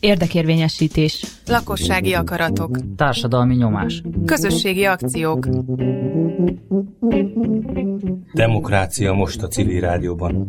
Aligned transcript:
Érdekérvényesítés. 0.00 1.24
Lakossági 1.46 2.14
akaratok. 2.14 2.78
Társadalmi 2.96 3.54
nyomás. 3.54 4.02
Közösségi 4.26 4.84
akciók. 4.84 5.48
Demokrácia 8.32 9.12
most 9.12 9.42
a 9.42 9.48
civil 9.48 9.80
rádióban. 9.80 10.48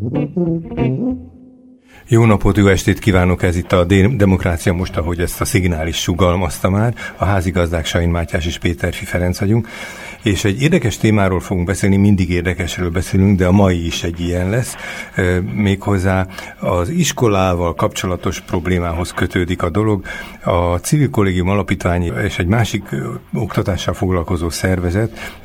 Jó 2.08 2.26
napot, 2.26 2.58
jó 2.58 2.68
estét 2.68 3.00
kívánok! 3.00 3.44
Ez 3.44 3.56
itt 3.56 3.72
a 3.72 3.84
Demokrácia 4.16 4.74
most, 4.74 4.98
ahogy 4.98 5.20
ezt 5.20 5.42
a 5.42 5.46
szignális 5.46 5.98
sugalmazta 5.98 6.70
már. 6.70 6.96
A 7.18 7.26
házigazdák 7.26 7.86
Sain 7.86 8.10
Mátyás 8.10 8.46
és 8.46 8.58
Péterfi 8.58 9.06
Ferenc 9.06 9.40
vagyunk. 9.40 9.68
És 10.24 10.44
egy 10.44 10.62
érdekes 10.62 10.98
témáról 10.98 11.40
fogunk 11.40 11.68
beszélni, 11.68 11.98
mindig 11.98 12.30
érdekesről 12.30 12.90
beszélünk, 12.90 13.38
de 13.38 13.48
a 13.48 13.52
mai 13.52 13.86
is 13.86 14.04
egy 14.04 14.20
ilyen 14.20 14.50
lesz. 14.50 14.76
Méghozzá 15.54 16.28
az 16.60 16.90
iskolával 16.90 17.74
kapcsolatos 17.74 18.40
problémához 18.42 19.12
kötődik 19.12 19.62
a 19.62 19.70
dolog. 19.70 20.06
A 20.44 20.76
Civil 20.76 21.10
Kollégium 21.10 21.50
Alapítvány 21.50 22.12
és 22.24 22.40
egy 22.40 22.48
másik 22.48 22.84
oktatással 23.34 23.94
foglalkozó 23.94 24.50
szervezet 24.50 25.40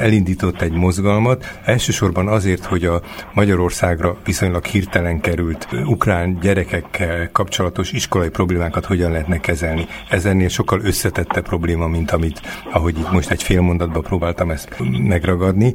elindított 0.00 0.60
egy 0.60 0.72
mozgalmat, 0.72 1.58
elsősorban 1.64 2.28
azért, 2.28 2.64
hogy 2.64 2.84
a 2.84 3.02
Magyarországra 3.34 4.16
viszonylag 4.24 4.64
hirtelen 4.64 5.20
került 5.20 5.67
ukrán 5.84 6.38
gyerekekkel 6.40 7.30
kapcsolatos 7.32 7.92
iskolai 7.92 8.28
problémákat 8.28 8.84
hogyan 8.84 9.10
lehetne 9.10 9.40
kezelni. 9.40 9.86
Ez 10.08 10.24
ennél 10.24 10.48
sokkal 10.48 10.80
összetette 10.80 11.40
probléma, 11.40 11.86
mint 11.86 12.10
amit, 12.10 12.40
ahogy 12.72 12.98
itt 12.98 13.10
most 13.10 13.30
egy 13.30 13.42
fél 13.42 13.60
mondat 13.60 13.88
mondatba 13.88 14.08
próbáltam 14.08 14.50
ezt 14.50 14.76
megragadni, 15.08 15.74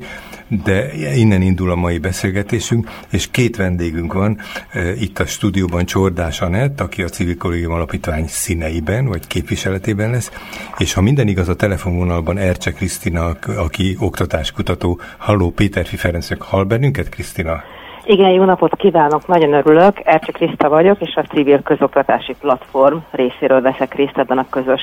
de 0.64 0.94
innen 1.16 1.42
indul 1.42 1.72
a 1.72 1.76
mai 1.76 1.98
beszélgetésünk, 1.98 2.90
és 3.10 3.32
két 3.32 3.56
vendégünk 3.56 4.14
van 4.14 4.40
e, 4.70 4.94
itt 4.96 5.20
a 5.20 5.26
stúdióban 5.26 5.86
Csordás 5.86 6.42
Anett, 6.42 6.82
aki 6.82 7.04
a 7.04 7.10
Civil 7.10 7.38
Kollégium 7.38 7.72
Alapítvány 7.72 8.28
színeiben, 8.28 9.06
vagy 9.06 9.28
képviseletében 9.28 10.12
lesz, 10.12 10.32
és 10.78 10.94
ha 10.94 11.02
minden 11.02 11.28
igaz 11.28 11.50
a 11.50 11.56
telefonvonalban 11.56 12.38
Ercse 12.38 12.72
Krisztina, 12.72 13.26
aki 13.56 13.96
oktatáskutató. 14.00 15.00
Halló, 15.18 15.52
Péterfi 15.52 15.96
Ferencnek 15.96 16.42
hall 16.42 16.64
bennünket, 16.64 17.10
Krisztina? 17.10 17.64
Igen, 18.06 18.30
jó 18.30 18.44
napot 18.44 18.76
kívánok, 18.76 19.28
nagyon 19.28 19.54
örülök. 19.54 20.02
Ercse 20.04 20.32
Kriszta 20.32 20.70
vagyok, 20.70 21.02
és 21.02 21.16
a 21.16 21.22
Civil 21.22 21.62
Közoktatási 21.62 22.36
Platform 22.40 22.98
részéről 23.12 23.62
veszek 23.62 23.94
részt 23.94 24.18
ebben 24.18 24.38
a 24.38 24.50
közös 24.50 24.82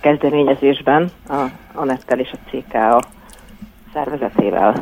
kezdeményezésben 0.00 1.10
a 1.28 1.44
Anettel 1.74 2.18
és 2.18 2.30
a 2.32 2.50
CKA 2.50 3.02
szervezetével. 3.92 4.80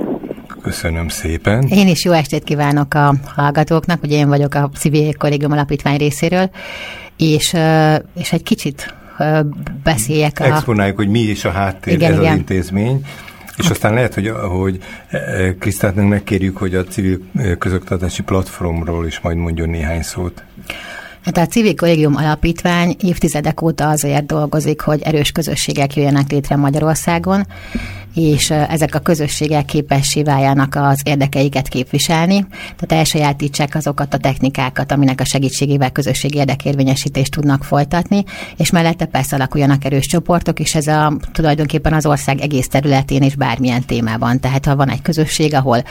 Köszönöm 0.62 1.08
szépen. 1.08 1.66
Én 1.68 1.88
is 1.88 2.04
jó 2.04 2.12
estét 2.12 2.44
kívánok 2.44 2.94
a 2.94 3.14
hallgatóknak, 3.36 4.02
ugye 4.02 4.16
én 4.16 4.28
vagyok 4.28 4.54
a 4.54 4.68
Civil 4.78 5.12
Kollégium 5.18 5.52
Alapítvány 5.52 5.96
részéről, 5.96 6.50
és, 7.16 7.54
és 8.14 8.32
egy 8.32 8.42
kicsit 8.42 8.94
beszéljek 9.82 10.40
a... 10.40 10.44
Exponáljuk, 10.44 10.96
hogy 10.96 11.08
mi 11.08 11.18
is 11.18 11.44
a 11.44 11.50
háttér 11.50 11.94
igen, 11.94 12.12
ez 12.12 12.18
igen. 12.18 12.32
az 12.32 12.38
intézmény. 12.38 13.04
És 13.56 13.70
aztán 13.70 13.94
lehet, 13.94 14.14
hogy, 14.14 14.28
hogy 14.28 14.78
Krisztátnak 15.58 16.08
megkérjük, 16.08 16.56
hogy 16.56 16.74
a 16.74 16.84
civil 16.84 17.18
közoktatási 17.58 18.22
platformról 18.22 19.06
is 19.06 19.20
majd 19.20 19.36
mondjon 19.36 19.68
néhány 19.68 20.02
szót. 20.02 20.42
Hát 21.24 21.36
a 21.36 21.46
Civil 21.46 21.74
Kollégium 21.74 22.16
Alapítvány 22.16 22.96
évtizedek 23.00 23.62
óta 23.62 23.88
azért 23.88 24.26
dolgozik, 24.26 24.80
hogy 24.80 25.02
erős 25.02 25.32
közösségek 25.32 25.96
jöjjenek 25.96 26.30
létre 26.30 26.56
Magyarországon, 26.56 27.46
és 28.14 28.50
ezek 28.50 28.94
a 28.94 28.98
közösségek 28.98 29.64
képessé 29.64 30.22
váljanak 30.22 30.74
az 30.74 31.00
érdekeiket 31.04 31.68
képviselni, 31.68 32.46
tehát 32.50 32.92
elsajátítsák 32.92 33.74
azokat 33.74 34.14
a 34.14 34.18
technikákat, 34.18 34.92
aminek 34.92 35.20
a 35.20 35.24
segítségével 35.24 35.90
közösségi 35.90 36.38
érdekérvényesítést 36.38 37.30
tudnak 37.30 37.64
folytatni, 37.64 38.24
és 38.56 38.70
mellette 38.70 39.04
persze 39.04 39.36
alakuljanak 39.36 39.84
erős 39.84 40.06
csoportok, 40.06 40.60
és 40.60 40.74
ez 40.74 40.86
a, 40.86 41.16
tulajdonképpen 41.32 41.92
az 41.92 42.06
ország 42.06 42.40
egész 42.40 42.68
területén 42.68 43.22
és 43.22 43.34
bármilyen 43.34 43.84
témában. 43.84 44.40
Tehát 44.40 44.64
ha 44.64 44.76
van 44.76 44.90
egy 44.90 45.02
közösség, 45.02 45.54
ahol, 45.54 45.84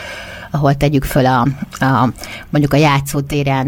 ahol 0.51 0.75
tegyük 0.75 1.03
föl 1.03 1.25
a, 1.25 1.47
a 1.79 2.09
mondjuk 2.49 2.73
a 2.73 2.77
játszótéren, 2.77 3.65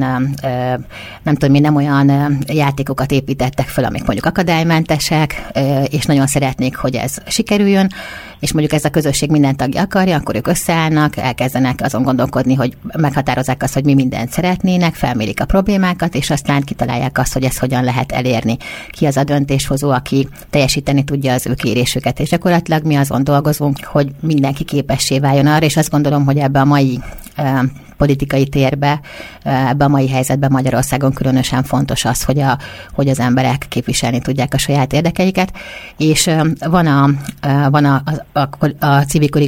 nem 1.24 1.34
tudom, 1.34 1.51
mi 1.51 1.59
nem 1.59 1.75
olyan 1.75 2.38
játékokat 2.47 3.12
építettek 3.12 3.68
föl, 3.68 3.85
amik 3.85 4.03
mondjuk 4.06 4.25
akadálymentesek, 4.25 5.47
és 5.90 6.06
nagyon 6.06 6.28
szeretnék, 6.28 6.75
hogy 6.75 6.96
ez 6.96 7.18
sikerüljön, 7.28 7.91
és 8.45 8.51
mondjuk 8.51 8.73
ez 8.73 8.85
a 8.85 8.89
közösség 8.89 9.29
minden 9.29 9.56
tagja 9.56 9.81
akarja, 9.81 10.16
akkor 10.16 10.35
ők 10.35 10.47
összeállnak, 10.47 11.17
elkezdenek 11.17 11.79
azon 11.83 12.03
gondolkodni, 12.03 12.53
hogy 12.53 12.78
meghatározzák 12.97 13.63
azt, 13.63 13.73
hogy 13.73 13.83
mi 13.83 13.94
mindent 13.94 14.31
szeretnének, 14.31 14.94
felmérik 14.94 15.41
a 15.41 15.45
problémákat, 15.45 16.16
és 16.16 16.29
aztán 16.29 16.61
kitalálják 16.61 17.17
azt, 17.17 17.33
hogy 17.33 17.44
ezt 17.44 17.59
hogyan 17.59 17.83
lehet 17.83 18.11
elérni. 18.11 18.57
Ki 18.89 19.06
az 19.06 19.17
a 19.17 19.23
döntéshozó, 19.23 19.89
aki 19.89 20.28
teljesíteni 20.50 21.03
tudja 21.03 21.33
az 21.33 21.47
ő 21.47 21.53
kérésüket. 21.53 22.19
És 22.19 22.29
gyakorlatilag 22.29 22.83
mi 22.83 22.95
azon 22.95 23.23
dolgozunk, 23.23 23.83
hogy 23.83 24.07
mindenki 24.19 24.63
képessé 24.63 25.19
váljon 25.19 25.47
arra, 25.47 25.66
és 25.66 25.77
azt 25.77 25.91
gondolom, 25.91 26.25
hogy 26.25 26.38
ebbe 26.38 26.59
a 26.59 26.66
mai 26.66 27.00
politikai 27.97 28.47
térbe, 28.47 29.00
ebbe 29.44 29.85
a 29.85 29.88
mai 29.88 30.09
helyzetben 30.09 30.51
Magyarországon 30.51 31.13
különösen 31.13 31.63
fontos 31.63 32.06
az, 32.06 32.23
hogy, 32.23 32.39
a, 32.39 32.57
hogy 32.94 33.07
az 33.07 33.19
emberek 33.19 33.66
képviselni 33.69 34.19
tudják 34.19 34.53
a 34.53 34.57
saját 34.57 34.94
érdekeiket, 34.94 35.51
és 35.97 36.29
van 36.59 36.88
a, 36.88 37.09
van 37.69 37.85
a, 37.85 38.03
a, 38.33 38.39
a, 38.39 38.85
a 38.85 39.06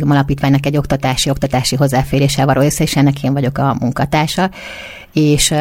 Alapítványnak 0.08 0.66
egy 0.66 0.78
oktatási, 0.78 1.30
oktatási 1.30 1.76
hozzáféréssel 1.76 2.46
való 2.46 2.62
össze, 2.62 2.84
és 2.84 2.96
ennek 2.96 3.24
én 3.24 3.34
vagyok 3.34 3.58
a 3.58 3.76
munkatársa, 3.80 4.50
és, 5.18 5.54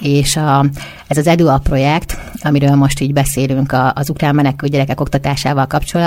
és 0.00 0.36
a, 0.36 0.64
ez 1.06 1.16
az 1.16 1.26
EDUA 1.26 1.58
projekt, 1.58 2.18
amiről 2.42 2.74
most 2.74 3.00
így 3.00 3.12
beszélünk 3.12 3.76
az 3.94 4.10
ukrán 4.10 4.34
menekült 4.34 4.72
gyerekek 4.72 5.00
oktatásával 5.00 5.66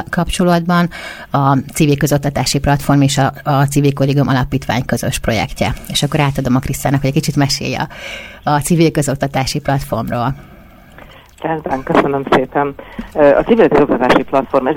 kapcsolatban, 0.10 0.90
a 1.32 1.58
civil 1.74 1.98
közoktatási 1.98 2.60
platform 2.60 3.02
és 3.02 3.18
a, 3.18 3.34
a 3.44 3.64
Civil 3.64 3.94
Kollégium 3.94 4.28
Alapítvány 4.28 4.86
közös 4.86 5.20
projektje. 5.20 5.76
És 5.88 6.04
akkor 6.04 6.20
átadom 6.22 6.56
a 6.56 6.60
Krisztának, 6.60 7.00
hogy 7.00 7.10
egy 7.10 7.16
kicsit 7.16 7.36
mesélje 7.36 7.88
a 8.44 8.60
civil 8.60 8.92
közoktatási 8.92 9.60
platformról. 9.60 10.34
Rendben, 11.42 11.84
köszönöm 11.84 12.24
szépen. 12.30 12.76
A 13.14 13.42
civil 13.46 13.68
közoktatási 13.68 14.24
platform 14.24 14.68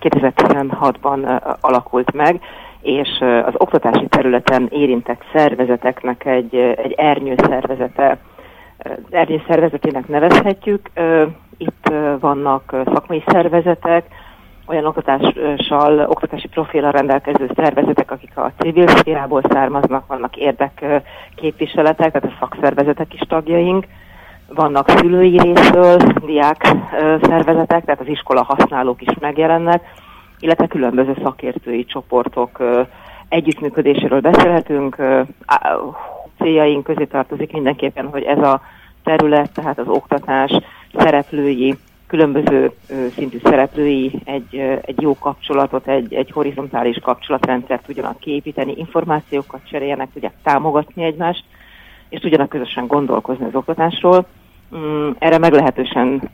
2016-ban 0.00 1.42
alakult 1.60 2.12
meg, 2.12 2.40
és 2.82 3.08
az 3.20 3.52
oktatási 3.56 4.06
területen 4.08 4.68
érintett 4.70 5.24
szervezeteknek 5.32 6.24
egy, 6.26 6.54
egy 6.56 6.92
ernyő 6.92 7.34
szervezete, 7.36 8.18
ernyő 9.10 9.42
szervezetének 9.48 10.08
nevezhetjük. 10.08 10.90
Itt 11.56 11.92
vannak 12.20 12.76
szakmai 12.84 13.22
szervezetek, 13.26 14.04
olyan 14.66 14.86
oktatással, 14.86 15.98
oktatási 15.98 16.48
profilra 16.48 16.90
rendelkező 16.90 17.50
szervezetek, 17.54 18.10
akik 18.10 18.36
a 18.36 18.52
civil 18.58 18.88
szférából 18.88 19.42
származnak, 19.48 20.06
vannak 20.06 20.36
érdekképviseletek, 20.36 22.12
tehát 22.12 22.24
a 22.24 22.36
szakszervezetek 22.40 23.14
is 23.14 23.20
tagjaink, 23.20 23.86
vannak 24.48 24.90
szülői 24.90 25.38
részről, 25.38 25.96
diák 26.24 26.74
szervezetek, 27.22 27.84
tehát 27.84 28.00
az 28.00 28.08
iskola 28.08 28.42
használók 28.42 29.02
is 29.02 29.18
megjelennek, 29.20 29.82
illetve 30.40 30.66
különböző 30.66 31.16
szakértői 31.22 31.84
csoportok 31.84 32.62
együttműködéséről 33.28 34.20
beszélhetünk. 34.20 34.96
Céljaink 36.38 36.84
közé 36.84 37.04
tartozik 37.04 37.52
mindenképpen, 37.52 38.08
hogy 38.08 38.22
ez 38.22 38.38
a 38.38 38.60
terület, 39.04 39.52
tehát 39.52 39.78
az 39.78 39.88
oktatás 39.88 40.50
szereplői, 40.94 41.76
különböző 42.12 42.70
szintű 43.14 43.38
szereplői 43.42 44.20
egy, 44.24 44.56
egy 44.82 45.00
jó 45.00 45.18
kapcsolatot, 45.18 45.88
egy, 45.88 46.14
egy 46.14 46.30
horizontális 46.30 46.98
kapcsolatrendszert 47.02 47.86
tudjanak 47.86 48.18
kiépíteni, 48.18 48.74
információkat 48.76 49.60
cseréljenek, 49.70 50.08
tudják 50.12 50.32
támogatni 50.42 51.04
egymást, 51.04 51.44
és 52.08 52.20
tudjanak 52.20 52.48
közösen 52.48 52.86
gondolkozni 52.86 53.44
az 53.44 53.54
oktatásról. 53.54 54.26
Mm, 54.76 55.10
erre 55.18 55.38
meglehetősen 55.38 56.30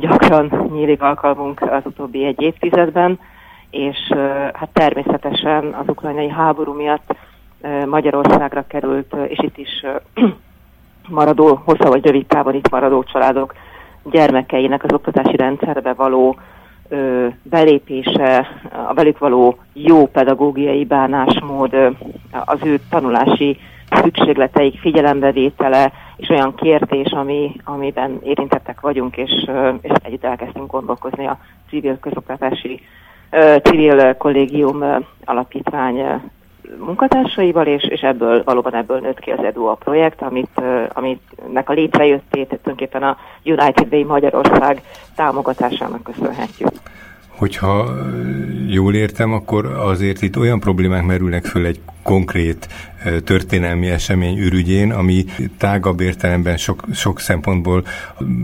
gyakran 0.00 0.70
nyílik 0.72 1.02
alkalmunk 1.02 1.60
az 1.60 1.82
utóbbi 1.84 2.24
egy 2.24 2.40
évtizedben 2.40 3.18
és 3.70 3.98
hát 4.52 4.68
természetesen 4.72 5.64
az 5.72 5.88
ukrajnai 5.88 6.28
háború 6.28 6.72
miatt 6.72 7.14
Magyarországra 7.86 8.64
került, 8.66 9.16
és 9.26 9.38
itt 9.38 9.58
is 9.58 9.84
maradó, 11.08 11.60
hosszabb 11.64 11.88
vagy 11.88 12.04
rövid 12.04 12.26
távon 12.26 12.54
itt 12.54 12.70
maradó 12.70 13.02
családok 13.02 13.54
gyermekeinek 14.10 14.84
az 14.84 14.92
oktatási 14.92 15.36
rendszerbe 15.36 15.92
való 15.92 16.36
ö, 16.88 17.26
belépése, 17.42 18.46
a 18.88 18.94
velük 18.94 19.18
való 19.18 19.58
jó 19.72 20.06
pedagógiai 20.06 20.84
bánásmód, 20.84 21.74
az 22.30 22.58
ő 22.64 22.80
tanulási 22.90 23.58
szükségleteik 23.90 24.78
figyelembevétele, 24.78 25.92
és 26.16 26.28
olyan 26.28 26.54
kérdés, 26.54 27.10
ami, 27.10 27.52
amiben 27.64 28.18
érintettek 28.22 28.80
vagyunk, 28.80 29.16
és, 29.16 29.50
és 29.80 29.90
együtt 30.02 30.24
elkezdtünk 30.24 30.70
gondolkozni 30.70 31.26
a 31.26 31.38
civil 31.68 31.98
közoktatási 31.98 32.80
civil 33.62 34.16
kollégium 34.16 34.84
alapítvány 35.24 36.22
munkatársaival, 36.78 37.66
és, 37.66 37.82
és 37.82 38.00
ebből 38.00 38.42
valóban 38.44 38.74
ebből 38.74 38.98
nőtt 38.98 39.18
ki 39.18 39.30
az 39.30 39.44
EDU 39.44 39.64
a 39.64 39.74
projekt, 39.74 40.22
amit, 40.22 40.60
aminek 40.92 41.68
a 41.68 41.72
létrejöttét 41.72 42.48
tulajdonképpen 42.48 43.02
a 43.02 43.16
United 43.44 43.92
Way 43.92 44.06
Magyarország 44.06 44.82
támogatásának 45.16 46.02
köszönhetjük. 46.02 46.70
Hogyha 47.28 47.84
jól 48.66 48.94
értem, 48.94 49.32
akkor 49.32 49.66
azért 49.66 50.22
itt 50.22 50.36
olyan 50.36 50.60
problémák 50.60 51.04
merülnek 51.04 51.44
föl 51.44 51.66
egy 51.66 51.80
konkrét 52.02 52.68
történelmi 53.24 53.88
esemény 53.90 54.38
ürügyén, 54.38 54.92
ami 54.92 55.24
tágabb 55.58 56.00
értelemben 56.00 56.56
sok, 56.56 56.84
sok 56.94 57.20
szempontból 57.20 57.84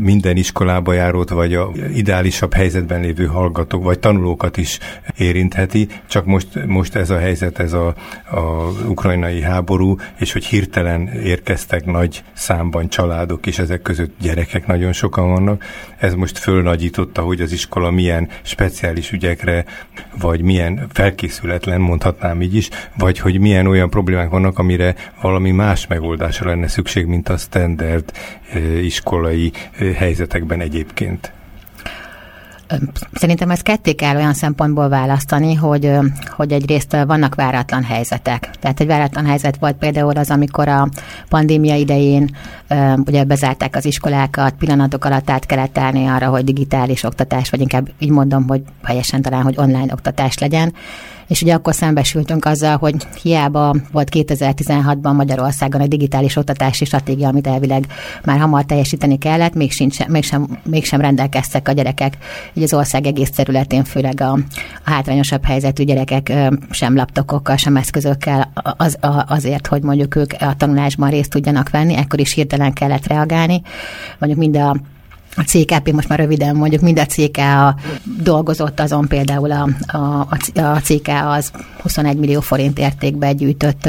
minden 0.00 0.36
iskolába 0.36 0.92
járót, 0.92 1.28
vagy 1.28 1.54
a 1.54 1.70
ideálisabb 1.94 2.54
helyzetben 2.54 3.00
lévő 3.00 3.26
hallgatók, 3.26 3.84
vagy 3.84 3.98
tanulókat 3.98 4.56
is 4.56 4.78
érintheti, 5.16 5.88
csak 6.06 6.24
most, 6.24 6.66
most 6.66 6.94
ez 6.94 7.10
a 7.10 7.18
helyzet, 7.18 7.58
ez 7.58 7.72
a, 7.72 7.86
a 8.30 8.40
ukrajnai 8.88 9.40
háború, 9.40 9.96
és 10.18 10.32
hogy 10.32 10.44
hirtelen 10.44 11.08
érkeztek 11.08 11.84
nagy 11.84 12.22
számban 12.32 12.88
családok, 12.88 13.46
és 13.46 13.58
ezek 13.58 13.82
között 13.82 14.14
gyerekek 14.20 14.66
nagyon 14.66 14.92
sokan 14.92 15.28
vannak, 15.28 15.64
ez 15.98 16.14
most 16.14 16.38
fölnagyította, 16.38 17.22
hogy 17.22 17.40
az 17.40 17.52
iskola 17.52 17.90
milyen 17.90 18.28
speciális 18.42 19.12
ügyekre, 19.12 19.64
vagy 20.20 20.42
milyen 20.42 20.86
felkészületlen, 20.92 21.80
mondhatnám 21.80 22.42
így 22.42 22.54
is, 22.54 22.68
vagy 22.96 23.18
hogy 23.18 23.38
milyen 23.48 23.66
olyan 23.66 23.90
problémák 23.90 24.30
vannak, 24.30 24.58
amire 24.58 24.94
valami 25.22 25.50
más 25.50 25.86
megoldásra 25.86 26.50
lenne 26.50 26.68
szükség, 26.68 27.06
mint 27.06 27.28
a 27.28 27.36
standard 27.36 28.12
iskolai 28.82 29.52
helyzetekben 29.96 30.60
egyébként. 30.60 31.32
Szerintem 33.12 33.50
ezt 33.50 33.62
ketté 33.62 33.92
kell 33.92 34.16
olyan 34.16 34.34
szempontból 34.34 34.88
választani, 34.88 35.54
hogy, 35.54 35.92
hogy 36.36 36.52
egyrészt 36.52 36.96
vannak 37.06 37.34
váratlan 37.34 37.82
helyzetek. 37.82 38.50
Tehát 38.60 38.80
egy 38.80 38.86
váratlan 38.86 39.26
helyzet 39.26 39.56
volt 39.56 39.76
például 39.76 40.16
az, 40.16 40.30
amikor 40.30 40.68
a 40.68 40.88
pandémia 41.28 41.74
idején 41.74 42.30
ugye 43.04 43.24
bezárták 43.24 43.76
az 43.76 43.84
iskolákat, 43.84 44.54
pillanatok 44.58 45.04
alatt 45.04 45.30
át 45.30 45.46
kellett 45.46 45.78
állni 45.78 46.06
arra, 46.06 46.28
hogy 46.28 46.44
digitális 46.44 47.02
oktatás, 47.02 47.50
vagy 47.50 47.60
inkább 47.60 47.88
így 47.98 48.10
mondom, 48.10 48.48
hogy 48.48 48.62
helyesen 48.84 49.22
talán, 49.22 49.42
hogy 49.42 49.54
online 49.56 49.92
oktatás 49.92 50.38
legyen 50.38 50.72
és 51.28 51.42
ugye 51.42 51.54
akkor 51.54 51.74
szembesültünk 51.74 52.44
azzal, 52.44 52.76
hogy 52.76 52.94
hiába 53.22 53.74
volt 53.92 54.08
2016-ban 54.12 55.14
Magyarországon 55.14 55.80
egy 55.80 55.88
digitális 55.88 56.36
oktatási 56.36 56.84
stratégia, 56.84 57.28
amit 57.28 57.46
elvileg 57.46 57.86
már 58.24 58.38
hamar 58.38 58.64
teljesíteni 58.64 59.18
kellett, 59.18 59.54
még 59.54 59.72
sincs, 59.72 60.06
mégsem, 60.06 60.58
mégsem 60.64 61.00
rendelkeztek 61.00 61.68
a 61.68 61.72
gyerekek, 61.72 62.16
így 62.54 62.62
az 62.62 62.74
ország 62.74 63.06
egész 63.06 63.30
területén, 63.30 63.84
főleg 63.84 64.20
a, 64.20 64.32
a 64.84 64.90
hátrányosabb 64.90 65.44
helyzetű 65.44 65.84
gyerekek 65.84 66.32
sem 66.70 66.96
laptokokkal, 66.96 67.56
sem 67.56 67.76
eszközökkel 67.76 68.52
az, 68.76 68.98
azért, 69.26 69.66
hogy 69.66 69.82
mondjuk 69.82 70.16
ők 70.16 70.32
a 70.38 70.54
tanulásban 70.56 71.10
részt 71.10 71.30
tudjanak 71.30 71.70
venni, 71.70 71.96
ekkor 71.96 72.20
is 72.20 72.32
hirtelen 72.32 72.72
kellett 72.72 73.06
reagálni. 73.06 73.62
Mondjuk 74.18 74.40
mind 74.40 74.56
a 74.56 74.76
a 75.38 75.44
CKP, 75.44 75.92
most 75.92 76.08
már 76.08 76.18
röviden 76.18 76.56
mondjuk, 76.56 76.82
mind 76.82 76.98
a 76.98 77.06
CKA 77.06 77.76
dolgozott 78.22 78.80
azon 78.80 79.08
például 79.08 79.52
a, 79.52 79.68
a, 79.86 80.26
a 80.54 80.80
CKA 80.80 81.30
az 81.30 81.50
21 81.82 82.16
millió 82.16 82.40
forint 82.40 82.78
értékbe 82.78 83.32
gyűjtött 83.32 83.88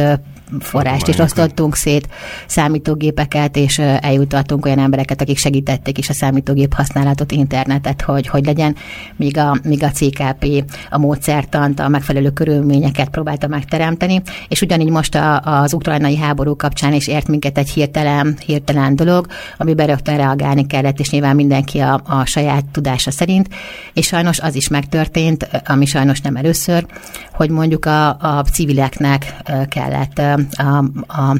forrást 0.60 1.08
is 1.08 1.18
osztottunk 1.18 1.76
szét, 1.76 2.08
számítógépeket, 2.48 3.56
és 3.56 3.80
eljutottunk 3.80 4.66
olyan 4.66 4.80
embereket, 4.80 5.22
akik 5.22 5.38
segítették 5.38 5.98
is 5.98 6.10
a 6.10 6.14
számítógép 6.14 6.74
használatot, 6.74 7.32
internetet, 7.32 8.02
hogy 8.02 8.28
hogy 8.28 8.46
legyen, 8.46 8.76
míg 9.16 9.38
a, 9.38 9.58
míg 9.64 9.84
a 9.84 9.90
CKP 9.90 10.64
a 10.90 10.98
módszertant, 10.98 11.80
a 11.80 11.88
megfelelő 11.88 12.30
körülményeket 12.30 13.10
próbálta 13.10 13.48
megteremteni, 13.48 14.22
és 14.48 14.62
ugyanígy 14.62 14.90
most 14.90 15.16
a, 15.16 15.40
az 15.40 15.74
ukrajnai 15.74 16.18
háború 16.18 16.56
kapcsán 16.56 16.94
is 16.94 17.08
ért 17.08 17.28
minket 17.28 17.58
egy 17.58 17.70
hirtelen, 17.70 18.38
hirtelen 18.46 18.96
dolog, 18.96 19.28
amiben 19.58 19.88
rögtön 19.88 20.18
reagálni 20.18 20.68
kellett, 20.68 21.00
és 21.00 21.10
nyilván 21.10 21.36
mindenki 21.36 21.80
a, 21.80 22.02
a 22.06 22.26
saját 22.26 22.66
tudása 22.72 23.12
szerint, 23.12 23.50
és 23.94 24.06
sajnos 24.06 24.40
az 24.40 24.56
is 24.56 24.68
megtörtént, 24.68 25.50
ami 25.66 25.86
sajnos 25.86 26.22
nem 26.22 26.36
először, 26.36 26.86
hogy 27.34 27.50
mondjuk 27.50 27.86
a, 27.86 28.08
a 28.08 28.44
civileknek 28.44 29.36
kellett 29.70 30.22
a, 30.60 30.84
a 31.10 31.40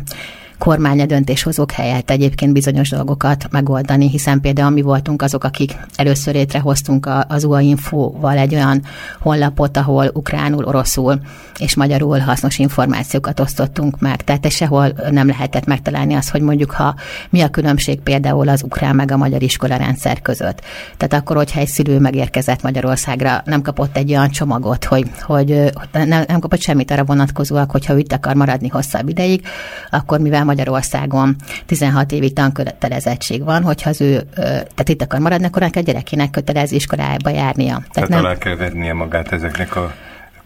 kormánya 0.60 1.06
döntéshozók 1.06 1.72
helyett 1.72 2.10
egyébként 2.10 2.54
bizonyos 2.54 2.90
dolgokat 2.90 3.48
megoldani, 3.52 4.10
hiszen 4.10 4.42
például 4.42 4.70
mi 4.70 4.82
voltunk 4.82 5.22
azok, 5.22 5.44
akik 5.44 5.76
először 5.96 6.34
létrehoztunk 6.34 7.10
az 7.28 7.44
UA 7.44 7.60
Info-val 7.60 8.38
egy 8.38 8.56
olyan 8.56 8.82
honlapot, 9.20 9.78
ahol 9.78 10.12
ukránul, 10.14 10.64
oroszul 10.66 11.20
és 11.60 11.76
magyarul 11.76 12.20
hasznos 12.20 12.58
információkat 12.58 13.40
osztottunk 13.40 14.00
meg. 14.00 14.24
Tehát 14.24 14.52
sehol 14.52 14.94
nem 15.12 15.28
lehetett 15.28 15.66
megtalálni 15.66 16.14
azt, 16.14 16.30
hogy 16.30 16.42
mondjuk, 16.42 16.72
ha 16.72 16.96
mi 17.30 17.42
a 17.42 17.50
különbség 17.50 18.00
például 18.00 18.50
az 18.50 18.64
ukrán 18.64 18.96
meg 18.96 19.12
a 19.12 19.18
magyar 19.18 19.42
iskola 19.42 19.76
rendszer 19.76 20.22
között. 20.22 20.62
Tehát 20.98 21.24
akkor, 21.24 21.36
hogyha 21.36 21.60
egy 21.60 21.68
szülő 21.68 22.00
megérkezett 22.00 22.62
Magyarországra, 22.62 23.42
nem 23.46 23.62
kapott 23.62 23.98
egy 23.98 24.10
olyan 24.10 24.30
csomagot, 24.30 24.84
hogy, 24.84 25.12
hogy 25.22 25.72
nem, 25.92 26.24
nem 26.28 26.40
kapott 26.40 26.62
semmit 26.62 26.92
arra 26.92 27.04
vonatkozóak, 27.04 27.72
hogyha 27.72 27.98
itt 27.98 28.14
akar 28.14 28.36
maradni 28.36 28.68
hosszabb 28.68 29.10
ideig, 29.10 29.46
akkor 29.90 30.20
mivel 30.20 30.48
Magyarországon 30.50 31.36
16 31.66 32.12
évi 32.12 32.32
tankötelezettség 32.32 33.44
van, 33.44 33.64
hogyha 33.64 33.90
az 33.90 34.02
ő, 34.02 34.22
tehát 34.36 34.90
itt 34.90 35.02
akar 35.02 35.20
maradni, 35.20 35.46
akkor 35.46 35.64
a 35.64 35.80
gyerekének 35.80 36.30
kötelező 36.30 36.76
iskolába 36.76 37.30
járnia. 37.30 37.74
Tehát, 37.74 37.92
tehát 37.92 38.10
nem... 38.10 38.20
alá 38.20 38.38
kell 38.38 38.56
vennie 38.56 38.94
magát 38.94 39.32
ezeknek 39.32 39.76
a 39.76 39.94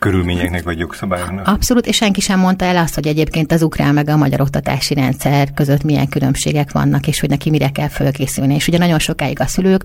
körülményeknek 0.04 0.64
vagy 0.64 0.80
jogszabályoknak. 0.80 1.48
Abszolút, 1.48 1.88
és 1.88 1.96
senki 1.96 2.22
sem 2.22 2.40
mondta 2.40 2.66
el 2.66 2.78
azt, 2.78 2.96
hogy 2.96 3.08
egyébként 3.08 3.52
az 3.52 3.62
ukrán 3.62 3.94
meg 3.94 4.10
a 4.10 4.18
magyar 4.18 4.42
oktatási 4.42 4.94
rendszer 4.94 5.54
között 5.54 5.84
milyen 5.84 6.08
különbségek 6.08 6.72
vannak, 6.72 7.08
és 7.08 7.20
hogy 7.20 7.30
neki 7.30 7.50
mire 7.50 7.70
kell 7.70 7.88
fölkészülni. 7.88 8.56
És 8.56 8.68
ugye 8.68 8.78
nagyon 8.78 9.00
sokáig 9.00 9.40
a 9.40 9.48
szülők 9.48 9.84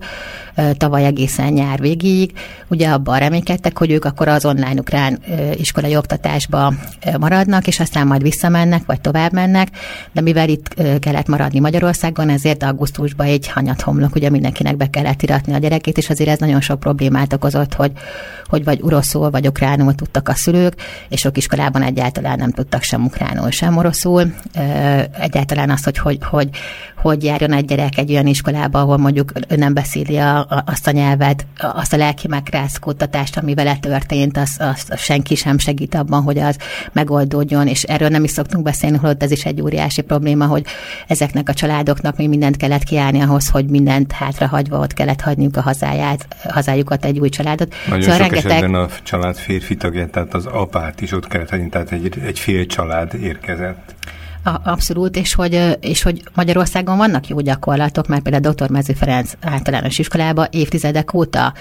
tavaly 0.76 1.04
egészen 1.04 1.52
nyár 1.52 1.80
végig, 1.80 2.32
ugye 2.68 2.88
abban 2.88 3.18
reménykedtek, 3.18 3.78
hogy 3.78 3.90
ők 3.90 4.04
akkor 4.04 4.28
az 4.28 4.44
online 4.44 4.80
ukrán 4.80 5.18
iskolai 5.54 5.96
oktatásba 5.96 6.74
maradnak, 7.18 7.66
és 7.66 7.80
aztán 7.80 8.06
majd 8.06 8.22
visszamennek, 8.22 8.82
vagy 8.86 9.00
tovább 9.00 9.32
mennek, 9.32 9.68
de 10.12 10.20
mivel 10.20 10.48
itt 10.48 10.82
kellett 11.00 11.28
maradni 11.28 11.58
Magyarországon, 11.58 12.28
ezért 12.28 12.62
augusztusban 12.62 13.26
egy 13.26 13.48
hanyat 13.48 13.80
homlok, 13.80 14.14
ugye 14.14 14.30
mindenkinek 14.30 14.76
be 14.76 14.90
kellett 14.90 15.22
iratni 15.22 15.52
a 15.52 15.58
gyerekét, 15.58 15.98
és 15.98 16.10
azért 16.10 16.30
ez 16.30 16.38
nagyon 16.38 16.60
sok 16.60 16.80
problémát 16.80 17.32
okozott, 17.32 17.74
hogy, 17.74 17.92
hogy 18.46 18.64
vagy 18.64 18.80
uroszul, 18.82 19.30
vagy 19.30 19.46
ukránul 19.46 19.94
tudtak 20.10 20.28
a 20.28 20.38
szülők, 20.38 20.74
és 21.08 21.20
sok 21.20 21.36
iskolában 21.36 21.82
egyáltalán 21.82 22.38
nem 22.38 22.50
tudtak 22.50 22.82
sem 22.82 23.04
ukránul, 23.04 23.50
sem 23.50 23.76
oroszul. 23.76 24.34
Egyáltalán 25.20 25.70
az, 25.70 25.84
hogy 25.84 25.98
hogy, 25.98 26.18
hogy, 26.22 26.48
hogy 27.00 27.24
járjon 27.24 27.52
egy 27.52 27.64
gyerek 27.64 27.98
egy 27.98 28.10
olyan 28.10 28.26
iskolába, 28.26 28.80
ahol 28.80 28.96
mondjuk 28.96 29.32
ő 29.48 29.56
nem 29.56 29.74
beszéli 29.74 30.16
a, 30.16 30.38
a, 30.38 30.62
azt 30.66 30.86
a 30.86 30.90
nyelvet, 30.90 31.46
azt 31.58 31.92
a 31.92 31.96
lelki 31.96 32.28
megrázkódtatást, 32.28 33.36
ami 33.36 33.54
vele 33.54 33.76
történt, 33.76 34.36
az, 34.36 34.56
az 34.58 35.00
senki 35.00 35.34
sem 35.34 35.58
segít 35.58 35.94
abban, 35.94 36.22
hogy 36.22 36.38
az 36.38 36.56
megoldódjon, 36.92 37.66
és 37.66 37.82
erről 37.82 38.08
nem 38.08 38.24
is 38.24 38.30
szoktunk 38.30 38.64
beszélni, 38.64 38.96
holott 38.96 39.22
ez 39.22 39.30
is 39.30 39.44
egy 39.44 39.60
óriási 39.62 40.02
probléma, 40.02 40.46
hogy 40.46 40.64
ezeknek 41.06 41.48
a 41.48 41.54
családoknak 41.54 42.16
még 42.16 42.28
mindent 42.28 42.56
kellett 42.56 42.82
kiállni 42.82 43.20
ahhoz, 43.20 43.48
hogy 43.48 43.66
mindent 43.66 44.12
hátrahagyva 44.12 44.78
ott 44.78 44.92
kellett 44.92 45.20
hagyniuk 45.20 45.56
a 45.56 45.60
hazáját, 45.60 46.26
hazájukat, 46.48 47.04
egy 47.04 47.18
új 47.18 47.28
családot. 47.28 47.74
Nagyon 47.88 48.02
szóval 48.02 48.18
sok 48.18 48.26
rengeteg... 48.26 48.50
esetben 48.50 48.80
a 48.80 48.88
család 49.02 49.36
férfi 49.36 49.76
tagját, 49.76 50.10
tehát 50.10 50.34
az 50.34 50.46
apát 50.46 51.00
is 51.00 51.12
ott 51.12 51.28
kellett 51.28 51.50
hagyni, 51.50 51.68
tehát 51.68 51.92
egy, 51.92 52.18
egy 52.24 52.38
fél 52.38 52.66
család 52.66 53.14
érkezett. 53.14 53.96
Abszolút, 54.42 55.16
és 55.16 55.34
hogy, 55.34 55.76
és 55.80 56.02
hogy 56.02 56.22
Magyarországon 56.34 56.96
vannak 56.96 57.28
jó 57.28 57.40
gyakorlatok, 57.40 58.06
mert 58.06 58.22
például 58.22 58.54
Dr. 58.54 58.70
Mező 58.70 58.92
Ferenc 58.92 59.32
általános 59.40 59.98
iskolába 59.98 60.46
évtizedek 60.50 61.14
óta 61.14 61.52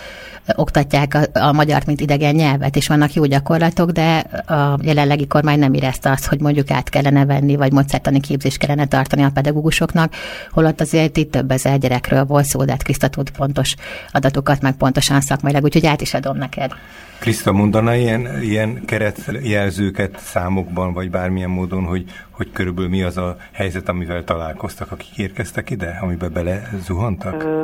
oktatják 0.55 1.13
a, 1.13 1.39
a 1.39 1.51
magyart, 1.51 1.85
mint 1.85 2.01
idegen 2.01 2.35
nyelvet, 2.35 2.75
és 2.75 2.87
vannak 2.87 3.13
jó 3.13 3.25
gyakorlatok, 3.25 3.91
de 3.91 4.17
a 4.45 4.79
jelenlegi 4.81 5.27
kormány 5.27 5.59
nem 5.59 5.73
érezte 5.73 6.11
azt, 6.11 6.25
hogy 6.25 6.39
mondjuk 6.39 6.71
át 6.71 6.89
kellene 6.89 7.25
venni, 7.25 7.55
vagy 7.55 7.71
mozertani 7.71 8.19
képzést 8.19 8.57
kellene 8.57 8.85
tartani 8.85 9.23
a 9.23 9.31
pedagógusoknak, 9.33 10.13
holott 10.51 10.81
azért 10.81 11.17
itt 11.17 11.31
több 11.31 11.51
ezer 11.51 11.77
gyerekről 11.77 12.25
volt 12.25 12.45
szó, 12.45 12.63
de 12.63 12.71
hát 12.71 12.83
Kriszta 12.83 13.09
pontos 13.37 13.75
adatokat, 14.11 14.61
meg 14.61 14.75
pontosan 14.75 15.21
szakmailag, 15.21 15.63
úgyhogy 15.63 15.85
át 15.85 16.01
is 16.01 16.13
adom 16.13 16.37
neked. 16.37 16.71
Kriszta, 17.19 17.51
mondana 17.51 17.95
ilyen, 17.95 18.41
ilyen 18.41 18.85
keretjelzőket 18.85 20.17
számokban, 20.19 20.93
vagy 20.93 21.09
bármilyen 21.09 21.49
módon, 21.49 21.83
hogy, 21.83 22.03
hogy 22.31 22.51
körülbelül 22.51 22.89
mi 22.89 23.03
az 23.03 23.17
a 23.17 23.35
helyzet, 23.51 23.89
amivel 23.89 24.23
találkoztak, 24.23 24.91
akik 24.91 25.17
érkeztek 25.17 25.69
ide, 25.69 25.99
amiben 26.01 26.33
bele 26.33 26.69
zuhantak? 26.79 27.43
Ö, 27.43 27.63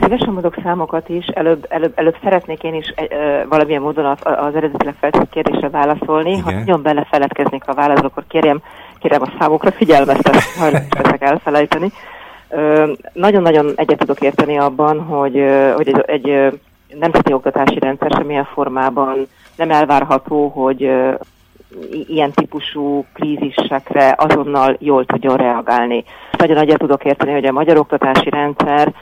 szívesen 0.00 0.32
mondok 0.32 0.56
számokat 0.62 1.08
is, 1.08 1.26
előbb, 1.26 1.66
előbb, 1.68 1.92
előbb 1.94 2.16
szeretnék 2.22 2.62
én 2.62 2.74
is 2.74 2.94
ö, 2.96 3.42
valamilyen 3.48 3.82
módon 3.82 4.04
az, 4.04 4.18
az 4.22 4.54
eredetileg 4.54 4.94
feltett 5.00 5.30
kérdésre 5.30 5.68
válaszolni. 5.68 6.30
Igen. 6.30 6.42
Ha 6.42 6.52
nagyon 6.52 6.82
belefeledkeznék 6.82 7.62
a 7.66 7.74
válaszol, 7.74 8.06
akkor 8.06 8.24
kérjem, 8.28 8.62
kérem 8.98 9.22
a 9.22 9.32
számokra 9.38 9.70
figyelmeztet, 9.72 10.36
ha 10.36 10.66
ezek 10.90 11.22
elfelejteni. 11.22 11.92
nagyon-nagyon 13.12 13.72
egyet 13.76 13.98
tudok 13.98 14.20
érteni 14.20 14.58
abban, 14.58 15.00
hogy, 15.00 15.44
hogy 15.76 15.88
egy, 15.88 16.02
egy 16.06 16.60
nemzeti 16.98 17.32
oktatási 17.32 17.78
rendszer 17.78 18.10
semmilyen 18.10 18.44
formában 18.44 19.26
nem 19.56 19.70
elvárható, 19.70 20.48
hogy 20.48 20.80
ilyen 22.06 22.30
típusú 22.30 23.04
krízisekre 23.12 24.14
azonnal 24.16 24.76
jól 24.78 25.04
tudjon 25.04 25.36
reagálni. 25.36 26.04
Nagyon 26.38 26.56
nagyra 26.56 26.76
tudok 26.76 27.04
érteni, 27.04 27.32
hogy 27.32 27.44
a 27.44 27.52
magyar 27.52 27.78
oktatási 27.78 28.30
rendszer 28.30 28.92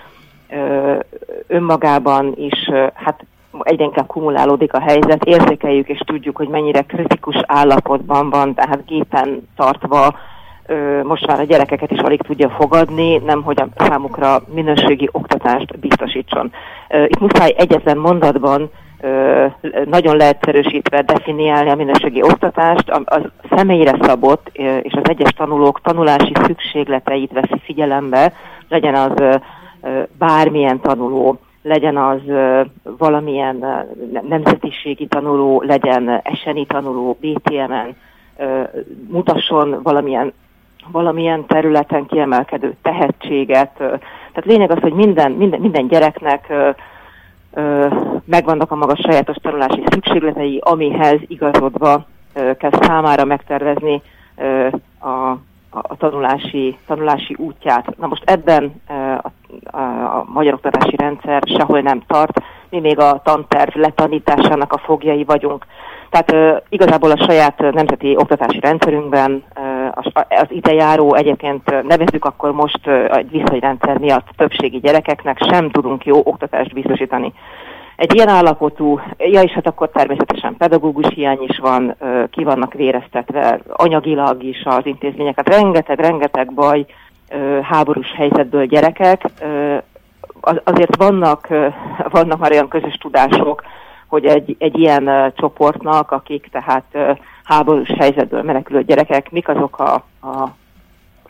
önmagában 1.46 2.34
is 2.36 2.70
hát 2.94 3.24
egyre 3.62 3.84
inkább 3.84 4.06
kumulálódik 4.06 4.72
a 4.72 4.80
helyzet, 4.80 5.24
érzékeljük 5.24 5.88
és 5.88 5.98
tudjuk, 5.98 6.36
hogy 6.36 6.48
mennyire 6.48 6.82
kritikus 6.82 7.36
állapotban 7.46 8.30
van, 8.30 8.54
tehát 8.54 8.86
gépen 8.86 9.48
tartva 9.56 10.14
most 11.02 11.26
már 11.26 11.40
a 11.40 11.44
gyerekeket 11.44 11.90
is 11.90 11.98
alig 11.98 12.22
tudja 12.22 12.48
fogadni, 12.48 13.16
nem 13.16 13.42
hogy 13.42 13.60
a 13.60 13.84
számukra 13.84 14.42
minőségi 14.54 15.08
oktatást 15.12 15.78
biztosítson. 15.78 16.52
Itt 17.06 17.20
muszáj 17.20 17.54
egyetlen 17.56 17.96
mondatban 17.96 18.70
nagyon 19.84 20.16
leegyszerűsítve 20.16 21.02
definiálni 21.02 21.70
a 21.70 21.74
minőségi 21.74 22.22
oktatást, 22.22 22.90
az 23.04 23.22
személyre 23.50 23.96
szabott 24.00 24.50
és 24.82 24.92
az 24.92 25.08
egyes 25.08 25.30
tanulók 25.30 25.80
tanulási 25.80 26.32
szükségleteit 26.42 27.32
veszi 27.32 27.60
figyelembe, 27.64 28.32
legyen 28.68 28.94
az 28.94 29.38
bármilyen 30.18 30.80
tanuló, 30.80 31.38
legyen 31.62 31.96
az 31.96 32.20
valamilyen 32.98 33.86
nemzetiségi 34.28 35.06
tanuló, 35.06 35.62
legyen 35.66 36.20
eseni 36.22 36.66
tanuló, 36.66 37.18
BTM-en, 37.20 37.96
mutasson 39.08 39.80
valamilyen, 39.82 40.32
valamilyen 40.86 41.46
területen 41.46 42.06
kiemelkedő 42.06 42.76
tehetséget. 42.82 43.70
Tehát 43.76 44.44
lényeg 44.44 44.70
az, 44.70 44.80
hogy 44.80 44.92
minden, 44.92 45.32
minden, 45.32 45.60
minden 45.60 45.88
gyereknek 45.88 46.52
megvannak 48.24 48.70
a 48.70 48.74
maga 48.74 48.96
sajátos 48.96 49.36
tanulási 49.36 49.82
szükségletei, 49.90 50.60
amihez 50.62 51.20
igazodva 51.26 52.06
kell 52.32 52.72
számára 52.80 53.24
megtervezni 53.24 54.02
a 55.00 55.36
a 55.70 55.96
tanulási, 55.96 56.78
tanulási 56.86 57.34
útját. 57.38 57.96
Na 57.96 58.06
most 58.06 58.22
ebben 58.24 58.82
a, 58.86 58.92
a, 59.76 59.80
a 60.18 60.24
magyar 60.26 60.54
oktatási 60.54 60.96
rendszer 60.96 61.42
sehol 61.56 61.80
nem 61.80 62.02
tart, 62.06 62.42
mi 62.70 62.80
még 62.80 62.98
a 62.98 63.20
tanterv 63.24 63.76
letanításának 63.76 64.72
a 64.72 64.78
fogjai 64.78 65.24
vagyunk. 65.24 65.66
Tehát 66.10 66.62
igazából 66.68 67.10
a 67.10 67.24
saját 67.24 67.58
nemzeti 67.58 68.16
oktatási 68.16 68.60
rendszerünkben 68.60 69.44
az 70.28 70.46
idejáró 70.48 71.14
egyébként 71.14 71.82
nevezzük 71.82 72.24
akkor 72.24 72.52
most 72.52 72.86
egy 73.10 73.30
viszonyrendszer 73.30 73.98
miatt 73.98 74.28
többségi 74.36 74.78
gyerekeknek 74.78 75.38
sem 75.50 75.70
tudunk 75.70 76.04
jó 76.04 76.20
oktatást 76.24 76.72
biztosítani. 76.72 77.32
Egy 77.96 78.14
ilyen 78.14 78.28
állapotú, 78.28 79.00
ja 79.18 79.42
és 79.42 79.50
hát 79.50 79.66
akkor 79.66 79.88
természetesen 79.90 80.56
pedagógus 80.56 81.06
hiány 81.14 81.42
is 81.42 81.58
van, 81.58 81.96
ki 82.30 82.44
vannak 82.44 82.72
véreztetve 82.72 83.60
anyagilag 83.68 84.42
is 84.42 84.62
az 84.64 84.86
intézményeket. 84.86 85.48
Rengeteg, 85.48 85.98
rengeteg 85.98 86.52
baj, 86.54 86.86
háborús 87.62 88.12
helyzetből 88.16 88.66
gyerekek. 88.66 89.22
Azért 90.64 90.96
vannak, 90.96 91.48
vannak 92.10 92.38
már 92.38 92.52
olyan 92.52 92.68
közös 92.68 92.94
tudások, 92.94 93.62
hogy 94.06 94.24
egy, 94.24 94.56
egy 94.58 94.78
ilyen 94.78 95.32
csoportnak, 95.36 96.10
akik 96.10 96.48
tehát 96.52 97.16
háborús 97.48 97.90
helyzetből 97.98 98.42
menekülő 98.42 98.82
gyerekek, 98.82 99.30
mik 99.30 99.48
azok 99.48 99.78
a, 99.78 99.94
a 100.20 100.48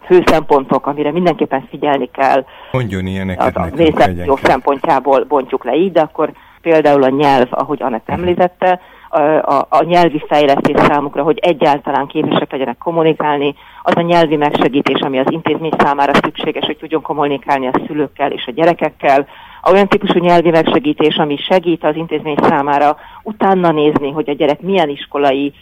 fő 0.07 0.23
szempontok, 0.27 0.87
amire 0.87 1.13
mindenképpen 1.13 1.67
figyelni 1.71 2.11
kell. 2.13 2.45
Mondjon 2.73 3.07
ilyeneket 3.07 3.57
a, 3.57 3.61
a 3.61 4.09
jó 4.25 4.37
szempontjából 4.37 5.25
bontjuk 5.25 5.65
le 5.65 5.75
így, 5.75 5.93
de 5.93 6.01
akkor 6.01 6.33
például 6.61 7.03
a 7.03 7.09
nyelv, 7.09 7.47
ahogy 7.51 7.83
Anett 7.83 8.09
említette, 8.09 8.81
a, 9.11 9.21
a, 9.21 9.67
a 9.69 9.85
nyelvi 9.85 10.25
fejlesztés 10.29 10.81
számukra, 10.81 11.23
hogy 11.23 11.39
egyáltalán 11.39 12.07
képesek 12.07 12.53
legyenek 12.53 12.79
kommunikálni, 12.79 13.55
az 13.83 13.97
a 13.97 14.01
nyelvi 14.01 14.37
megsegítés, 14.37 15.01
ami 15.01 15.19
az 15.19 15.33
intézmény 15.33 15.73
számára 15.79 16.15
szükséges, 16.15 16.67
hogy 16.67 16.77
tudjon 16.77 17.03
kommunikálni 17.03 17.67
a 17.67 17.81
szülőkkel 17.87 18.33
és 18.33 18.47
a 18.47 18.53
gyerekekkel, 18.53 19.27
olyan 19.71 19.89
típusú 19.89 20.19
nyelvi 20.19 20.51
megsegítés, 20.51 21.17
ami 21.17 21.37
segít 21.37 21.85
az 21.85 21.97
intézmény 21.97 22.39
számára 22.41 22.97
utána 23.23 23.71
nézni, 23.71 24.11
hogy 24.11 24.29
a 24.29 24.35
gyerek 24.35 24.61
milyen 24.61 24.89
iskolai 24.89 25.53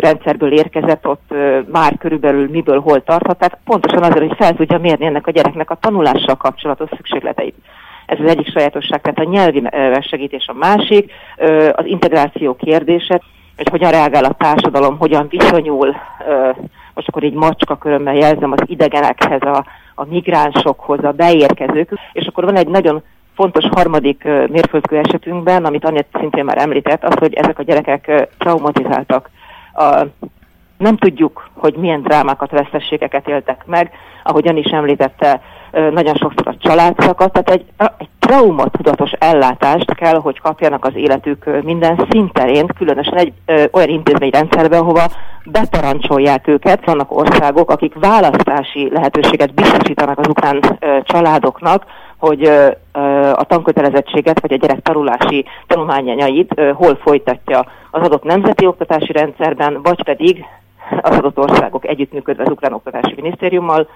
rendszerből 0.00 0.52
érkezett, 0.52 1.06
ott 1.06 1.34
már 1.72 1.98
körülbelül 1.98 2.48
miből 2.50 2.80
hol 2.80 3.02
tarthat, 3.02 3.38
tehát 3.38 3.58
pontosan 3.64 4.02
azért, 4.02 4.26
hogy 4.26 4.36
fel 4.36 4.54
tudja 4.54 4.78
mérni 4.78 5.06
ennek 5.06 5.26
a 5.26 5.30
gyereknek 5.30 5.70
a 5.70 5.78
tanulással 5.80 6.34
kapcsolatos 6.34 6.88
szükségleteit. 6.96 7.54
Ez 8.06 8.18
az 8.20 8.30
egyik 8.30 8.50
sajátosság, 8.50 9.00
tehát 9.00 9.18
a 9.18 9.30
nyelvi 9.30 9.62
segítés 10.00 10.46
a 10.46 10.52
másik, 10.52 11.12
az 11.72 11.86
integráció 11.86 12.54
kérdése, 12.56 13.20
hogy 13.56 13.68
hogyan 13.68 13.90
reagál 13.90 14.24
a 14.24 14.34
társadalom, 14.38 14.98
hogyan 14.98 15.26
viszonyul, 15.28 15.96
most 16.94 17.08
akkor 17.08 17.22
így 17.22 17.34
macska 17.34 17.76
körömmel 17.76 18.14
jelzem 18.14 18.52
az 18.52 18.62
idegenekhez, 18.66 19.40
a, 19.40 19.64
a 19.94 20.04
migránsokhoz, 20.04 21.04
a 21.04 21.12
beérkezők, 21.12 21.90
és 22.12 22.26
akkor 22.26 22.44
van 22.44 22.56
egy 22.56 22.68
nagyon 22.68 23.02
fontos 23.34 23.64
harmadik 23.70 24.24
mérföldkő 24.24 24.96
esetünkben, 24.96 25.64
amit 25.64 25.84
Anya 25.84 26.00
szintén 26.12 26.44
már 26.44 26.58
említett, 26.58 27.04
az, 27.04 27.14
hogy 27.18 27.34
ezek 27.34 27.58
a 27.58 27.62
gyerekek 27.62 28.28
traumatizáltak. 28.38 29.30
A, 29.74 30.06
nem 30.78 30.96
tudjuk, 30.96 31.48
hogy 31.54 31.74
milyen 31.74 32.02
drámákat, 32.02 32.50
vesztességeket 32.50 33.28
éltek 33.28 33.62
meg, 33.66 33.90
ahogyan 34.22 34.56
is 34.56 34.70
említette, 34.70 35.40
nagyon 35.90 36.14
sokszor 36.14 36.48
a 36.48 36.56
család 36.58 37.00
szakadt, 37.00 37.32
tehát 37.32 37.50
egy, 37.50 37.64
egy 37.98 38.08
traumatudatos 38.18 39.10
ellátást 39.10 39.94
kell, 39.94 40.18
hogy 40.18 40.40
kapjanak 40.40 40.84
az 40.84 40.92
életük 40.94 41.62
minden 41.62 42.06
szinterén, 42.10 42.66
különösen 42.66 43.16
egy 43.16 43.32
ö, 43.46 43.64
olyan 43.72 43.88
intézményrendszerben, 43.88 44.80
ahova 44.80 45.06
beparancsolják 45.44 46.48
őket. 46.48 46.84
Vannak 46.84 47.16
országok, 47.16 47.70
akik 47.70 47.94
választási 47.94 48.90
lehetőséget 48.92 49.54
biztosítanak 49.54 50.18
az 50.18 50.28
ukrán 50.28 50.60
ö, 50.78 50.98
családoknak, 51.02 51.84
hogy 52.24 52.44
a 53.32 53.44
tankötelezettséget 53.44 54.40
vagy 54.40 54.52
a 54.52 54.56
gyerek 54.56 54.82
tanulási 54.82 55.44
tanulmányanyait 55.66 56.60
hol 56.74 56.98
folytatja 57.02 57.66
az 57.90 58.02
adott 58.02 58.22
nemzeti 58.22 58.66
oktatási 58.66 59.12
rendszerben, 59.12 59.82
vagy 59.82 60.02
pedig 60.02 60.44
az 61.02 61.16
adott 61.16 61.38
országok 61.38 61.86
együttműködve 61.86 62.42
az 62.42 62.50
Ukrán 62.50 62.72
Oktatási 62.72 63.12
Minisztériummal 63.16 63.88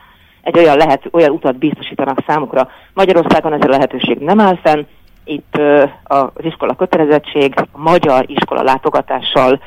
egy 0.43 0.59
olyan, 0.59 0.77
lehet, 0.77 1.09
olyan 1.11 1.31
utat 1.31 1.59
biztosítanak 1.59 2.19
számukra. 2.27 2.69
Magyarországon 2.95 3.53
ez 3.53 3.65
a 3.65 3.69
lehetőség 3.69 4.19
nem 4.19 4.41
áll 4.41 4.59
fenn, 4.63 4.87
itt 5.25 5.61
az 6.05 6.45
iskola 6.45 6.75
kötelezettség 6.75 7.55
a 7.57 7.79
magyar 7.79 8.25
iskola 8.27 8.63
látogatással 8.63 9.61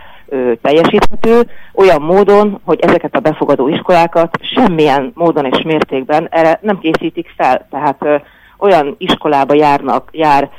teljesíthető, 0.61 1.41
olyan 1.73 2.01
módon, 2.01 2.59
hogy 2.65 2.79
ezeket 2.79 3.15
a 3.15 3.19
befogadó 3.19 3.67
iskolákat 3.67 4.37
semmilyen 4.41 5.11
módon 5.15 5.45
és 5.45 5.63
mértékben 5.63 6.27
erre 6.31 6.59
nem 6.61 6.79
készítik 6.79 7.33
fel. 7.37 7.67
Tehát 7.69 8.21
olyan 8.61 8.95
iskolába 8.97 9.53
járnak, 9.53 10.09
jár 10.11 10.49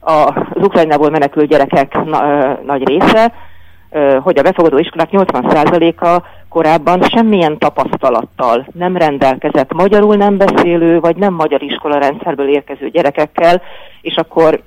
az 0.00 0.32
Ukrajnából 0.54 1.10
menekült 1.10 1.48
gyerekek 1.48 1.98
nagy 2.64 2.88
része, 2.88 3.32
hogy 4.20 4.38
a 4.38 4.42
befogadó 4.42 4.78
iskolák 4.78 5.08
80%-a 5.12 6.22
korábban 6.48 7.02
semmilyen 7.02 7.58
tapasztalattal 7.58 8.66
nem 8.72 8.96
rendelkezett 8.96 9.72
magyarul 9.72 10.16
nem 10.16 10.36
beszélő, 10.36 11.00
vagy 11.00 11.16
nem 11.16 11.34
magyar 11.34 11.62
iskola 11.62 11.98
rendszerből 11.98 12.48
érkező 12.48 12.88
gyerekekkel, 12.88 13.62
és 14.00 14.16
akkor 14.16 14.62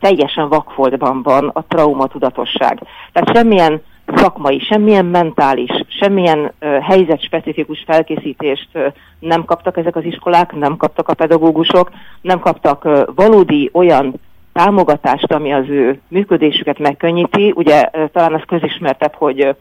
teljesen 0.00 0.48
vakfoltban 0.48 1.22
van 1.22 1.50
a 1.52 1.64
traumatudatosság. 1.68 2.78
Tehát 3.12 3.36
semmilyen 3.36 3.82
szakmai, 4.06 4.58
semmilyen 4.58 5.04
mentális, 5.04 5.70
semmilyen 6.00 6.38
uh, 6.38 6.78
helyzetspecifikus 6.78 7.82
felkészítést 7.86 8.68
uh, 8.74 8.86
nem 9.18 9.44
kaptak 9.44 9.76
ezek 9.76 9.96
az 9.96 10.04
iskolák, 10.04 10.52
nem 10.52 10.76
kaptak 10.76 11.08
a 11.08 11.14
pedagógusok, 11.14 11.90
nem 12.20 12.38
kaptak 12.38 12.84
uh, 12.84 13.02
valódi 13.14 13.70
olyan 13.72 14.14
támogatást, 14.52 15.32
ami 15.32 15.52
az 15.52 15.68
ő 15.68 16.00
működésüket 16.08 16.78
megkönnyíti. 16.78 17.52
Ugye 17.56 17.90
talán 18.12 18.34
az 18.34 18.42
közismertebb, 18.46 19.14
hogy 19.14 19.56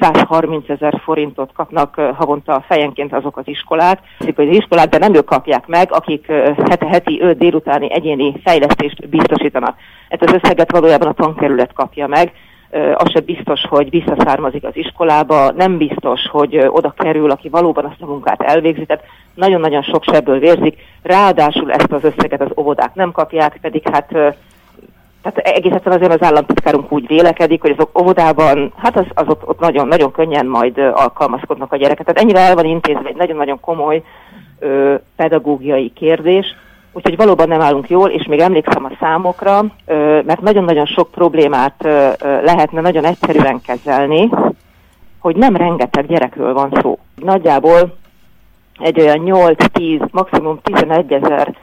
130 0.00 0.68
ezer 0.68 1.00
forintot 1.04 1.52
kapnak 1.52 1.94
havonta 1.94 2.64
fejenként 2.68 3.12
azok 3.12 3.36
az 3.36 3.48
iskolák, 3.48 3.98
az 4.18 4.46
iskolák, 4.48 4.88
de 4.88 4.98
nem 4.98 5.14
ők 5.14 5.24
kapják 5.24 5.66
meg, 5.66 5.92
akik 5.92 6.26
hete-heti 6.68 7.20
5 7.20 7.38
délutáni 7.38 7.92
egyéni 7.92 8.40
fejlesztést 8.44 9.08
biztosítanak. 9.08 9.76
Ezt 10.08 10.22
az 10.22 10.32
összeget 10.42 10.70
valójában 10.70 11.08
a 11.08 11.12
tankerület 11.12 11.72
kapja 11.72 12.06
meg, 12.06 12.32
az 12.94 13.10
se 13.10 13.20
biztos, 13.20 13.60
hogy 13.68 13.90
visszaszármazik 13.90 14.64
az 14.64 14.76
iskolába, 14.76 15.50
nem 15.50 15.76
biztos, 15.76 16.26
hogy 16.30 16.56
oda 16.68 16.94
kerül, 16.96 17.30
aki 17.30 17.48
valóban 17.48 17.84
azt 17.84 18.02
a 18.02 18.06
munkát 18.06 18.42
elvégzi, 18.42 18.84
tehát 18.84 19.04
nagyon-nagyon 19.34 19.82
sok 19.82 20.04
sebből 20.04 20.38
vérzik, 20.38 20.76
ráadásul 21.02 21.72
ezt 21.72 21.92
az 21.92 22.04
összeget 22.04 22.40
az 22.40 22.50
óvodák 22.56 22.94
nem 22.94 23.12
kapják, 23.12 23.58
pedig 23.60 23.88
hát 23.92 24.34
tehát 25.24 25.56
egész 25.56 25.72
egyszerűen 25.72 26.00
azért 26.02 26.20
az 26.20 26.26
államtitkárunk 26.26 26.92
úgy 26.92 27.06
vélekedik, 27.06 27.60
hogy 27.60 27.74
azok 27.76 28.00
óvodában, 28.00 28.72
hát 28.76 28.96
az, 28.96 29.06
az 29.14 29.28
ott, 29.28 29.48
ott 29.48 29.60
nagyon, 29.60 29.88
nagyon 29.88 30.12
könnyen 30.12 30.46
majd 30.46 30.78
alkalmazkodnak 30.78 31.72
a 31.72 31.76
gyerekek. 31.76 32.06
Tehát 32.06 32.20
ennyire 32.20 32.38
el 32.38 32.54
van 32.54 32.64
intézve 32.64 33.08
egy 33.08 33.16
nagyon-nagyon 33.16 33.60
komoly 33.60 34.02
ö, 34.58 34.94
pedagógiai 35.16 35.92
kérdés, 35.94 36.46
Úgyhogy 36.96 37.16
valóban 37.16 37.48
nem 37.48 37.60
állunk 37.60 37.88
jól, 37.88 38.10
és 38.10 38.26
még 38.26 38.40
emlékszem 38.40 38.84
a 38.84 38.96
számokra, 39.00 39.64
mert 40.24 40.40
nagyon-nagyon 40.40 40.86
sok 40.86 41.10
problémát 41.10 41.74
lehetne 42.20 42.80
nagyon 42.80 43.04
egyszerűen 43.04 43.60
kezelni, 43.66 44.30
hogy 45.18 45.36
nem 45.36 45.56
rengeteg 45.56 46.06
gyerekről 46.06 46.52
van 46.52 46.78
szó. 46.82 46.98
Nagyjából 47.14 47.96
egy 48.78 49.00
olyan 49.00 49.22
8-10, 49.24 50.10
maximum 50.10 50.58
11 50.62 51.12
ezer 51.12 51.54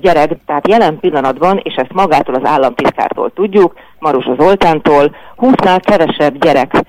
gyerek, 0.00 0.36
tehát 0.46 0.68
jelen 0.68 0.98
pillanatban, 0.98 1.60
és 1.62 1.74
ezt 1.74 1.92
magától 1.92 2.34
az 2.34 2.48
államtitkártól 2.48 3.32
tudjuk, 3.32 3.74
Marusa 3.98 4.34
Zoltántól, 4.38 5.16
20-nál 5.36 5.80
kevesebb 5.84 6.38
gyerek 6.38 6.84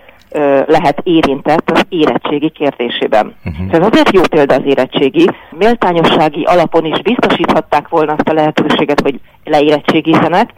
lehet 0.68 1.02
érintett 1.04 1.72
az 1.72 1.86
érettségi 1.90 2.50
kérdésében. 2.50 3.36
Uh-huh. 3.46 3.68
Ez 3.72 3.86
azért 3.86 4.14
jó 4.14 4.22
példa 4.30 4.56
az 4.56 4.66
érettségi. 4.66 5.30
Méltányossági 5.58 6.44
alapon 6.44 6.86
is 6.86 7.02
biztosíthatták 7.02 7.88
volna 7.88 8.12
azt 8.12 8.30
a 8.30 8.34
lehetőséget, 8.34 9.00
hogy 9.00 9.20
leérettségizzenek, 9.44 10.50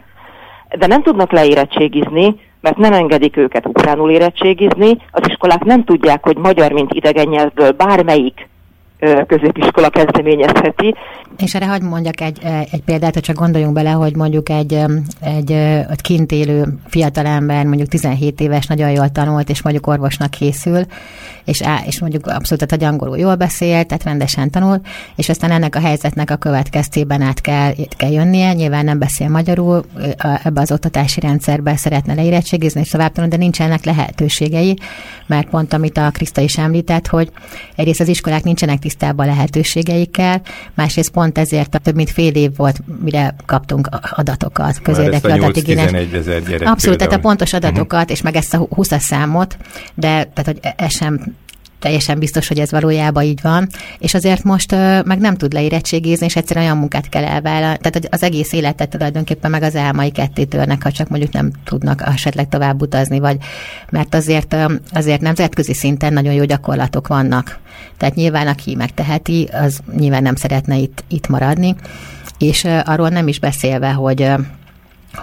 de 0.78 0.86
nem 0.86 1.02
tudnak 1.02 1.32
leérettségizni, 1.32 2.34
mert 2.60 2.76
nem 2.76 2.92
engedik 2.92 3.36
őket 3.36 3.66
ukránul 3.66 4.10
érettségizni, 4.10 4.96
az 5.10 5.28
iskolák 5.28 5.64
nem 5.64 5.84
tudják, 5.84 6.24
hogy 6.24 6.36
magyar, 6.36 6.72
mint 6.72 6.92
idegen 6.92 7.28
nyelvből 7.28 7.70
bármelyik 7.70 8.48
középiskola 9.26 9.88
kezdeményezheti. 9.88 10.94
És 11.38 11.54
erre 11.54 11.66
hagyd 11.66 11.82
mondjak 11.82 12.20
egy, 12.20 12.38
egy 12.70 12.82
példát, 12.84 13.14
hogy 13.14 13.22
csak 13.22 13.36
gondoljunk 13.36 13.74
bele, 13.74 13.90
hogy 13.90 14.16
mondjuk 14.16 14.48
egy, 14.48 14.84
egy, 15.20 15.52
egy 15.90 16.00
kint 16.00 16.32
élő 16.32 16.64
fiatalember, 16.86 17.64
mondjuk 17.64 17.88
17 17.88 18.40
éves, 18.40 18.66
nagyon 18.66 18.90
jól 18.90 19.08
tanult, 19.08 19.50
és 19.50 19.62
mondjuk 19.62 19.86
orvosnak 19.86 20.30
készül, 20.30 20.80
és, 21.44 21.62
á, 21.62 21.80
és 21.86 22.00
mondjuk 22.00 22.26
abszolút, 22.26 22.70
hogy 22.70 22.84
angolul 22.84 23.18
jól 23.18 23.34
beszél, 23.34 23.84
tehát 23.84 24.04
rendesen 24.04 24.50
tanul, 24.50 24.80
és 25.16 25.28
aztán 25.28 25.50
ennek 25.50 25.76
a 25.76 25.80
helyzetnek 25.80 26.30
a 26.30 26.36
következtében 26.36 27.20
át 27.20 27.40
kell, 27.40 27.72
kell 27.96 28.10
jönnie, 28.10 28.52
nyilván 28.52 28.84
nem 28.84 28.98
beszél 28.98 29.28
magyarul, 29.28 29.84
ebbe 30.42 30.60
az 30.60 30.72
oktatási 30.72 31.20
rendszerbe 31.20 31.76
szeretne 31.76 32.14
leérettségizni 32.14 32.80
és 32.80 32.88
tovább 32.88 33.12
tanulni, 33.12 33.36
de 33.36 33.42
nincsenek 33.42 33.84
lehetőségei, 33.84 34.78
mert 35.26 35.48
pont 35.48 35.72
amit 35.72 35.98
a 35.98 36.10
Kriszta 36.10 36.40
is 36.40 36.58
említett, 36.58 37.06
hogy 37.06 37.30
egyrészt 37.76 38.00
az 38.00 38.08
iskolák 38.08 38.42
nincsenek 38.42 38.78
lehetőségeikkel, 39.02 40.42
másrészt 40.74 41.10
pont 41.10 41.38
ezért 41.38 41.80
több 41.82 41.94
mint 41.94 42.10
fél 42.10 42.34
év 42.34 42.56
volt, 42.56 42.80
mire 43.02 43.34
kaptunk 43.46 43.88
adatokat, 44.10 44.80
közérdekű 44.82 45.28
adatigényes. 45.28 45.90
Abszolút, 46.64 46.98
tehát 46.98 47.12
a 47.12 47.18
pontos 47.18 47.52
adatokat, 47.52 48.00
uh-huh. 48.00 48.10
és 48.10 48.22
meg 48.22 48.36
ezt 48.36 48.54
a 48.54 48.66
20 48.70 48.88
számot, 48.98 49.56
de 49.94 50.06
tehát, 50.06 50.46
hogy 50.46 50.58
ez 50.76 50.94
sem 50.94 51.34
teljesen 51.84 52.18
biztos, 52.18 52.48
hogy 52.48 52.58
ez 52.58 52.70
valójában 52.70 53.22
így 53.22 53.40
van, 53.42 53.68
és 53.98 54.14
azért 54.14 54.42
most 54.42 54.72
uh, 54.72 55.04
meg 55.04 55.18
nem 55.18 55.36
tud 55.36 55.52
leérettségizni, 55.52 56.26
és 56.26 56.36
egyszerűen 56.36 56.64
olyan 56.64 56.78
munkát 56.78 57.08
kell 57.08 57.24
elvállalni. 57.24 57.78
Tehát 57.78 58.08
az 58.10 58.22
egész 58.22 58.52
életet 58.52 58.88
tulajdonképpen 58.88 59.50
meg 59.50 59.62
az 59.62 59.76
álmai 59.76 60.10
ketté 60.10 60.44
törnek, 60.44 60.82
ha 60.82 60.92
csak 60.92 61.08
mondjuk 61.08 61.32
nem 61.32 61.50
tudnak 61.64 62.02
esetleg 62.06 62.48
tovább 62.48 62.82
utazni, 62.82 63.18
vagy 63.18 63.36
mert 63.90 64.14
azért, 64.14 64.54
uh, 64.54 64.72
azért 64.92 65.20
nemzetközi 65.20 65.74
szinten 65.74 66.12
nagyon 66.12 66.32
jó 66.32 66.44
gyakorlatok 66.44 67.06
vannak. 67.06 67.58
Tehát 67.96 68.14
nyilván 68.14 68.46
aki 68.46 68.74
megteheti, 68.74 69.48
az 69.52 69.80
nyilván 69.96 70.22
nem 70.22 70.34
szeretne 70.34 70.76
itt, 70.76 71.04
itt 71.08 71.28
maradni, 71.28 71.74
és 72.38 72.64
uh, 72.64 72.80
arról 72.84 73.08
nem 73.08 73.28
is 73.28 73.38
beszélve, 73.38 73.92
hogy 73.92 74.22
uh, 74.22 74.40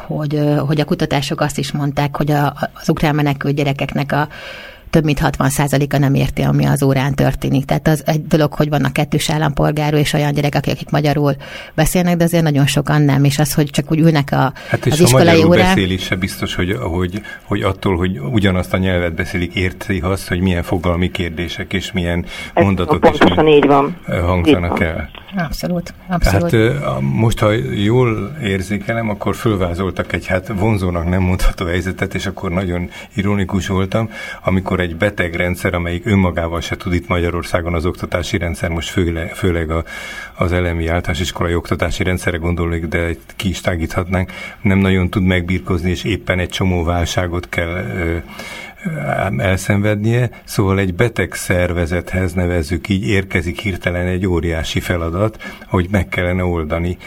hogy, 0.07 0.39
hogy 0.67 0.79
a 0.79 0.85
kutatások 0.85 1.41
azt 1.41 1.57
is 1.57 1.71
mondták, 1.71 2.15
hogy 2.17 2.31
a, 2.31 2.53
az 2.73 2.89
ukrán 2.89 3.15
menekült 3.15 3.55
gyerekeknek 3.55 4.11
a 4.11 4.27
több 4.91 5.03
mint 5.03 5.19
60%-a 5.23 5.97
nem 5.97 6.13
érti, 6.13 6.41
ami 6.41 6.65
az 6.65 6.83
órán 6.83 7.13
történik. 7.13 7.65
Tehát 7.65 7.87
az 7.87 8.03
egy 8.05 8.27
dolog, 8.27 8.53
hogy 8.53 8.69
vannak 8.69 8.93
kettős 8.93 9.29
állampolgárú 9.29 9.97
és 9.97 10.13
olyan 10.13 10.33
gyerekek, 10.33 10.65
akik, 10.67 10.89
magyarul 10.89 11.35
beszélnek, 11.73 12.17
de 12.17 12.23
azért 12.23 12.43
nagyon 12.43 12.65
sokan 12.65 13.01
nem, 13.01 13.23
és 13.23 13.39
az, 13.39 13.53
hogy 13.53 13.69
csak 13.69 13.91
úgy 13.91 13.99
ülnek 13.99 14.31
a, 14.31 14.53
hát 14.69 14.85
és 14.85 14.91
az 14.91 14.99
iskolai 14.99 15.43
órán. 15.43 15.65
beszél 15.65 15.91
is 15.91 16.03
se 16.03 16.15
biztos, 16.15 16.55
hogy, 16.55 16.77
hogy, 16.79 17.21
hogy 17.43 17.61
attól, 17.61 17.97
hogy 17.97 18.19
ugyanazt 18.19 18.73
a 18.73 18.77
nyelvet 18.77 19.13
beszélik, 19.13 19.55
érti 19.55 19.99
azt, 20.03 20.27
hogy 20.27 20.39
milyen 20.39 20.63
fogalmi 20.63 21.11
kérdések 21.11 21.73
és 21.73 21.91
milyen 21.91 22.25
Ez 22.53 22.63
mondatok 22.63 23.09
is 23.13 23.19
így 23.47 23.65
van. 23.65 23.97
hangzanak 24.05 24.79
így 24.79 24.85
van. 24.85 24.95
el. 24.95 25.09
Abszolút, 25.35 25.93
abszolút. 26.07 26.51
Hát 26.51 27.01
most, 27.01 27.39
ha 27.39 27.51
jól 27.73 28.37
érzékelem, 28.43 29.09
akkor 29.09 29.35
fölvázoltak 29.35 30.13
egy 30.13 30.25
hát 30.25 30.47
vonzónak 30.47 31.09
nem 31.09 31.21
mondható 31.21 31.65
helyzetet, 31.65 32.13
és 32.13 32.25
akkor 32.25 32.51
nagyon 32.51 32.89
ironikus 33.13 33.67
voltam, 33.67 34.09
amikor 34.43 34.79
egy 34.79 34.95
beteg 34.95 35.35
rendszer, 35.35 35.73
amelyik 35.73 36.05
önmagával 36.05 36.61
se 36.61 36.75
tud 36.75 36.93
itt 36.93 37.07
Magyarországon 37.07 37.73
az 37.73 37.85
oktatási 37.85 38.37
rendszer, 38.37 38.69
most 38.69 38.89
főle, 38.89 39.27
főleg 39.27 39.71
a, 39.71 39.83
az 40.35 40.51
elemi 40.51 40.87
általános 40.87 41.19
iskolai 41.19 41.55
oktatási 41.55 42.03
rendszerre 42.03 42.37
gondolok, 42.37 42.85
de 42.85 43.15
ki 43.35 43.49
is 43.49 43.61
tágíthatnánk, 43.61 44.31
nem 44.61 44.77
nagyon 44.77 45.09
tud 45.09 45.23
megbírkozni, 45.23 45.89
és 45.89 46.03
éppen 46.03 46.39
egy 46.39 46.49
csomó 46.49 46.83
válságot 46.83 47.49
kell 47.49 47.67
ö, 47.67 48.17
elszenvednie, 49.37 50.29
szóval 50.43 50.79
egy 50.79 50.93
beteg 50.93 51.33
szervezethez 51.33 52.33
nevezzük 52.33 52.89
így, 52.89 53.07
érkezik 53.07 53.59
hirtelen 53.59 54.07
egy 54.07 54.27
óriási 54.27 54.79
feladat, 54.79 55.43
hogy 55.67 55.87
meg 55.91 56.07
kellene 56.07 56.43
oldani. 56.43 56.97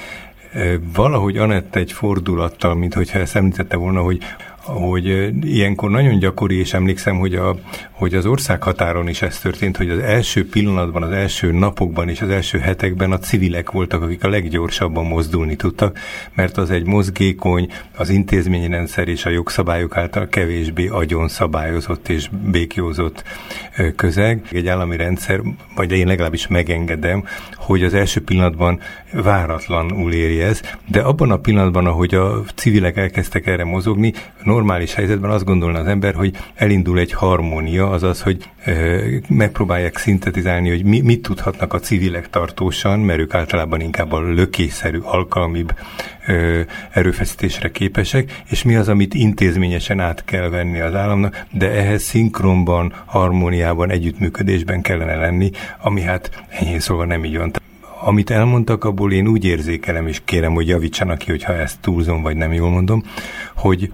Valahogy 0.95 1.37
Anett 1.37 1.77
egy 1.77 1.93
fordulattal, 1.93 2.75
mint 2.75 2.95
hogyha 2.95 3.19
ezt 3.19 3.37
említette 3.37 3.77
volna, 3.77 4.01
hogy 4.01 4.19
hogy 4.65 5.35
ilyenkor 5.43 5.91
nagyon 5.91 6.19
gyakori, 6.19 6.59
és 6.59 6.75
emlékszem, 6.75 7.17
hogy, 7.17 7.35
a, 7.35 7.57
hogy 7.91 8.15
az 8.15 8.27
országhatáron 8.27 9.09
is 9.09 9.23
ez 9.23 9.39
történt, 9.39 9.77
hogy 9.77 9.91
az 9.91 9.99
első 9.99 10.49
pillanatban, 10.49 11.03
az 11.03 11.11
első 11.11 11.53
napokban 11.53 12.09
és 12.09 12.21
az 12.21 12.29
első 12.29 12.59
hetekben 12.59 13.13
a 13.13 13.19
civilek 13.19 13.71
voltak, 13.71 14.03
akik 14.03 14.25
a 14.25 14.29
leggyorsabban 14.29 15.07
mozdulni 15.07 15.57
tudtak, 15.57 15.99
mert 16.35 16.57
az 16.57 16.71
egy 16.71 16.87
mozgékony, 16.87 17.69
az 17.97 18.09
intézményi 18.09 18.69
rendszer 18.69 19.09
és 19.09 19.25
a 19.25 19.31
jogszabályok 19.31 19.97
által 19.97 20.29
kevésbé 20.29 20.87
agyon 20.87 21.29
szabályozott 21.29 22.09
és 22.09 22.29
békjózott 22.51 23.25
közeg. 23.97 24.47
Egy 24.53 24.69
állami 24.69 24.97
rendszer, 24.97 25.41
vagy 25.75 25.93
én 25.93 26.07
legalábbis 26.07 26.47
megengedem, 26.47 27.25
hogy 27.57 27.83
az 27.83 27.95
első 27.95 28.21
pillanatban 28.21 28.81
váratlanul 29.13 30.13
érje 30.13 30.47
ez, 30.47 30.61
de 30.87 31.01
abban 31.01 31.31
a 31.31 31.37
pillanatban, 31.37 31.87
ahogy 31.87 32.15
a 32.15 32.43
civilek 32.55 32.97
elkezdtek 32.97 33.47
erre 33.47 33.65
mozogni, 33.65 34.13
normális 34.55 34.95
helyzetben 34.95 35.31
azt 35.31 35.45
gondolna 35.45 35.79
az 35.79 35.87
ember, 35.87 36.15
hogy 36.15 36.37
elindul 36.55 36.99
egy 36.99 37.13
harmónia, 37.13 37.91
azaz, 37.91 38.23
hogy 38.23 38.51
megpróbálják 39.29 39.97
szintetizálni, 39.97 40.69
hogy 40.69 40.85
mi, 40.85 41.01
mit 41.01 41.23
tudhatnak 41.23 41.73
a 41.73 41.79
civilek 41.81 42.31
tartósan, 42.31 43.01
mert 43.01 43.19
ők 43.19 43.35
általában 43.35 43.81
inkább 43.81 44.13
a 44.13 44.21
lökésszerű, 44.21 44.99
alkalmibb 45.03 45.75
e, 46.27 46.35
erőfeszítésre 46.91 47.71
képesek, 47.71 48.43
és 48.49 48.63
mi 48.63 48.77
az, 48.77 48.89
amit 48.89 49.15
intézményesen 49.15 50.01
át 50.01 50.25
kell 50.25 50.49
venni 50.49 50.81
az 50.81 50.95
államnak, 50.95 51.47
de 51.51 51.71
ehhez 51.71 52.03
szinkronban, 52.03 52.93
harmóniában, 53.05 53.91
együttműködésben 53.91 54.83
kellene 54.83 55.17
lenni, 55.17 55.51
ami 55.81 56.01
hát 56.01 56.45
enyhén 56.49 56.81
szóval 56.81 57.07
nem 57.07 57.25
így 57.25 57.37
van. 57.37 57.53
Amit 58.01 58.31
elmondtak, 58.31 58.85
abból 58.85 59.13
én 59.13 59.27
úgy 59.27 59.45
érzékelem, 59.45 60.07
és 60.07 60.21
kérem, 60.25 60.53
hogy 60.53 60.69
javítsanak 60.69 61.19
ki, 61.19 61.31
hogyha 61.31 61.53
ezt 61.53 61.81
túlzom, 61.81 62.23
vagy 62.23 62.37
nem 62.37 62.53
jól 62.53 62.71
mondom, 62.71 63.03
hogy 63.55 63.91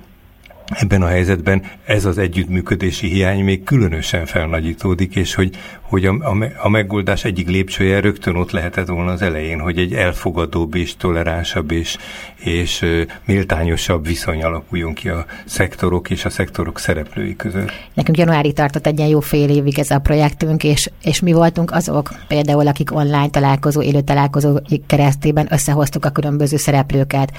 ebben 0.71 1.03
a 1.03 1.07
helyzetben 1.07 1.63
ez 1.85 2.05
az 2.05 2.19
együttműködési 2.19 3.09
hiány 3.09 3.45
még 3.45 3.63
különösen 3.65 4.27
felnagyítódik, 4.27 5.17
és 5.17 5.35
hogy, 5.35 5.57
hogy 5.91 6.05
a, 6.05 6.13
a, 6.21 6.37
a 6.63 6.69
megoldás 6.69 7.25
egyik 7.25 7.49
lépcsője 7.49 8.01
rögtön 8.01 8.37
ott 8.37 8.51
lehetett 8.51 8.87
volna 8.87 9.11
az 9.11 9.23
elején, 9.23 9.61
hogy 9.61 9.79
egy 9.79 9.93
elfogadóbb 9.93 10.75
és 10.75 10.97
toleránsabb 10.97 11.71
és, 11.71 11.97
és 12.37 12.85
méltányosabb 13.25 14.07
viszony 14.07 14.43
alakuljon 14.43 14.95
ki 14.95 15.09
a 15.09 15.25
szektorok 15.45 16.11
és 16.11 16.25
a 16.25 16.31
szektorok 16.31 16.79
szereplői 16.79 17.37
között. 17.37 17.73
Nekünk 17.95 18.19
januári 18.19 18.53
tartott 18.53 18.87
egy 18.87 18.99
ilyen 18.99 19.11
jó 19.11 19.21
fél 19.21 19.49
évig 19.49 19.79
ez 19.79 19.91
a 19.91 19.99
projektünk, 19.99 20.65
és, 20.65 20.91
és 21.03 21.21
mi 21.21 21.33
voltunk 21.33 21.71
azok 21.71 22.13
például, 22.29 22.67
akik 22.67 22.95
online 22.95 23.29
találkozó, 23.29 23.83
élő 23.83 24.01
találkozó 24.01 24.59
keresztében 24.87 25.47
összehoztuk 25.51 26.05
a 26.05 26.11
különböző 26.11 26.57
szereplőket. 26.57 27.33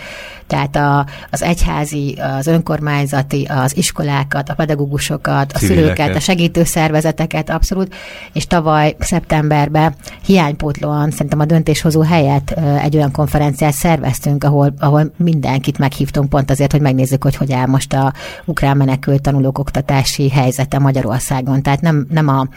Tehát 0.48 0.76
a, 0.76 1.06
az 1.30 1.42
egyházi, 1.42 2.18
az 2.38 2.48
önkormányzati, 2.48 3.48
az 3.50 3.78
iskolákat, 3.78 4.50
a 4.50 4.54
pedagógusokat, 4.54 5.52
a 5.52 5.58
Civileket. 5.58 5.96
szülőket, 5.96 6.16
a 6.16 6.20
segítőszervezeteket, 6.20 7.50
abszolút, 7.50 7.96
és 8.34 8.41
tavaly 8.48 8.96
szeptemberben 9.00 9.96
hiánypótlóan 10.26 11.12
szerintem 11.12 11.40
a 11.40 11.46
döntéshozó 11.46 12.02
helyett 12.02 12.52
egy 12.82 12.96
olyan 12.96 13.12
konferenciát 13.12 13.74
szerveztünk, 13.74 14.44
ahol, 14.44 14.74
ahol 14.80 15.12
mindenkit 15.18 15.78
meghívtunk 15.78 16.30
pont 16.30 16.52
azért, 16.52 16.72
hogy 16.72 16.82
megnézzük, 16.82 17.24
hogy 17.24 17.36
hogy 17.36 17.52
áll 17.52 17.68
most 17.68 17.94
a 17.94 18.14
ukrán 18.46 18.78
menekült 18.78 19.22
tanulók 19.22 19.60
oktatási 19.60 20.30
helyzete 20.30 20.80
Magyarországon. 20.80 21.62
Tehát 21.62 21.82
nem, 21.82 22.08
nem 22.10 22.28
a 22.28 22.48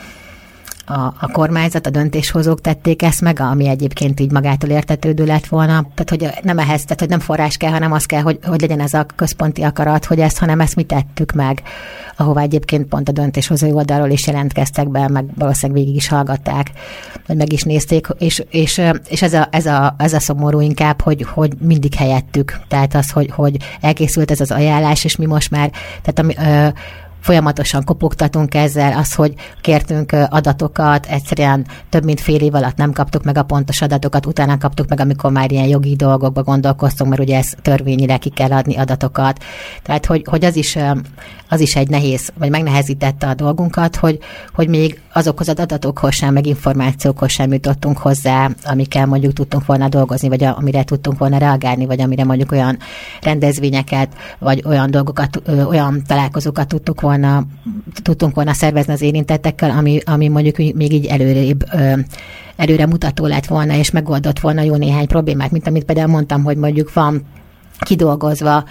a, 0.86 1.00
a 1.00 1.28
kormányzat, 1.32 1.86
a 1.86 1.90
döntéshozók 1.90 2.60
tették 2.60 3.02
ezt 3.02 3.20
meg, 3.20 3.40
ami 3.40 3.68
egyébként 3.68 4.20
így 4.20 4.32
magától 4.32 4.70
értetődő 4.70 5.24
lett 5.24 5.46
volna. 5.46 5.86
Tehát, 5.94 6.10
hogy 6.10 6.44
nem 6.44 6.58
ehhez, 6.58 6.82
tehát, 6.82 7.00
hogy 7.00 7.08
nem 7.08 7.20
forrás 7.20 7.56
kell, 7.56 7.70
hanem 7.70 7.92
az 7.92 8.04
kell, 8.06 8.22
hogy, 8.22 8.38
hogy 8.42 8.60
legyen 8.60 8.80
ez 8.80 8.94
a 8.94 9.06
központi 9.16 9.62
akarat, 9.62 10.04
hogy 10.04 10.20
ezt, 10.20 10.38
hanem 10.38 10.60
ezt 10.60 10.76
mi 10.76 10.82
tettük 10.82 11.32
meg, 11.32 11.62
ahová 12.16 12.42
egyébként 12.42 12.86
pont 12.86 13.08
a 13.08 13.12
döntéshozói 13.12 13.72
oldalról 13.72 14.10
is 14.10 14.26
jelentkeztek 14.26 14.88
be, 14.88 15.08
meg 15.08 15.24
valószínűleg 15.34 15.82
végig 15.82 15.96
is 15.96 16.08
hallgatták 16.08 16.70
vagy 17.26 17.36
meg 17.36 17.52
is 17.52 17.62
nézték, 17.62 18.06
és, 18.18 18.42
és, 18.50 18.80
és 19.08 19.22
ez, 19.22 19.32
a, 19.32 19.48
ez, 19.50 19.66
a, 19.66 19.94
ez 19.98 20.12
a 20.12 20.20
szomorú 20.20 20.60
inkább, 20.60 21.00
hogy, 21.00 21.26
hogy 21.28 21.52
mindig 21.60 21.94
helyettük. 21.94 22.60
Tehát 22.68 22.94
az, 22.94 23.10
hogy, 23.10 23.30
hogy 23.30 23.56
elkészült 23.80 24.30
ez 24.30 24.40
az 24.40 24.50
ajánlás, 24.50 25.04
és 25.04 25.16
mi 25.16 25.26
most 25.26 25.50
már, 25.50 25.70
tehát 26.02 26.18
ami, 26.18 26.34
ö, 26.36 26.68
folyamatosan 27.24 27.84
kopogtatunk 27.84 28.54
ezzel, 28.54 28.98
az, 28.98 29.14
hogy 29.14 29.34
kértünk 29.60 30.12
adatokat, 30.28 31.06
egyszerűen 31.06 31.66
több 31.88 32.04
mint 32.04 32.20
fél 32.20 32.40
év 32.40 32.54
alatt 32.54 32.76
nem 32.76 32.92
kaptuk 32.92 33.24
meg 33.24 33.38
a 33.38 33.42
pontos 33.42 33.82
adatokat, 33.82 34.26
utána 34.26 34.58
kaptuk 34.58 34.88
meg, 34.88 35.00
amikor 35.00 35.30
már 35.30 35.52
ilyen 35.52 35.66
jogi 35.66 35.96
dolgokba 35.96 36.42
gondolkoztunk, 36.42 37.10
mert 37.10 37.22
ugye 37.22 37.36
ez 37.36 37.52
törvényire 37.62 38.16
ki 38.16 38.28
kell 38.28 38.52
adni 38.52 38.76
adatokat. 38.76 39.44
Tehát, 39.82 40.06
hogy, 40.06 40.22
hogy 40.30 40.44
az, 40.44 40.56
is, 40.56 40.78
az 41.48 41.60
is 41.60 41.76
egy 41.76 41.88
nehéz, 41.88 42.32
vagy 42.38 42.50
megnehezítette 42.50 43.26
a 43.26 43.34
dolgunkat, 43.34 43.96
hogy, 43.96 44.18
hogy 44.54 44.68
még 44.68 45.00
azokhoz 45.12 45.48
az 45.48 45.58
adatokhoz 45.58 46.14
sem, 46.14 46.32
meg 46.32 46.46
információkhoz 46.46 47.30
sem 47.30 47.52
jutottunk 47.52 47.98
hozzá, 47.98 48.50
amikkel 48.64 49.06
mondjuk 49.06 49.32
tudtunk 49.32 49.66
volna 49.66 49.88
dolgozni, 49.88 50.28
vagy 50.28 50.44
amire 50.44 50.84
tudtunk 50.84 51.18
volna 51.18 51.38
reagálni, 51.38 51.86
vagy 51.86 52.00
amire 52.00 52.24
mondjuk 52.24 52.52
olyan 52.52 52.78
rendezvényeket, 53.22 54.08
vagy 54.38 54.62
olyan 54.66 54.90
dolgokat, 54.90 55.42
olyan 55.66 56.02
találkozókat 56.06 56.68
tudtuk 56.68 57.00
volna 57.00 57.12
volna, 57.20 57.46
tudtunk 58.02 58.34
volna 58.34 58.52
szervezni 58.52 58.92
az 58.92 59.00
érintettekkel, 59.00 59.70
ami, 59.70 60.00
ami 60.04 60.28
mondjuk 60.28 60.56
még 60.56 60.92
így 60.92 61.06
előrébb 61.06 61.64
előre 62.56 62.86
mutató 62.86 63.26
lett 63.26 63.46
volna, 63.46 63.74
és 63.74 63.90
megoldott 63.90 64.38
volna 64.38 64.62
jó 64.62 64.74
néhány 64.74 65.06
problémát, 65.06 65.50
mint 65.50 65.66
amit 65.66 65.84
például 65.84 66.08
mondtam, 66.08 66.44
hogy 66.44 66.56
mondjuk 66.56 66.92
van 66.92 67.22
kidolgozva 67.78 68.64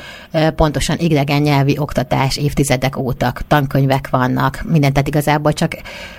pontosan 0.56 0.98
idegen 1.00 1.42
nyelvi 1.42 1.78
oktatás 1.80 2.38
évtizedek 2.38 2.98
óta, 2.98 3.34
tankönyvek 3.48 4.10
vannak, 4.10 4.64
mindent, 4.68 4.94
tehát 4.94 5.08
igazából 5.08 5.54
csak 5.54 5.72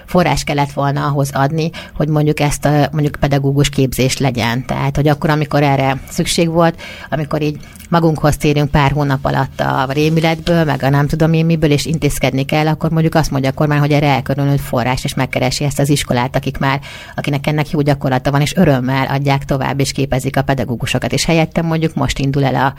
forrás 0.07 0.44
kellett 0.44 0.73
volna 0.73 1.07
ahhoz 1.07 1.31
adni, 1.33 1.70
hogy 1.97 2.09
mondjuk 2.09 2.40
ezt 2.40 2.64
a 2.64 2.88
mondjuk 2.92 3.16
pedagógus 3.20 3.68
képzést 3.68 4.18
legyen. 4.18 4.66
Tehát, 4.66 4.97
hogy 4.97 5.09
akkor, 5.09 5.31
amikor 5.31 5.62
erre 5.62 6.01
szükség 6.11 6.49
volt, 6.49 6.81
amikor 7.11 7.42
így 7.42 7.59
magunkhoz 7.88 8.37
térünk 8.37 8.70
pár 8.70 8.90
hónap 8.90 9.25
alatt 9.25 9.61
a 9.61 9.87
rémületből, 9.88 10.64
meg 10.64 10.83
a 10.83 10.88
nem 10.88 11.07
tudom 11.07 11.33
én 11.33 11.44
miből, 11.44 11.70
és 11.70 11.85
intézkedni 11.85 12.44
kell, 12.44 12.66
akkor 12.66 12.90
mondjuk 12.90 13.14
azt 13.14 13.31
mondja 13.31 13.51
a 13.51 13.53
kormány, 13.53 13.79
hogy 13.79 13.92
erre 13.92 14.07
elkülönült 14.07 14.61
forrás, 14.61 15.05
és 15.05 15.14
megkeresi 15.14 15.64
ezt 15.64 15.79
az 15.79 15.88
iskolát, 15.88 16.37
akik 16.37 16.59
már, 16.59 16.81
akinek 17.14 17.47
ennek 17.47 17.70
jó 17.70 17.81
gyakorlata 17.81 18.31
van, 18.31 18.40
és 18.40 18.57
örömmel 18.57 19.07
adják 19.07 19.44
tovább, 19.44 19.81
és 19.81 19.92
képezik 19.92 20.37
a 20.37 20.42
pedagógusokat. 20.42 21.12
És 21.12 21.25
helyette 21.25 21.62
mondjuk 21.62 21.94
most 21.94 22.18
indul 22.18 22.44
el 22.44 22.55
a, 22.55 22.74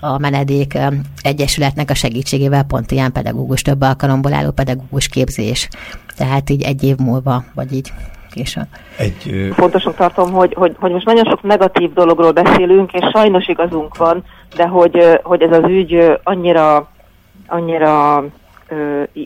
a 0.00 0.18
menedék 0.18 0.78
egyesületnek 1.22 1.90
a 1.90 1.94
segítségével 1.94 2.62
pont 2.62 2.90
ilyen 2.90 3.12
pedagógus, 3.12 3.62
több 3.62 3.80
alkalomból 3.80 4.32
álló 4.32 4.50
pedagógus 4.50 5.08
képzés. 5.08 5.68
Tehát 6.16 6.50
így 6.50 6.62
egy 6.62 6.84
év 6.84 6.96
múlva, 6.96 7.44
vagy 7.54 7.72
így 7.72 7.92
később. 8.30 8.66
Egy, 8.98 9.50
Fontosnak 9.52 9.96
tartom, 9.96 10.32
hogy, 10.32 10.54
hogy, 10.54 10.76
hogy 10.78 10.92
most 10.92 11.06
nagyon 11.06 11.24
sok 11.24 11.42
negatív 11.42 11.92
dologról 11.92 12.32
beszélünk, 12.32 12.92
és 12.92 13.10
sajnos 13.12 13.46
igazunk 13.46 13.96
van, 13.96 14.24
de 14.56 14.66
hogy, 14.66 15.20
hogy 15.22 15.42
ez 15.42 15.58
az 15.58 15.70
ügy 15.70 16.18
annyira, 16.22 16.88
annyira 17.46 18.24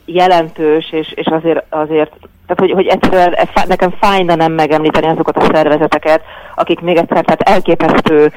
jelentős, 0.04 0.92
és, 0.92 1.12
és 1.12 1.26
azért, 1.26 1.64
azért 1.68 2.12
tehát 2.46 2.58
hogy, 2.58 2.70
hogy 2.70 2.86
egyszerűen 2.86 3.34
nekem 3.66 3.90
fájna 4.00 4.34
nem 4.34 4.52
megemlíteni 4.52 5.06
azokat 5.06 5.36
a 5.36 5.48
szervezeteket, 5.52 6.22
akik 6.54 6.80
még 6.80 6.96
egyszer, 6.96 7.24
tehát 7.24 7.40
elképesztő 7.40 8.32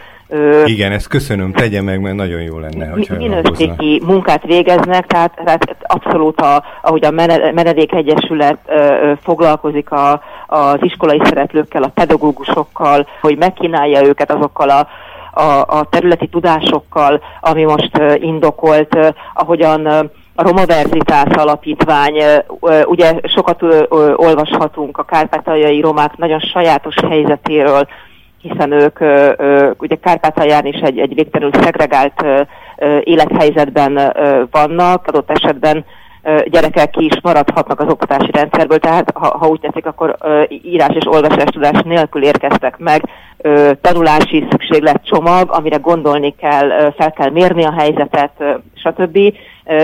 igen, 0.66 0.92
ezt 0.92 1.08
köszönöm, 1.08 1.52
tegye 1.52 1.82
meg, 1.82 2.02
mert 2.02 2.16
nagyon 2.16 2.42
jó 2.42 2.58
lenne, 2.60 2.88
hogyha 2.88 3.16
Minőségi 3.16 4.02
munkát 4.06 4.44
végeznek, 4.46 5.08
tehát, 5.08 5.36
tehát 5.36 5.78
abszolút, 5.82 6.42
a, 6.42 6.64
ahogy 6.82 7.06
a 7.06 7.12
Menedék 7.54 7.94
Egyesület 7.94 8.58
ö, 8.68 9.12
foglalkozik 9.24 9.92
a, 9.92 10.22
az 10.48 10.78
iskolai 10.82 11.22
szereplőkkel, 11.24 11.84
a 11.84 11.92
pedagógusokkal, 11.94 13.08
hogy 13.22 13.38
megkínálja 13.38 14.06
őket 14.06 14.32
azokkal 14.32 14.70
a 14.70 14.88
a, 15.34 15.62
a 15.68 15.88
területi 15.90 16.28
tudásokkal, 16.28 17.22
ami 17.42 17.64
most 17.64 17.98
uh, 17.98 18.24
indokolt, 18.24 18.96
uh, 18.96 19.08
ahogyan 19.34 19.88
uh, 19.88 20.00
a 20.36 20.44
Roma 20.44 20.66
Verzitás 20.66 21.34
Alapítvány, 21.34 22.24
ugye 22.86 23.14
sokat 23.24 23.62
olvashatunk 24.16 24.98
a 24.98 25.04
kárpátaljai 25.04 25.82
romák 25.82 26.18
nagyon 26.18 26.40
sajátos 26.40 26.96
helyzetéről, 27.10 27.88
hiszen 28.42 28.72
ők 28.72 29.00
ugye 29.82 29.96
Kárpátalján 29.96 30.66
is 30.66 30.80
egy, 30.80 31.00
egy 31.00 31.14
végtelenül 31.14 31.62
szegregált 31.62 32.26
élethelyzetben 33.04 34.14
vannak, 34.52 35.08
adott 35.08 35.32
esetben 35.32 35.86
gyerekek 36.46 36.90
ki 36.90 37.06
is 37.06 37.22
maradhatnak 37.22 37.80
az 37.80 37.92
oktatási 37.92 38.32
rendszerből, 38.32 38.80
tehát 38.80 39.12
ha, 39.14 39.38
ha 39.38 39.48
úgy 39.48 39.60
tetszik, 39.60 39.86
akkor 39.86 40.16
írás 40.48 40.96
és 40.96 41.08
olvasás 41.08 41.50
tudás 41.52 41.82
nélkül 41.84 42.24
érkeztek 42.24 42.78
meg, 42.78 43.02
tanulási 43.82 44.48
szükséglet 44.50 45.06
csomag, 45.06 45.52
amire 45.52 45.78
gondolni 45.78 46.36
kell, 46.36 46.92
fel 46.98 47.12
kell 47.12 47.30
mérni 47.30 47.64
a 47.64 47.74
helyzetet, 47.78 48.32
stb. 48.76 49.18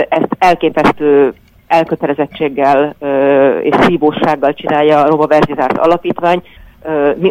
Ezt 0.08 0.36
elképesztő 0.38 1.34
elkötelezettséggel 1.66 2.94
és 3.62 3.74
szívósággal 3.80 4.54
csinálja 4.54 5.02
a 5.02 5.08
Roma 5.08 5.26
Verzizárt 5.26 5.78
Alapítvány, 5.78 6.42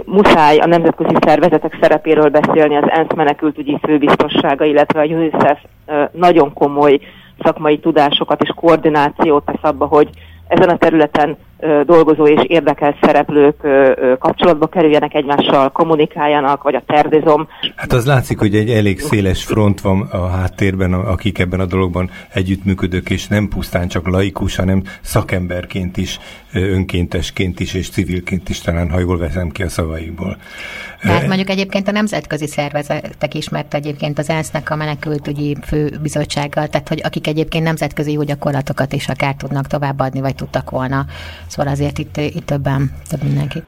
muszáj 0.06 0.58
a 0.58 0.66
nemzetközi 0.66 1.16
szervezetek 1.26 1.78
szerepéről 1.82 2.30
beszélni, 2.30 2.76
az 2.76 2.90
ENSZ 2.90 3.14
menekültügyi 3.16 3.78
főbiztossága, 3.82 4.66
illetve 4.66 5.02
a 5.02 5.06
UNICEF 5.06 5.60
nagyon 6.12 6.54
komoly 6.54 7.00
szakmai 7.44 7.80
tudásokat 7.80 8.42
és 8.42 8.50
koordinációt 8.56 9.46
tesz 9.46 9.62
abba, 9.62 9.86
hogy 9.86 10.10
ezen 10.48 10.70
a 10.70 10.78
területen 10.78 11.38
dolgozó 11.86 12.28
és 12.28 12.44
érdekelt 12.48 12.98
szereplők 13.02 13.56
kapcsolatba 14.20 14.68
kerüljenek 14.68 15.14
egymással, 15.14 15.72
kommunikáljanak, 15.72 16.64
vagy 16.64 16.76
a 16.76 16.84
terdizom. 16.86 17.48
Hát 17.76 17.92
az 17.92 18.06
látszik, 18.06 18.40
hogy 18.40 18.56
egy 18.56 18.70
elég 18.70 19.00
széles 19.00 19.44
front 19.44 19.82
van 19.82 20.02
a 20.02 20.28
háttérben, 20.28 20.94
akik 20.94 21.40
ebben 21.40 21.60
a 21.60 21.66
dologban 21.66 22.10
együttműködők, 22.34 23.10
és 23.10 23.28
nem 23.28 23.48
pusztán 23.48 23.88
csak 23.88 24.08
laikus, 24.08 24.56
hanem 24.56 24.84
szakemberként 25.02 25.98
is, 25.98 26.20
önkéntesként 26.54 27.60
is, 27.60 27.74
és 27.74 27.90
civilként 27.90 28.50
is 28.50 28.62
talán, 28.62 28.90
ha 28.90 29.00
jól 29.00 29.18
veszem 29.18 29.50
ki 29.50 29.64
a 29.64 29.70
szavaikból. 29.70 30.38
Tehát 31.02 31.28
mondjuk 31.28 31.50
egyébként 31.50 31.88
a 31.88 31.92
nemzetközi 31.92 32.48
szervezetek 32.48 33.34
is, 33.34 33.50
mert 33.50 33.74
egyébként 33.74 34.20
az 34.20 34.30
ENSZ-nek 34.30 34.70
a 34.70 34.76
menekültügyi 34.76 35.58
főbizottsággal, 35.66 36.68
tehát 36.68 36.88
hogy 36.88 37.02
akik 37.04 37.28
egyébként 37.28 37.64
nemzetközi 37.64 38.12
jó 38.12 38.24
gyakorlatokat 38.24 38.94
is 38.94 39.08
akár 39.08 39.36
tudnak 39.36 39.68
továbbadni, 39.68 40.22
vagy 40.22 40.36
tudtak 40.36 40.70
volna 40.70 41.06
Szóval 41.48 41.72
azért 41.72 41.98
itt, 41.98 42.18
itt 42.18 42.46
többen, 42.46 42.92
több 43.10 43.24
mindenki. 43.24 43.64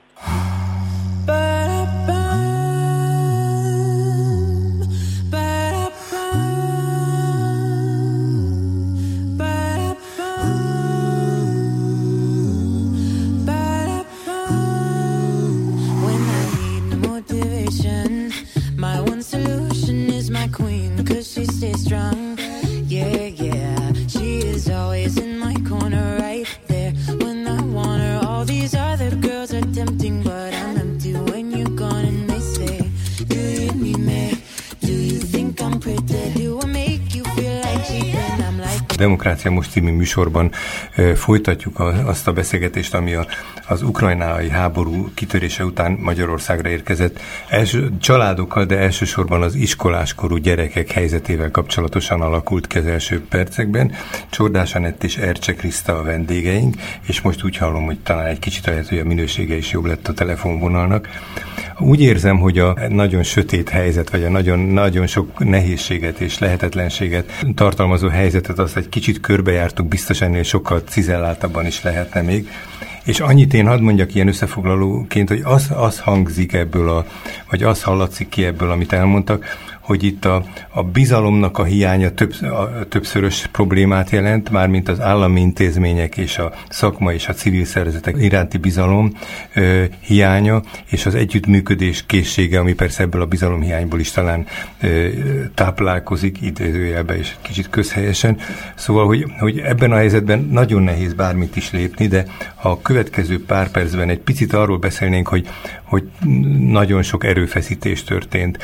Demokrácia 38.99 39.51
Most 39.51 39.71
című 39.71 39.91
műsorban 39.91 40.51
folytatjuk 41.15 41.79
azt 42.05 42.27
a 42.27 42.31
beszélgetést, 42.31 42.93
ami 42.93 43.13
a, 43.13 43.25
az 43.67 43.81
ukrajnai 43.81 44.49
háború 44.49 45.09
kitörése 45.13 45.65
után 45.65 45.97
Magyarországra 46.01 46.69
érkezett 46.69 47.19
első, 47.47 47.91
családokkal, 47.99 48.65
de 48.65 48.77
elsősorban 48.77 49.41
az 49.41 49.55
iskoláskorú 49.55 50.35
gyerekek 50.35 50.91
helyzetével 50.91 51.51
kapcsolatosan 51.51 52.21
alakult 52.21 52.67
ki 52.67 52.77
az 52.77 52.85
első 52.85 53.21
percekben. 53.29 53.91
Csordás 54.29 54.75
Anett 54.75 55.03
és 55.03 55.17
Ercse 55.17 55.53
Kriszta 55.53 55.97
a 55.97 56.03
vendégeink, 56.03 56.75
és 57.07 57.21
most 57.21 57.43
úgy 57.43 57.57
hallom, 57.57 57.85
hogy 57.85 57.99
talán 57.99 58.25
egy 58.25 58.39
kicsit 58.39 58.65
lehet, 58.65 58.87
hogy 58.87 58.97
a 58.97 59.03
minősége 59.03 59.55
is 59.55 59.71
jobb 59.71 59.85
lett 59.85 60.07
a 60.07 60.13
telefonvonalnak. 60.13 61.07
Úgy 61.79 62.01
érzem, 62.01 62.37
hogy 62.37 62.59
a 62.59 62.77
nagyon 62.89 63.23
sötét 63.23 63.69
helyzet, 63.69 64.09
vagy 64.09 64.23
a 64.23 64.29
nagyon, 64.29 64.59
nagyon 64.59 65.07
sok 65.07 65.39
nehézséget 65.39 66.19
és 66.19 66.39
lehetetlenséget 66.39 67.45
tartalmazó 67.55 68.07
helyzetet 68.07 68.59
azt 68.59 68.73
egy 68.89 69.01
kicsit 69.01 69.19
körbejártuk, 69.19 69.87
biztos 69.87 70.21
ennél 70.21 70.43
sokkal 70.43 70.79
cizelláltabban 70.79 71.65
is 71.65 71.83
lehetne 71.83 72.21
még. 72.21 72.49
És 73.03 73.19
annyit 73.19 73.53
én 73.53 73.67
hadd 73.67 73.81
mondjak 73.81 74.15
ilyen 74.15 74.27
összefoglalóként, 74.27 75.29
hogy 75.29 75.41
az, 75.43 75.67
az 75.75 75.99
hangzik 75.99 76.53
ebből, 76.53 76.89
a, 76.89 77.05
vagy 77.49 77.63
az 77.63 77.83
hallatszik 77.83 78.29
ki 78.29 78.45
ebből, 78.45 78.71
amit 78.71 78.93
elmondtak, 78.93 79.45
hogy 79.89 80.03
itt 80.03 80.25
a, 80.25 80.43
a 80.69 80.83
bizalomnak 80.83 81.57
a 81.57 81.63
hiánya 81.63 82.11
több, 82.11 82.33
a, 82.41 82.87
többszörös 82.89 83.47
problémát 83.51 84.09
jelent, 84.09 84.49
mármint 84.49 84.89
az 84.89 84.99
állami 84.99 85.41
intézmények 85.41 86.17
és 86.17 86.37
a 86.37 86.53
szakma 86.69 87.13
és 87.13 87.27
a 87.27 87.33
civil 87.33 87.65
szervezetek 87.65 88.15
iránti 88.19 88.57
bizalom 88.57 89.13
ö, 89.53 89.83
hiánya, 89.99 90.61
és 90.89 91.05
az 91.05 91.15
együttműködés 91.15 92.05
készsége, 92.05 92.59
ami 92.59 92.73
persze 92.73 93.03
ebből 93.03 93.21
a 93.21 93.25
bizalomhiányból 93.25 93.99
is 93.99 94.11
talán 94.11 94.45
ö, 94.81 95.07
táplálkozik, 95.53 96.41
idézőjelben 96.41 97.17
és 97.17 97.35
kicsit 97.41 97.69
közhelyesen. 97.69 98.37
Szóval, 98.75 99.05
hogy, 99.05 99.25
hogy 99.39 99.59
ebben 99.59 99.91
a 99.91 99.95
helyzetben 99.95 100.47
nagyon 100.51 100.81
nehéz 100.81 101.13
bármit 101.13 101.55
is 101.55 101.71
lépni, 101.71 102.07
de 102.07 102.25
a 102.61 102.81
következő 102.81 103.45
pár 103.45 103.71
percben 103.71 104.09
egy 104.09 104.19
picit 104.19 104.53
arról 104.53 104.77
beszélnénk, 104.77 105.27
hogy, 105.27 105.47
hogy 105.83 106.09
nagyon 106.59 107.03
sok 107.03 107.23
erőfeszítés 107.23 108.03
történt. 108.03 108.57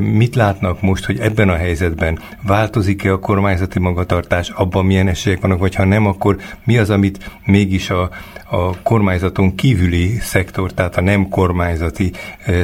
Mit 0.00 0.34
látnak 0.50 0.80
most, 0.80 1.04
hogy 1.04 1.18
ebben 1.18 1.48
a 1.48 1.56
helyzetben 1.56 2.18
változik-e 2.42 3.12
a 3.12 3.18
kormányzati 3.18 3.78
magatartás, 3.78 4.48
abban 4.48 4.84
milyen 4.84 5.08
esélyek 5.08 5.40
vannak, 5.40 5.58
vagy 5.58 5.74
ha 5.74 5.84
nem, 5.84 6.06
akkor 6.06 6.36
mi 6.64 6.78
az, 6.78 6.90
amit 6.90 7.30
mégis 7.44 7.90
a, 7.90 8.10
a 8.50 8.82
kormányzaton 8.82 9.54
kívüli 9.54 10.18
szektor, 10.20 10.72
tehát 10.72 10.96
a 10.96 11.00
nem 11.00 11.28
kormányzati 11.28 12.12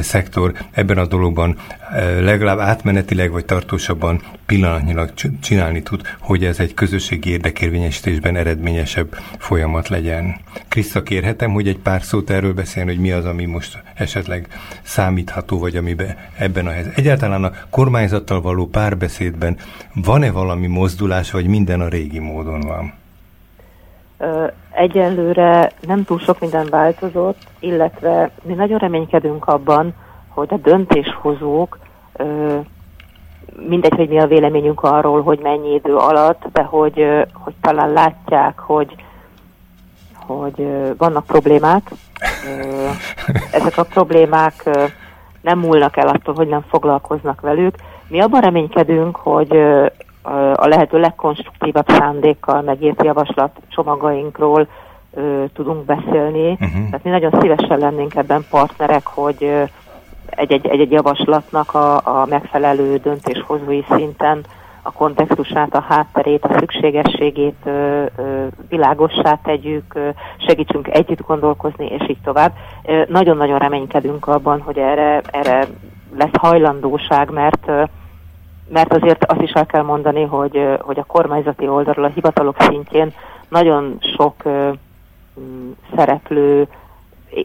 szektor 0.01 0.53
ebben 0.71 0.97
a 0.97 1.05
dologban 1.05 1.57
legalább 2.19 2.59
átmenetileg 2.59 3.31
vagy 3.31 3.45
tartósabban 3.45 4.21
pillanatnyilag 4.45 5.13
csinálni 5.41 5.83
tud, 5.83 6.01
hogy 6.19 6.45
ez 6.45 6.59
egy 6.59 6.73
közösségi 6.73 7.29
érdekérvényesítésben 7.29 8.35
eredményesebb 8.35 9.17
folyamat 9.37 9.87
legyen. 9.87 10.35
Kriszta, 10.67 11.03
kérhetem, 11.03 11.51
hogy 11.51 11.67
egy 11.67 11.77
pár 11.77 12.03
szót 12.03 12.29
erről 12.29 12.53
beszélni, 12.53 12.89
hogy 12.89 12.99
mi 12.99 13.11
az, 13.11 13.25
ami 13.25 13.45
most 13.45 13.83
esetleg 13.95 14.47
számítható, 14.83 15.59
vagy 15.59 15.75
amiben 15.75 16.15
ebben 16.37 16.65
a 16.65 16.69
helyzetben. 16.69 16.99
Egyáltalán 16.99 17.43
a 17.43 17.51
kormányzattal 17.77 18.41
való 18.41 18.65
párbeszédben 18.65 19.57
van-e 19.93 20.31
valami 20.31 20.67
mozdulás, 20.67 21.31
vagy 21.31 21.47
minden 21.47 21.81
a 21.81 21.87
régi 21.87 22.19
módon 22.19 22.59
van? 22.59 22.93
Egyelőre 24.71 25.71
nem 25.81 26.03
túl 26.03 26.19
sok 26.19 26.39
minden 26.39 26.67
változott, 26.69 27.37
illetve 27.59 28.31
mi 28.43 28.53
nagyon 28.53 28.77
reménykedünk 28.77 29.45
abban, 29.47 29.93
hogy 30.27 30.47
a 30.51 30.57
döntéshozók, 30.57 31.79
mindegy, 33.67 33.95
hogy 33.95 34.09
mi 34.09 34.19
a 34.19 34.27
véleményünk 34.27 34.83
arról, 34.83 35.21
hogy 35.21 35.39
mennyi 35.39 35.73
idő 35.73 35.95
alatt, 35.95 36.43
de 36.53 36.61
hogy, 36.61 37.05
hogy 37.33 37.53
talán 37.61 37.91
látják, 37.91 38.59
hogy, 38.59 38.95
hogy 40.13 40.67
vannak 40.97 41.25
problémák. 41.25 41.91
Ezek 43.57 43.77
a 43.77 43.83
problémák 43.83 44.69
nem 45.41 45.59
múlnak 45.59 45.97
el 45.97 46.07
attól, 46.07 46.33
hogy 46.33 46.47
nem 46.47 46.65
foglalkoznak 46.69 47.41
velük. 47.41 47.75
Mi 48.07 48.19
abban 48.19 48.41
reménykedünk, 48.41 49.15
hogy 49.15 49.57
a 50.53 50.67
lehető 50.67 50.99
legkonstruktívabb 50.99 51.87
szándékkal 51.87 52.61
megért 52.61 53.03
javaslat 53.03 53.51
csomagainkról 53.69 54.67
tudunk 55.53 55.85
beszélni. 55.85 56.51
Uh-huh. 56.51 56.89
Tehát 56.89 57.03
mi 57.03 57.09
nagyon 57.09 57.39
szívesen 57.39 57.79
lennénk 57.79 58.15
ebben 58.15 58.45
partnerek, 58.49 59.07
hogy 59.07 59.51
egy-egy 60.29 60.91
javaslatnak 60.91 61.73
a, 61.73 61.95
a 61.95 62.25
megfelelő 62.29 62.97
döntéshozói 62.97 63.83
szinten 63.89 64.45
a 64.87 64.91
kontextusát, 64.91 65.75
a 65.75 65.85
hátterét, 65.87 66.43
a 66.43 66.57
szükségességét 66.59 67.55
ö, 67.63 68.05
ö, 68.17 68.45
világossá 68.69 69.39
tegyük, 69.43 69.95
ö, 69.95 70.09
segítsünk 70.47 70.87
együtt 70.87 71.25
gondolkozni, 71.27 71.85
és 71.85 72.09
így 72.09 72.21
tovább. 72.23 72.53
Nagyon-nagyon 73.07 73.59
reménykedünk 73.59 74.27
abban, 74.27 74.61
hogy 74.61 74.77
erre, 74.77 75.21
erre 75.31 75.67
lesz 76.17 76.35
hajlandóság, 76.39 77.31
mert 77.31 77.71
mert 78.69 78.93
azért 78.93 79.25
azt 79.25 79.41
is 79.41 79.51
el 79.51 79.65
kell 79.65 79.83
mondani, 79.83 80.23
hogy, 80.23 80.77
hogy 80.79 80.99
a 80.99 81.03
kormányzati 81.03 81.67
oldalról, 81.67 82.05
a 82.05 82.11
hivatalok 82.13 82.55
szintjén 82.61 83.13
nagyon 83.49 83.97
sok 84.17 84.35
szereplő 85.95 86.67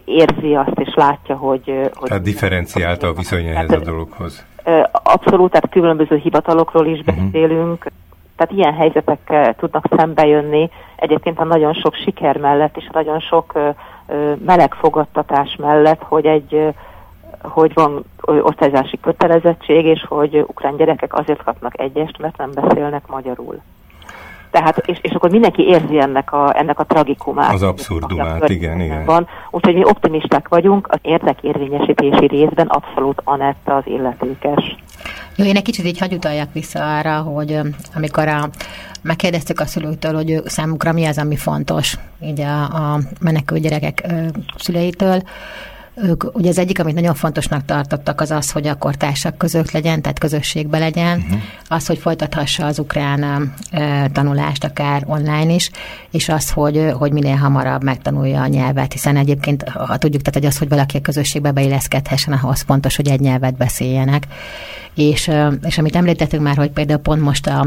érzi 0.05 0.55
azt 0.55 0.79
és 0.79 0.95
látja, 0.95 1.37
hogy... 1.37 1.91
hogy 1.95 2.09
tehát 2.09 2.23
differenciálta 2.23 3.07
a 3.07 3.13
viszony 3.13 3.47
ehhez 3.47 3.71
a 3.71 3.79
dologhoz. 3.79 4.45
Abszolút, 4.93 5.51
tehát 5.51 5.71
különböző 5.71 6.17
hivatalokról 6.17 6.87
is 6.87 6.99
uh-huh. 6.99 7.15
beszélünk, 7.17 7.87
tehát 8.37 8.53
ilyen 8.53 8.75
helyzetekkel 8.75 9.55
tudnak 9.55 9.85
szembe 9.97 10.27
jönni. 10.27 10.71
Egyébként 10.97 11.39
a 11.39 11.45
nagyon 11.45 11.73
sok 11.73 11.95
siker 11.95 12.37
mellett 12.37 12.77
és 12.77 12.85
a 12.89 12.91
nagyon 12.93 13.21
sok 13.21 13.53
meleg 14.45 14.75
fogadtatás 14.75 15.57
mellett, 15.57 16.03
hogy 16.03 16.27
egy 16.27 16.75
hogy 17.43 17.75
van 17.75 18.05
osztályzási 18.23 19.01
kötelezettség, 19.01 19.85
és 19.85 20.05
hogy 20.09 20.37
ukrán 20.37 20.77
gyerekek 20.77 21.19
azért 21.19 21.43
kapnak 21.43 21.81
egyest, 21.81 22.19
mert 22.19 22.37
nem 22.37 22.51
beszélnek 22.55 23.07
magyarul. 23.07 23.61
Tehát, 24.53 24.77
és, 24.87 24.99
és 25.03 25.13
akkor 25.13 25.31
mindenki 25.31 25.63
érzi 25.63 26.01
ennek 26.01 26.33
a, 26.33 26.59
ennek 26.59 26.79
a 26.79 26.85
tragikumát. 26.85 27.53
Az 27.53 27.63
abszurdumát, 27.63 28.49
igen, 28.49 28.81
igen. 28.81 29.05
Van. 29.05 29.27
Úgyhogy 29.51 29.75
mi 29.75 29.85
optimisták 29.85 30.49
vagyunk, 30.49 30.87
az 30.91 30.99
érdekérvényesítési 31.03 32.27
részben 32.27 32.67
abszolút 32.67 33.21
Anetta 33.25 33.77
az 33.77 33.83
illetékes. 33.87 34.77
Jó, 35.37 35.45
én 35.45 35.57
egy 35.57 35.63
kicsit 35.63 35.85
így 35.85 35.99
hagy 35.99 36.13
utaljak 36.13 36.53
vissza 36.53 36.97
arra, 36.99 37.21
hogy 37.21 37.59
amikor 37.95 38.29
a, 38.29 38.49
megkérdeztük 39.03 39.61
a 39.61 39.67
szülőtől, 39.67 40.15
hogy 40.15 40.31
ő, 40.31 40.43
számukra 40.45 40.93
mi 40.93 41.05
az, 41.05 41.19
ami 41.19 41.37
fontos 41.37 41.97
így 42.21 42.41
a, 42.41 42.63
a 42.63 42.99
menekült 43.21 43.63
gyerekek 43.63 44.03
ö, 44.09 44.27
szüleitől, 44.57 45.23
ők, 45.95 46.37
ugye 46.37 46.49
az 46.49 46.59
egyik, 46.59 46.81
amit 46.81 46.95
nagyon 46.95 47.15
fontosnak 47.15 47.65
tartottak, 47.65 48.21
az 48.21 48.31
az, 48.31 48.51
hogy 48.51 48.67
akkor 48.67 48.95
társak 48.95 49.39
között 49.39 49.71
legyen, 49.71 50.03
tehát 50.03 50.19
közösségbe 50.19 50.79
legyen, 50.79 51.19
uh-huh. 51.19 51.41
az, 51.69 51.87
hogy 51.87 51.99
folytathassa 51.99 52.67
az 52.67 52.79
ukrán 52.79 53.53
e, 53.71 54.09
tanulást, 54.09 54.65
akár 54.65 55.03
online 55.07 55.55
is, 55.55 55.71
és 56.11 56.29
az, 56.29 56.51
hogy, 56.51 56.93
hogy 56.99 57.13
minél 57.13 57.37
hamarabb 57.37 57.83
megtanulja 57.83 58.41
a 58.41 58.47
nyelvet, 58.47 58.93
hiszen 58.93 59.17
egyébként, 59.17 59.69
ha 59.69 59.97
tudjuk, 59.97 60.23
tehát 60.23 60.39
hogy 60.39 60.49
az, 60.49 60.59
hogy 60.59 60.69
valaki 60.69 60.97
a 60.97 61.01
közösségbe 61.01 61.51
beilleszkedhessen, 61.51 62.33
ahhoz 62.33 62.61
fontos, 62.61 62.97
hogy 62.97 63.09
egy 63.09 63.21
nyelvet 63.21 63.57
beszéljenek. 63.57 64.27
És, 64.95 65.31
és 65.63 65.79
amit 65.79 65.97
említettünk 65.97 66.43
már, 66.43 66.57
hogy 66.57 66.71
például 66.71 67.01
pont 67.01 67.23
most 67.23 67.47
a, 67.47 67.67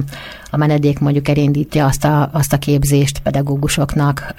a 0.56 0.58
menedék 0.58 1.00
mondjuk 1.00 1.28
elindítja 1.28 1.86
azt 1.86 2.06
a, 2.06 2.30
azt 2.32 2.54
a 2.54 2.58
képzést 2.58 3.20
pedagógusoknak, 3.20 4.34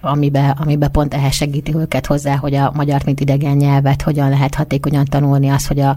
amibe, 0.00 0.56
amibe 0.60 0.88
pont 0.88 1.14
ehhez 1.14 1.34
segíti 1.34 1.74
őket 1.74 2.06
hozzá, 2.06 2.36
hogy 2.36 2.54
a 2.54 2.72
magyar, 2.74 3.02
mint 3.04 3.20
idegen 3.20 3.56
nyelvet 3.56 4.02
hogyan 4.02 4.28
lehet 4.28 4.54
hatékonyan 4.54 5.04
tanulni, 5.04 5.48
az, 5.48 5.66
hogy 5.66 5.80
a, 5.80 5.96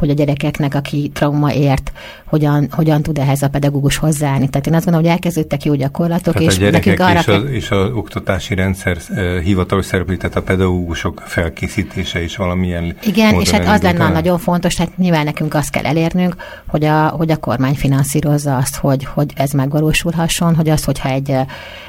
hogy 0.00 0.10
a 0.10 0.12
gyerekeknek, 0.12 0.74
aki 0.74 1.10
trauma 1.14 1.52
ért, 1.52 1.92
hogyan, 2.24 2.68
hogyan 2.70 3.02
tud 3.02 3.18
ehhez 3.18 3.42
a 3.42 3.48
pedagógus 3.48 3.96
hozzáállni. 3.96 4.48
Tehát 4.48 4.66
én 4.66 4.74
azt 4.74 4.84
gondolom, 4.84 5.06
hogy 5.06 5.16
elkezdődtek 5.16 5.64
jó 5.64 5.74
gyakorlatok, 5.74 6.34
tehát 6.34 6.52
és 6.52 6.58
a 6.58 6.70
nekünk 6.70 7.00
arra 7.00 7.18
és, 7.18 7.26
a, 7.26 7.36
és 7.36 7.70
az 7.70 7.90
oktatási 7.94 8.54
rendszer 8.54 8.96
hivatalos 9.44 9.84
szereplő, 9.84 10.16
tehát 10.16 10.36
a 10.36 10.42
pedagógusok 10.42 11.22
felkészítése 11.26 12.22
is 12.22 12.36
valamilyen 12.36 12.96
Igen, 13.02 13.40
és 13.40 13.50
hát 13.50 13.66
az 13.66 13.82
lenne 13.82 14.08
nagyon 14.08 14.38
fontos, 14.38 14.74
tehát 14.74 14.96
nyilván 14.96 15.24
nekünk 15.24 15.54
azt 15.54 15.70
kell 15.70 15.84
elérnünk, 15.84 16.36
hogy 16.66 16.84
a, 16.84 17.08
hogy 17.08 17.30
a 17.30 17.36
kormány 17.36 17.74
finanszírozza 17.74 18.56
azt, 18.56 18.76
hogy, 18.76 19.04
hogy 19.04 19.32
ez 19.36 19.50
megvalósulhasson, 19.50 20.54
hogy 20.54 20.68
az, 20.68 20.84
hogyha 20.84 21.08
egy, 21.08 21.34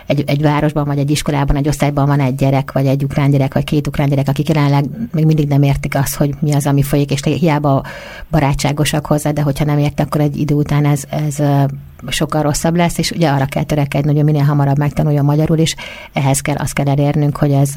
egy, 0.06 0.24
egy 0.26 0.42
városban, 0.42 0.86
vagy 0.86 0.98
egy 0.98 1.12
iskolában, 1.12 1.56
egy 1.56 1.68
osztályban 1.68 2.08
van 2.08 2.20
egy 2.20 2.36
gyerek, 2.36 2.72
vagy 2.72 2.86
egy 2.86 3.04
ukrán 3.04 3.32
gyerek, 3.32 3.54
vagy 3.54 3.64
két 3.64 3.88
ukrán 3.88 4.10
gyerek, 4.10 4.28
akik 4.28 4.48
jelenleg 4.48 4.86
még 5.12 5.26
mindig 5.26 5.48
nem 5.48 5.64
értik 5.64 5.96
azt, 5.96 6.16
hogy 6.16 6.34
mi 6.40 6.54
az, 6.54 6.66
ami 6.68 6.84
folyik, 6.84 7.12
és 7.12 7.20
hiába 7.24 7.84
barátságosak 8.30 9.06
hozzá, 9.06 9.32
de 9.32 9.42
hogyha 9.42 9.66
nem 9.66 9.78
ért, 9.78 10.00
akkor 10.00 10.22
egy 10.22 10.38
idő 10.38 10.56
után 10.56 10.86
ez, 10.86 11.04
ez 11.10 11.36
sokkal 12.08 12.42
rosszabb 12.42 12.76
lesz, 12.76 12.98
és 12.98 13.12
ugye 13.12 13.30
arra 13.30 13.46
kell 13.46 13.64
törekedni, 13.64 14.16
hogy 14.16 14.24
minél 14.24 14.44
hamarabb 14.44 14.78
megtanulja 14.78 15.22
magyarul 15.22 15.58
is. 15.58 15.76
Ehhez 16.14 16.40
kell 16.40 16.56
azt 16.56 16.74
kell 16.74 16.88
elérnünk, 16.88 17.38
hogy 17.38 17.52
ez, 17.52 17.74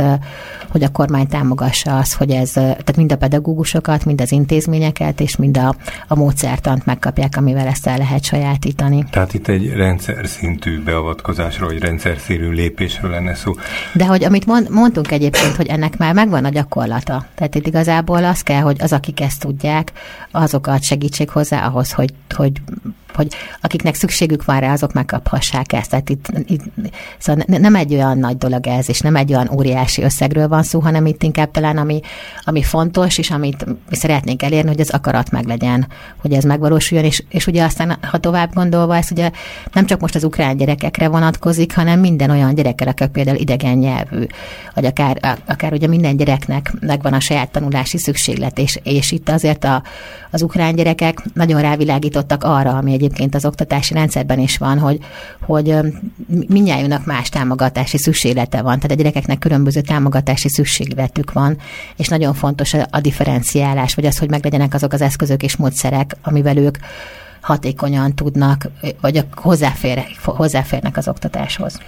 hogy 0.69 0.83
a 0.83 0.89
kormány 0.89 1.27
támogassa 1.27 1.99
az, 1.99 2.15
hogy 2.15 2.31
ez, 2.31 2.51
tehát 2.51 2.97
mind 2.97 3.13
a 3.13 3.17
pedagógusokat, 3.17 4.05
mind 4.05 4.21
az 4.21 4.33
intézményeket, 4.33 5.21
és 5.21 5.37
mind 5.37 5.57
a, 5.59 5.75
a 6.09 6.15
módszertant 6.15 6.87
megkapják, 6.87 7.37
amivel 7.37 7.67
ezt 7.67 7.87
el 7.87 7.99
lehet 7.99 8.25
sajátítani. 8.25 9.05
Tehát 9.11 9.35
itt 9.35 9.49
egy 9.49 9.73
rendszer 9.73 10.27
szintű 10.27 10.83
beavatkozásról, 10.83 11.69
vagy 11.69 11.79
rendszer 11.79 12.19
szintű 12.19 12.51
lépésről 12.51 13.11
lenne 13.11 13.35
szó. 13.35 13.53
De 13.93 14.07
hogy 14.07 14.25
amit 14.25 14.47
mond, 14.47 14.71
mondtunk 14.71 15.11
egyébként, 15.11 15.57
hogy 15.57 15.67
ennek 15.67 15.97
már 15.97 16.15
megvan 16.15 16.45
a 16.45 16.49
gyakorlata. 16.49 17.27
Tehát 17.35 17.55
itt 17.55 17.67
igazából 17.67 18.25
az 18.25 18.41
kell, 18.41 18.61
hogy 18.61 18.77
az, 18.81 18.93
akik 18.93 19.21
ezt 19.21 19.41
tudják, 19.41 19.93
azokat 20.31 20.83
segítsék 20.83 21.31
hozzá 21.31 21.67
ahhoz, 21.67 21.93
hogy, 21.93 22.15
hogy 22.35 22.53
hogy 23.17 23.33
akiknek 23.61 23.95
szükségük 23.95 24.45
van 24.45 24.61
rá, 24.61 24.73
azok 24.73 24.93
megkaphassák 24.93 25.73
ezt. 25.73 25.91
Tehát 25.91 26.11
itt, 26.11 26.27
itt 26.47 26.63
szóval 27.19 27.45
nem 27.47 27.75
egy 27.75 27.95
olyan 27.95 28.19
nagy 28.19 28.37
dolog 28.37 28.67
ez, 28.67 28.89
és 28.89 29.01
nem 29.01 29.17
egy 29.17 29.33
olyan 29.33 29.51
óriási 29.53 30.03
összegről 30.03 30.49
van 30.49 30.63
szó, 30.63 30.81
hanem 30.81 31.07
itt 31.07 31.23
inkább 31.23 31.51
talán 31.51 31.77
ami, 31.77 32.01
ami 32.45 32.63
fontos, 32.63 33.19
és 33.19 33.31
amit 33.31 33.67
mi 33.67 33.97
szeretnénk 33.97 34.43
elérni, 34.43 34.69
hogy 34.69 34.81
az 34.81 34.91
akarat 34.91 35.31
meglegyen, 35.31 35.87
hogy 36.17 36.33
ez 36.33 36.45
megvalósuljon, 36.45 37.07
és, 37.07 37.23
és 37.29 37.47
ugye 37.47 37.65
aztán, 37.65 37.99
ha 38.11 38.19
tovább 38.19 38.55
gondolva, 38.55 38.97
ez 38.97 39.11
ugye 39.11 39.31
nem 39.73 39.87
csak 39.87 40.01
most 40.01 40.15
az 40.15 40.25
ukrán 40.25 40.57
gyerekekre 40.57 41.09
vonatkozik, 41.09 41.75
hanem 41.75 42.01
minden 42.01 42.31
olyan 42.31 42.55
gyerekre, 42.55 42.91
akik 42.91 43.09
például 43.09 43.37
idegen 43.37 43.79
nyelvű, 43.79 44.27
vagy 44.75 44.85
akár, 44.85 45.39
akár 45.47 45.73
ugye 45.73 45.87
minden 45.87 46.17
gyereknek 46.17 46.73
megvan 46.81 47.13
a 47.13 47.21
saját 47.21 47.51
tanulási 47.51 47.99
szükséglet, 47.99 48.59
és, 48.59 48.79
és 48.83 49.13
itt 49.13 49.29
azért 49.29 49.65
a, 49.65 49.83
az 50.31 50.43
ukrán 50.43 50.75
gyerekek 50.75 51.23
nagyon 51.35 51.61
rávilágítottak 51.61 52.45
arra, 52.45 52.71
ami 52.71 52.93
egyébként 53.05 53.35
az 53.35 53.45
oktatási 53.45 53.95
rendszerben 53.95 54.39
is 54.39 54.59
van, 54.59 54.79
hogy, 54.79 54.99
hogy 55.41 55.75
mindnyájúnak 56.49 57.05
más 57.07 57.29
támogatási 57.29 57.99
szükséglete 57.99 58.63
van, 58.63 58.77
tehát 58.77 58.91
a 58.91 58.95
gyerekeknek 58.95 59.39
különböző 59.39 59.81
támogatási 59.81 60.49
szükségletük 60.49 61.33
van, 61.33 61.57
és 61.97 62.09
nagyon 62.09 62.35
fontos 62.35 62.75
a, 62.75 62.87
a 62.91 63.01
differenciálás, 63.01 63.95
vagy 63.95 64.07
az, 64.07 64.19
hogy 64.19 64.31
meglegyenek 64.31 64.75
azok 64.75 64.93
az 64.93 65.01
eszközök 65.01 65.43
és 65.43 65.57
módszerek, 65.57 66.17
amivel 66.23 66.57
ők 66.57 66.77
hatékonyan 67.41 68.15
tudnak, 68.15 68.69
vagy 69.01 69.25
hozzáfér, 69.35 70.05
hozzáférnek 70.25 70.97
az 70.97 71.09
oktatáshoz. 71.09 71.81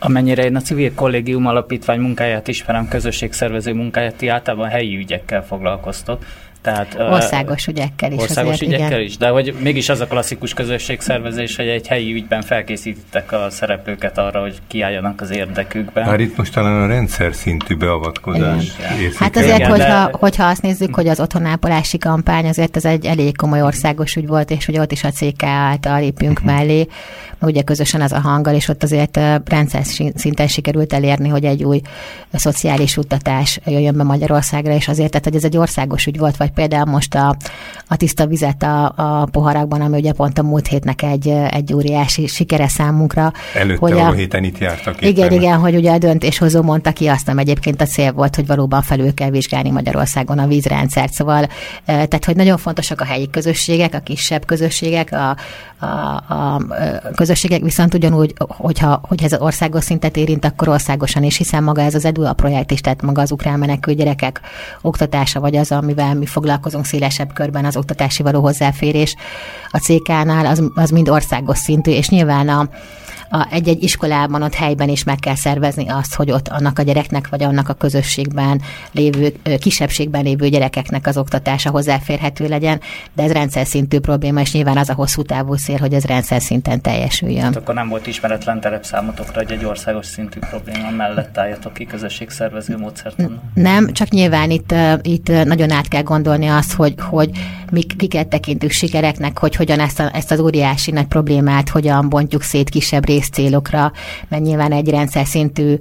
Amennyire 0.00 0.44
én 0.44 0.56
a 0.56 0.60
civil 0.60 0.94
kollégium 0.94 1.46
alapítvány 1.46 2.00
munkáját 2.00 2.48
ismerem, 2.48 2.88
közösségszervező 2.88 3.72
munkáját, 3.74 4.14
ti 4.14 4.28
általában 4.28 4.68
helyi 4.68 4.96
ügyekkel 4.96 5.44
foglalkoztok. 5.44 6.24
Tehát, 6.60 6.96
országos 6.98 7.66
ügyekkel 7.66 8.12
is. 8.12 8.20
Országos 8.20 8.52
azért, 8.52 8.70
ügyekkel 8.70 8.86
igen. 8.86 9.00
is, 9.00 9.16
de 9.16 9.28
hogy 9.28 9.54
mégis 9.62 9.88
az 9.88 10.00
a 10.00 10.06
klasszikus 10.06 10.54
közösségszervezés, 10.54 11.56
hogy 11.56 11.68
egy 11.68 11.86
helyi 11.86 12.12
ügyben 12.12 12.42
felkészítettek 12.42 13.32
a 13.32 13.46
szereplőket 13.50 14.18
arra, 14.18 14.40
hogy 14.40 14.58
kiálljanak 14.66 15.20
az 15.20 15.30
érdekükben. 15.30 16.06
Már 16.06 16.20
itt 16.20 16.36
most 16.36 16.52
talán 16.52 16.82
a 16.82 16.86
rendszer 16.86 17.34
szintű 17.34 17.76
beavatkozás. 17.76 18.76
Hát 19.18 19.36
azért, 19.36 19.56
igen, 19.56 19.70
hogyha, 19.70 20.04
de... 20.04 20.16
hogyha 20.18 20.44
azt 20.44 20.62
nézzük, 20.62 20.94
hogy 20.94 21.08
az 21.08 21.20
otthonápolási 21.20 21.98
kampány 21.98 22.48
azért 22.48 22.76
ez 22.76 22.84
egy 22.84 23.06
elég 23.06 23.36
komoly 23.36 23.62
országos 23.62 24.16
ügy 24.16 24.26
volt, 24.26 24.50
és 24.50 24.66
hogy 24.66 24.78
ott 24.78 24.92
is 24.92 25.04
a 25.04 25.10
CK 25.10 25.42
által 25.42 26.00
lépjünk 26.00 26.38
uh-huh. 26.38 26.54
mellé, 26.54 26.86
ugye 27.40 27.62
közösen 27.62 28.00
az 28.00 28.12
a 28.12 28.20
hanggal, 28.20 28.54
és 28.54 28.68
ott 28.68 28.82
azért 28.82 29.20
rendszer 29.44 29.82
szinten 30.14 30.46
sikerült 30.46 30.92
elérni, 30.92 31.28
hogy 31.28 31.44
egy 31.44 31.64
új 31.64 31.80
szociális 32.32 32.96
uttatás 32.96 33.60
jöjjön 33.66 33.96
be 33.96 34.02
Magyarországra, 34.02 34.72
és 34.72 34.88
azért, 34.88 35.10
tehát 35.10 35.24
hogy 35.24 35.36
ez 35.36 35.44
egy 35.44 35.56
országos 35.56 36.06
ügy 36.06 36.18
volt, 36.18 36.36
vagy 36.36 36.47
például 36.50 36.90
most 36.90 37.14
a, 37.14 37.36
a 37.88 37.96
tiszta 37.96 38.26
vizet 38.26 38.62
a, 38.62 38.92
a 38.96 39.24
poharakban, 39.24 39.80
ami 39.80 39.98
ugye 39.98 40.12
pont 40.12 40.38
a 40.38 40.42
múlt 40.42 40.66
hétnek 40.66 41.02
egy, 41.02 41.28
egy 41.28 41.74
óriási 41.74 42.26
sikere 42.26 42.68
számunkra. 42.68 43.32
Előtte 43.54 43.78
hogy 43.80 43.92
a, 43.92 44.12
héten 44.12 44.44
itt 44.44 44.58
jártak. 44.58 45.02
Igen, 45.02 45.24
éppen. 45.24 45.42
igen, 45.42 45.58
hogy 45.58 45.74
ugye 45.76 45.92
a 45.92 45.98
döntéshozó 45.98 46.62
mondta 46.62 46.92
ki 46.92 47.06
azt, 47.06 47.28
ami 47.28 47.40
egyébként 47.40 47.80
a 47.80 47.84
cél 47.84 48.12
volt, 48.12 48.36
hogy 48.36 48.46
valóban 48.46 48.82
felül 48.82 49.14
kell 49.14 49.30
vizsgálni 49.30 49.70
Magyarországon 49.70 50.38
a 50.38 50.46
vízrendszert. 50.46 51.12
Szóval, 51.12 51.48
tehát, 51.84 52.24
hogy 52.24 52.36
nagyon 52.36 52.58
fontosak 52.58 53.00
a 53.00 53.04
helyi 53.04 53.30
közösségek, 53.30 53.94
a 53.94 53.98
kisebb 53.98 54.44
közösségek, 54.44 55.12
a, 55.12 55.36
a, 55.78 55.86
a, 55.86 56.54
a 56.54 56.60
közösségek 57.14 57.62
viszont 57.62 57.94
ugyanúgy, 57.94 58.34
hogyha, 58.38 59.00
hogy 59.02 59.22
ez 59.22 59.32
az 59.32 59.40
országos 59.40 59.84
szintet 59.84 60.16
érint, 60.16 60.44
akkor 60.44 60.68
országosan 60.68 61.22
is, 61.22 61.36
hiszen 61.36 61.62
maga 61.62 61.82
ez 61.82 61.94
az 61.94 62.04
EDUA 62.04 62.32
projekt 62.32 62.70
is, 62.70 62.80
tehát 62.80 63.02
maga 63.02 63.22
az 63.22 63.32
ukrán 63.32 63.58
menekül 63.58 63.94
gyerekek 63.94 64.40
oktatása, 64.80 65.40
vagy 65.40 65.56
az, 65.56 65.72
amivel 65.72 66.14
mi 66.14 66.26
foglalkozunk 66.38 66.84
szélesebb 66.84 67.32
körben, 67.32 67.64
az 67.64 67.76
oktatási 67.76 68.22
való 68.22 68.40
hozzáférés 68.40 69.14
a 69.70 69.78
CK-nál, 69.78 70.46
az, 70.46 70.62
az 70.74 70.90
mind 70.90 71.08
országos 71.08 71.58
szintű, 71.58 71.90
és 71.90 72.08
nyilván 72.08 72.48
a, 72.48 72.68
a, 73.30 73.46
egy-egy 73.50 73.82
iskolában, 73.82 74.42
ott 74.42 74.54
helyben 74.54 74.88
is 74.88 75.04
meg 75.04 75.18
kell 75.18 75.34
szervezni 75.34 75.88
azt, 75.88 76.14
hogy 76.14 76.30
ott 76.30 76.48
annak 76.48 76.78
a 76.78 76.82
gyereknek, 76.82 77.28
vagy 77.28 77.42
annak 77.42 77.68
a 77.68 77.74
közösségben 77.74 78.60
lévő, 78.92 79.34
kisebbségben 79.58 80.22
lévő 80.22 80.48
gyerekeknek 80.48 81.06
az 81.06 81.16
oktatása 81.16 81.70
hozzáférhető 81.70 82.48
legyen, 82.48 82.80
de 83.14 83.22
ez 83.22 83.32
rendszer 83.32 83.66
szintű 83.66 83.98
probléma, 83.98 84.40
és 84.40 84.52
nyilván 84.52 84.76
az 84.76 84.88
a 84.88 84.94
hosszú 84.94 85.22
távú 85.22 85.54
szél, 85.54 85.78
hogy 85.78 85.92
ez 85.92 86.04
rendszer 86.04 86.40
szinten 86.40 86.80
teljesüljön. 86.80 87.42
Hát 87.42 87.56
akkor 87.56 87.74
nem 87.74 87.88
volt 87.88 88.06
ismeretlen 88.06 88.60
terepszámotokra, 88.60 89.42
hogy 89.42 89.52
egy 89.52 89.64
országos 89.64 90.06
szintű 90.06 90.38
probléma 90.38 90.90
mellett 90.90 91.38
álljatok 91.38 91.72
ki 91.72 91.84
közösségszervező 91.84 92.76
módszert. 92.76 93.22
Nem, 93.54 93.92
csak 93.92 94.08
nyilván 94.08 94.50
itt, 94.50 94.74
itt 95.02 95.28
nagyon 95.44 95.70
át 95.70 95.88
kell 95.88 96.02
gondolni 96.02 96.46
azt, 96.46 96.72
hogy, 96.72 96.94
hogy 96.98 97.30
mik, 97.70 97.96
kiket 97.96 98.28
tekintünk 98.28 98.72
sikereknek, 98.72 99.38
hogy 99.38 99.56
hogyan 99.56 99.80
ezt, 99.80 100.00
a, 100.00 100.10
ezt 100.12 100.30
az 100.30 100.40
óriási 100.40 100.90
nagy 100.90 101.06
problémát 101.06 101.68
hogyan 101.68 102.08
bontjuk 102.08 102.42
szét 102.42 102.68
kisebb 102.68 103.04
részcélokra, 103.18 103.92
mert 104.28 104.42
nyilván 104.42 104.72
egy 104.72 104.88
rendszer 104.88 105.26
szintű 105.26 105.76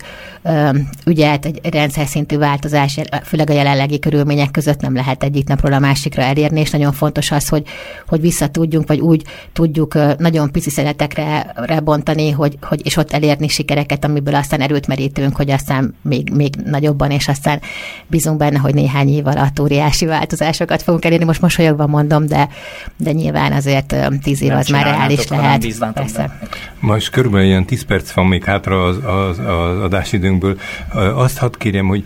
ügyet, 1.05 1.45
egy 1.45 1.59
rendszer 1.71 2.07
szintű 2.07 2.37
változás, 2.37 2.99
főleg 3.23 3.49
a 3.49 3.53
jelenlegi 3.53 3.99
körülmények 3.99 4.51
között 4.51 4.81
nem 4.81 4.95
lehet 4.95 5.23
egyik 5.23 5.47
napról 5.47 5.73
a 5.73 5.79
másikra 5.79 6.21
elérni, 6.21 6.59
és 6.59 6.69
nagyon 6.69 6.91
fontos 6.91 7.31
az, 7.31 7.47
hogy, 7.47 7.63
hogy 8.07 8.21
vissza 8.21 8.47
tudjunk, 8.47 8.87
vagy 8.87 8.99
úgy 8.99 9.23
tudjuk 9.53 10.17
nagyon 10.17 10.51
pici 10.51 10.69
szeletekre 10.69 11.53
rebontani, 11.55 12.31
hogy, 12.31 12.57
hogy, 12.61 12.81
és 12.85 12.97
ott 12.97 13.11
elérni 13.11 13.47
sikereket, 13.47 14.05
amiből 14.05 14.35
aztán 14.35 14.61
erőt 14.61 14.87
merítünk, 14.87 15.35
hogy 15.35 15.51
aztán 15.51 15.95
még, 16.01 16.29
még 16.33 16.55
nagyobban, 16.65 17.11
és 17.11 17.27
aztán 17.27 17.61
bízunk 18.07 18.37
benne, 18.37 18.57
hogy 18.57 18.73
néhány 18.73 19.09
év 19.09 19.27
alatt 19.27 19.59
óriási 19.59 20.05
változásokat 20.05 20.81
fogunk 20.81 21.05
elérni. 21.05 21.25
Most 21.25 21.41
mosolyogva 21.41 21.87
mondom, 21.87 22.25
de, 22.25 22.49
de 22.97 23.11
nyilván 23.11 23.51
azért 23.51 23.95
tíz 24.23 24.41
év 24.41 24.49
nem 24.49 24.57
az 24.57 24.67
már 24.67 24.85
reális 24.85 25.27
lehet. 25.27 25.65
Persze. 25.93 26.39
Most 26.79 27.09
körülbelül 27.27 27.53
ilyen 27.53 27.65
10 27.65 27.83
perc 27.83 28.11
van 28.11 28.25
még 28.25 28.43
hátra 28.43 28.83
az, 28.83 28.97
az, 29.03 29.39
az 29.39 29.79
adásidőnkből. 29.79 30.59
Azt 30.93 31.37
hadd 31.37 31.57
kérjem, 31.57 31.87
hogy 31.87 32.03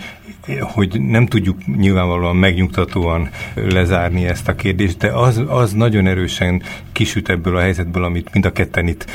hogy 0.61 1.01
nem 1.01 1.25
tudjuk 1.25 1.57
nyilvánvalóan 1.77 2.35
megnyugtatóan 2.35 3.29
lezárni 3.55 4.27
ezt 4.27 4.47
a 4.47 4.55
kérdést, 4.55 4.97
de 4.97 5.11
az, 5.11 5.43
az 5.47 5.73
nagyon 5.73 6.07
erősen 6.07 6.61
kisüt 6.91 7.29
ebből 7.29 7.57
a 7.57 7.59
helyzetből, 7.59 8.03
amit 8.03 8.33
mind 8.33 8.45
a 8.45 8.51
ketten 8.51 8.87
itt 8.87 9.05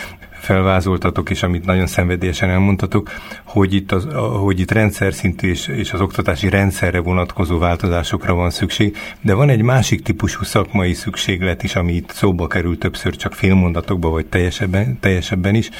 felvázoltatok, 0.46 1.30
és 1.30 1.42
amit 1.42 1.64
nagyon 1.64 1.86
szenvedélyesen 1.86 2.50
elmondtatok, 2.50 3.10
hogy 3.44 3.74
itt, 3.74 3.92
az, 3.92 4.08
hogy 4.40 4.60
itt 4.60 4.70
rendszer 4.70 5.14
szintű 5.14 5.50
és, 5.50 5.66
és 5.66 5.92
az 5.92 6.00
oktatási 6.00 6.48
rendszerre 6.48 6.98
vonatkozó 6.98 7.58
változásokra 7.58 8.34
van 8.34 8.50
szükség, 8.50 8.96
de 9.20 9.34
van 9.34 9.48
egy 9.48 9.62
másik 9.62 10.02
típusú 10.02 10.44
szakmai 10.44 10.92
szükséglet 10.92 11.62
is, 11.62 11.76
ami 11.76 11.92
itt 11.92 12.10
szóba 12.10 12.46
kerül 12.46 12.78
többször 12.78 13.16
csak 13.16 13.32
félmondatokba, 13.32 14.08
vagy 14.08 14.26
teljesebben, 14.26 15.00
teljesebben 15.00 15.54
is, 15.54 15.70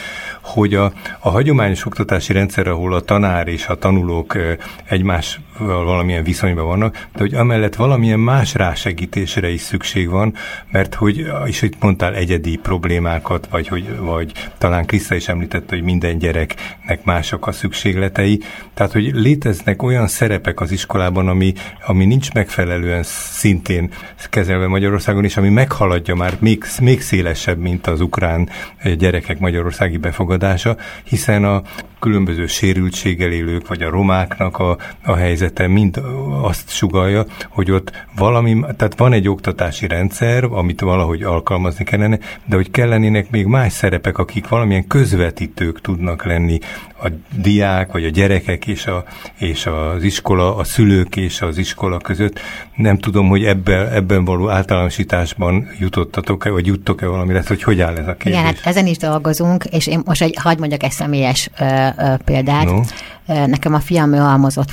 hogy 0.42 0.74
a, 0.74 0.92
a 1.20 1.31
hagyományos 1.31 1.87
oktatási 1.87 2.33
rendszer, 2.33 2.66
ahol 2.66 2.94
a 2.94 3.00
tanár 3.00 3.48
és 3.48 3.66
a 3.66 3.74
tanulók 3.74 4.37
egymással 4.85 5.45
valamilyen 5.58 6.24
viszonyban 6.24 6.66
vannak, 6.66 7.08
de 7.12 7.18
hogy 7.18 7.34
amellett 7.34 7.74
valamilyen 7.74 8.20
más 8.20 8.54
rásegítésre 8.54 9.48
is 9.48 9.60
szükség 9.60 10.08
van, 10.08 10.34
mert 10.70 10.94
hogy, 10.94 11.26
és 11.46 11.62
itt 11.62 11.82
mondtál 11.82 12.14
egyedi 12.14 12.56
problémákat, 12.56 13.48
vagy, 13.50 13.68
hogy, 13.68 13.96
vagy 13.98 14.32
talán 14.58 14.86
Kriszta 14.86 15.14
is 15.14 15.28
említette, 15.28 15.74
hogy 15.74 15.84
minden 15.84 16.18
gyereknek 16.18 17.04
mások 17.04 17.46
a 17.46 17.52
szükségletei. 17.52 18.40
Tehát, 18.74 18.92
hogy 18.92 19.10
léteznek 19.14 19.82
olyan 19.82 20.06
szerepek 20.06 20.60
az 20.60 20.70
iskolában, 20.70 21.28
ami, 21.28 21.52
ami 21.86 22.04
nincs 22.04 22.32
megfelelően 22.32 23.02
szintén 23.02 23.90
kezelve 24.30 24.66
Magyarországon, 24.66 25.24
és 25.24 25.36
ami 25.36 25.48
meghaladja 25.48 26.14
már 26.14 26.36
még, 26.40 26.64
még 26.80 27.00
szélesebb, 27.00 27.58
mint 27.58 27.86
az 27.86 28.00
ukrán 28.00 28.48
gyerekek 28.96 29.38
magyarországi 29.38 29.96
befogadása, 29.96 30.76
hiszen 31.04 31.44
a 31.44 31.62
különböző 32.00 32.46
sérültséggel 32.46 33.32
élők, 33.32 33.68
vagy 33.68 33.82
a 33.82 33.90
romáknak 33.90 34.58
a, 34.58 34.78
a 35.04 35.14
helyzete 35.46 35.66
mind 35.66 36.00
azt 36.42 36.70
sugalja, 36.70 37.24
hogy 37.48 37.70
ott 37.70 37.92
valami, 38.16 38.61
tehát 38.76 38.98
van 38.98 39.12
egy 39.12 39.28
oktatási 39.28 39.87
rendszer, 39.87 40.44
amit 40.44 40.80
valahogy 40.80 41.22
alkalmazni 41.22 41.85
kellene, 41.85 42.18
de 42.44 42.56
hogy 42.56 42.70
kellenének 42.70 43.30
még 43.30 43.46
más 43.46 43.72
szerepek, 43.72 44.18
akik 44.18 44.48
valamilyen 44.48 44.87
közvetítők 44.87 45.80
tudnak 45.80 46.24
lenni 46.24 46.59
a 47.02 47.09
diák, 47.37 47.92
vagy 47.92 48.04
a 48.04 48.09
gyerekek 48.09 48.66
és, 48.66 48.87
a, 48.87 49.04
és 49.38 49.66
az 49.66 50.02
iskola, 50.02 50.56
a 50.56 50.64
szülők 50.64 51.16
és 51.16 51.40
az 51.40 51.59
iskola 51.59 51.98
között. 51.98 52.40
Nem 52.76 52.98
tudom, 52.98 53.28
hogy 53.28 53.44
ebben, 53.44 53.92
ebben 53.92 54.24
való 54.24 54.48
általánosításban 54.48 55.68
jutottatok-e, 55.78 56.50
vagy 56.50 56.66
juttok-e 56.66 57.06
valamire, 57.06 57.42
hogy 57.46 57.62
hogy 57.62 57.80
áll 57.80 57.96
ez 57.96 58.09
a 58.09 58.14
kérdés? 58.14 58.32
Igen, 58.32 58.44
hát 58.44 58.61
ezen 58.64 58.87
is 58.87 58.96
dolgozunk, 58.96 59.64
és 59.64 59.87
én 59.87 60.02
most 60.04 60.22
egy, 60.22 60.37
hagyd 60.42 60.59
mondjak 60.59 60.82
egy 60.82 60.90
személyes 60.90 61.50
ö, 61.61 61.64
ö, 61.98 62.14
példát. 62.24 62.64
No. 62.64 62.80
Nekem 63.26 63.74
a 63.74 63.80
fiam 63.80 64.12
ő 64.12 64.20
almozott 64.20 64.70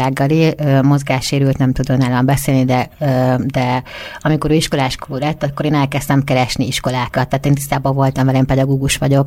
fogyatékossággal 0.00 0.28
él, 0.28 0.82
mozgássérült, 0.82 1.58
nem 1.58 1.72
tud 1.72 1.90
önállóan 1.90 2.26
beszélni, 2.26 2.64
de, 2.64 2.88
de 3.46 3.82
amikor 4.20 4.50
ő 4.50 4.54
iskolás 4.54 4.96
lett, 5.08 5.42
akkor 5.42 5.64
én 5.64 5.74
elkezdtem 5.74 6.24
keresni 6.24 6.66
iskolákat. 6.66 7.28
Tehát 7.28 7.46
én 7.46 7.54
tisztában 7.54 7.94
voltam 7.94 8.26
velem 8.26 8.44
pedagógus 8.44 8.96
pedagógus 8.96 8.96
vagyok, 8.96 9.26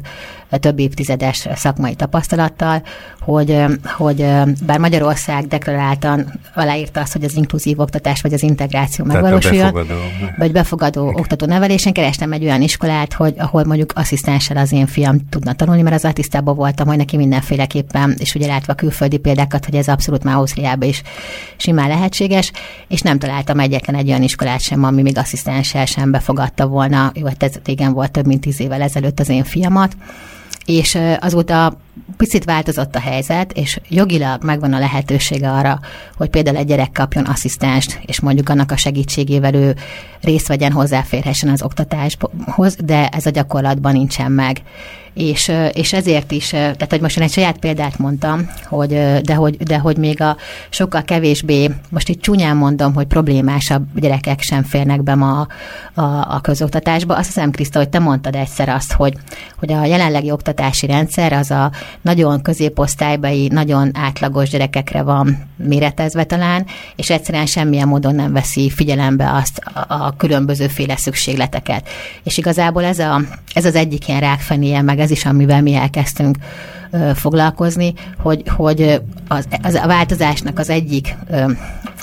több 0.60 0.80
évtizedes 0.80 1.48
szakmai 1.56 1.96
tapasztalattal, 1.96 2.82
hogy, 3.20 3.64
hogy 3.84 4.26
bár 4.66 4.80
Magyarország 4.80 5.48
deklaráltan 5.48 6.40
aláírta 6.56 7.00
azt, 7.00 7.14
hogy 7.14 7.24
az 7.24 7.36
inkluzív 7.36 7.80
oktatás 7.80 8.22
vagy 8.22 8.34
az 8.34 8.44
integráció 8.44 9.06
megvalósuljon, 9.06 9.74
befogadó. 9.74 10.00
vagy 10.38 10.52
befogadó 10.52 11.04
Igen. 11.04 11.20
oktató 11.20 11.46
nevelésen 11.46 11.94
kerestem 11.94 12.32
egy 12.32 12.44
olyan 12.44 12.62
iskolát, 12.62 13.14
hogy 13.14 13.34
ahol 13.38 13.64
mondjuk 13.64 13.92
asszisztenssel 13.96 14.58
az 14.58 14.72
én 14.72 14.88
fiam 14.88 15.30
tudna 15.30 15.54
tanulni, 15.54 15.82
mert 15.82 16.04
az 16.04 16.12
tisztában 16.13 16.56
voltam, 16.56 16.88
hogy 16.88 16.98
neki 16.98 17.17
mindenféleképpen, 17.17 18.15
és 18.19 18.36
ugye 18.36 18.48
látva 18.48 18.74
külföldi 18.74 19.17
példákat, 19.17 19.65
hogy 19.65 19.76
ez 19.76 19.88
abszolút 19.88 20.24
már 20.24 20.38
Ausztriában 20.64 20.88
is 20.88 21.02
simán 21.58 21.88
lehetséges, 21.88 22.52
és 22.88 23.02
nem 23.02 23.20
találtam 23.20 23.60
egyetlen 23.60 23.96
egy 23.96 24.08
olyan 24.08 24.24
iskolát 24.24 24.62
sem, 24.62 24.84
ami 24.84 25.02
még 25.02 25.18
asszisztenssel 25.18 25.86
sem 25.86 26.12
befogadta 26.12 26.68
volna, 26.68 27.12
jó, 27.16 27.26
hát 27.26 27.44
ez 27.44 27.54
igen 27.66 27.94
volt 27.94 28.12
több 28.12 28.26
mint 28.26 28.42
tíz 28.42 28.60
évvel 28.60 28.82
ezelőtt 28.82 29.20
az 29.20 29.30
én 29.30 29.44
fiamat, 29.44 29.98
és 30.66 30.98
azóta 31.20 31.78
picit 32.17 32.44
változott 32.44 32.96
a 32.96 33.00
helyzet, 33.00 33.52
és 33.52 33.79
jogilag 33.89 34.44
megvan 34.44 34.73
a 34.73 34.79
lehetősége 34.79 35.52
arra, 35.52 35.79
hogy 36.17 36.29
például 36.29 36.58
egy 36.58 36.65
gyerek 36.65 36.91
kapjon 36.91 37.25
asszisztenst, 37.25 38.00
és 38.06 38.19
mondjuk 38.19 38.50
annak 38.50 38.71
a 38.71 38.77
segítségével 38.77 39.54
ő 39.54 39.75
részt 40.21 40.48
vegyen, 40.48 40.71
hozzáférhessen 40.71 41.50
az 41.50 41.62
oktatáshoz, 41.62 42.75
de 42.85 43.08
ez 43.08 43.25
a 43.25 43.29
gyakorlatban 43.29 43.94
nincsen 43.94 44.31
meg 44.31 44.62
és, 45.13 45.52
és 45.73 45.94
ezért 45.94 46.31
is, 46.31 46.50
tehát 46.50 46.89
hogy 46.89 47.02
most 47.02 47.17
én 47.17 47.23
egy 47.23 47.31
saját 47.31 47.58
példát 47.58 47.98
mondtam, 47.98 48.50
hogy, 48.65 48.87
de, 49.21 49.33
hogy, 49.33 49.58
de 49.58 49.77
hogy 49.77 49.98
még 49.98 50.21
a 50.21 50.37
sokkal 50.69 51.04
kevésbé, 51.04 51.69
most 51.89 52.10
itt 52.10 52.21
csúnyán 52.21 52.58
mondom, 52.58 52.94
hogy 52.94 53.06
problémásabb 53.06 53.85
gyerekek 53.96 54.41
sem 54.41 54.63
férnek 54.63 55.04
be 55.04 55.15
ma 55.15 55.48
a, 55.94 56.02
a 56.04 56.39
közoktatásba. 56.41 57.15
Azt 57.15 57.25
hiszem, 57.25 57.52
Kriszta, 57.52 57.79
hogy 57.79 57.89
te 57.89 58.00
mondtad 58.00 58.35
egyszer 58.35 58.69
azt, 58.69 58.94
hogy, 58.94 59.13
hogy 59.60 59.71
a 59.71 59.85
jelenlegi 59.85 60.31
oktatási 60.31 60.85
rendszer 60.85 61.33
az 61.33 61.52
a 61.52 61.71
nagyon 62.02 62.42
középosztálybeli, 62.42 63.48
nagyon 63.48 63.92
átlagos 63.94 64.50
gyerekekre 64.50 65.02
van 65.02 65.38
méretezve 65.56 66.23
talán, 66.23 66.65
és 66.96 67.10
egyszerűen 67.10 67.46
semmilyen 67.46 67.88
módon 67.88 68.15
nem 68.15 68.34
veszi 68.34 68.69
figyelembe 68.69 69.34
azt 69.34 69.58
a, 69.58 69.94
a 69.94 70.13
különbözőféle 70.17 70.98
szükségleteket. 70.98 71.90
És 72.23 72.38
igazából 72.38 72.84
ez, 72.84 73.00
a, 73.00 73.21
ez 73.54 73.65
az 73.65 73.75
egyik 73.75 74.08
ilyen 74.08 74.19
rákfenéje, 74.19 74.81
meg 74.81 75.00
ez 75.00 75.12
is, 75.12 75.25
amivel 75.25 75.62
mi 75.62 75.73
elkezdtünk 75.73 76.38
foglalkozni, 77.15 77.94
hogy, 78.17 78.44
hogy 78.48 79.02
az, 79.27 79.48
az, 79.62 79.73
a 79.73 79.88
változásnak 79.88 80.60
az 80.60 80.69
egyik 80.69 81.15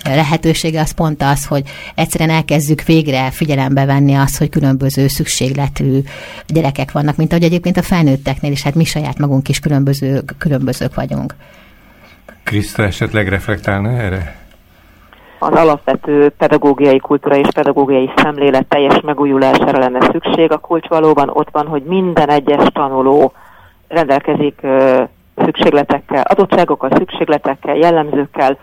lehetősége 0.04 0.80
az 0.80 0.90
pont 0.90 1.22
az, 1.22 1.46
hogy 1.46 1.62
egyszerűen 1.94 2.30
elkezdjük 2.30 2.82
végre 2.82 3.30
figyelembe 3.30 3.84
venni 3.84 4.14
azt, 4.14 4.38
hogy 4.38 4.48
különböző 4.48 5.06
szükségletű 5.06 5.98
gyerekek 6.46 6.92
vannak, 6.92 7.16
mint 7.16 7.32
ahogy 7.32 7.44
egyébként 7.44 7.76
a 7.76 7.82
felnőtteknél 7.82 8.52
is, 8.52 8.62
hát 8.62 8.74
mi 8.74 8.84
saját 8.84 9.18
magunk 9.18 9.48
is 9.48 9.58
különböző, 9.58 10.22
különbözők 10.38 10.94
vagyunk. 10.94 11.34
Kriszta 12.44 12.82
esetleg 12.82 13.28
reflektálna 13.28 13.90
erre? 13.90 14.38
az 15.42 15.52
alapvető 15.52 16.28
pedagógiai 16.28 16.98
kultúra 16.98 17.36
és 17.36 17.48
pedagógiai 17.54 18.10
szemlélet 18.16 18.66
teljes 18.66 19.00
megújulására 19.00 19.78
lenne 19.78 20.00
szükség. 20.00 20.52
A 20.52 20.58
kulcs 20.58 20.88
valóban 20.88 21.28
ott 21.28 21.48
van, 21.50 21.66
hogy 21.66 21.82
minden 21.82 22.28
egyes 22.28 22.66
tanuló 22.72 23.32
rendelkezik 23.88 24.60
szükségletekkel, 25.36 26.22
adottságokkal, 26.22 26.90
szükségletekkel, 26.96 27.76
jellemzőkkel, 27.76 28.58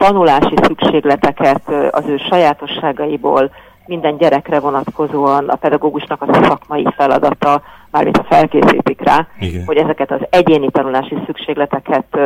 tanulási 0.00 0.54
szükségleteket 0.62 1.62
az 1.90 2.04
ő 2.06 2.16
sajátosságaiból 2.16 3.50
minden 3.86 4.16
gyerekre 4.16 4.60
vonatkozóan 4.60 5.48
a 5.48 5.56
pedagógusnak 5.56 6.22
az 6.22 6.28
a 6.28 6.44
szakmai 6.44 6.86
feladata, 6.96 7.62
mármint 7.90 8.16
a 8.16 8.26
felkészítik 8.28 9.00
rá, 9.04 9.26
Igen. 9.40 9.62
hogy 9.66 9.76
ezeket 9.76 10.10
az 10.10 10.20
egyéni 10.30 10.70
tanulási 10.70 11.16
szükségleteket 11.26 12.18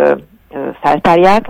feltárják, 0.80 1.46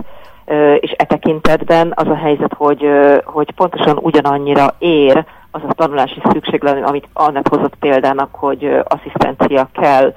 és 0.79 0.93
e 0.97 1.03
tekintetben 1.05 1.93
az 1.95 2.07
a 2.07 2.15
helyzet, 2.15 2.53
hogy, 2.57 2.89
hogy 3.23 3.51
pontosan 3.51 3.97
ugyanannyira 4.01 4.75
ér 4.77 5.25
az 5.51 5.61
a 5.67 5.73
tanulási 5.73 6.21
szükséglet, 6.31 6.87
amit 6.87 7.07
annak 7.13 7.47
hozott 7.47 7.75
példának, 7.79 8.35
hogy 8.35 8.79
asszisztencia 8.83 9.69
kell 9.73 10.13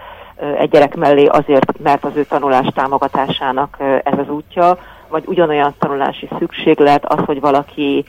egy 0.58 0.70
gyerek 0.70 0.96
mellé 0.96 1.26
azért, 1.26 1.78
mert 1.82 2.04
az 2.04 2.16
ő 2.16 2.24
tanulás 2.24 2.66
támogatásának 2.74 3.76
ez 4.04 4.18
az 4.18 4.28
útja, 4.28 4.78
vagy 5.08 5.22
ugyanolyan 5.26 5.74
tanulási 5.78 6.28
szükséglet 6.38 7.04
az, 7.04 7.24
hogy 7.24 7.40
valaki 7.40 8.04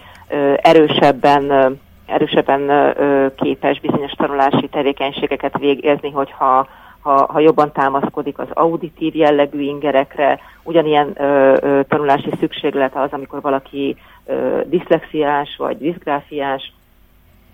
erősebben 0.62 1.78
erősebben 2.06 2.94
képes 3.36 3.80
bizonyos 3.80 4.12
tanulási 4.12 4.68
tevékenységeket 4.68 5.58
végezni, 5.58 6.12
hogyha 6.12 6.68
ha, 7.00 7.26
ha 7.32 7.40
jobban 7.40 7.72
támaszkodik 7.72 8.40
az 8.40 8.48
auditív 8.54 9.16
jellegű 9.16 9.62
ingerekre, 9.62 10.40
ugyanilyen 10.64 11.14
ö, 11.16 11.58
ö, 11.62 11.80
tanulási 11.88 12.30
szükséglet 12.40 12.96
az, 12.96 13.10
amikor 13.12 13.42
valaki 13.42 13.96
ö, 14.26 14.60
diszlexiás 14.66 15.56
vagy 15.58 15.78
diszgráfiás, 15.78 16.74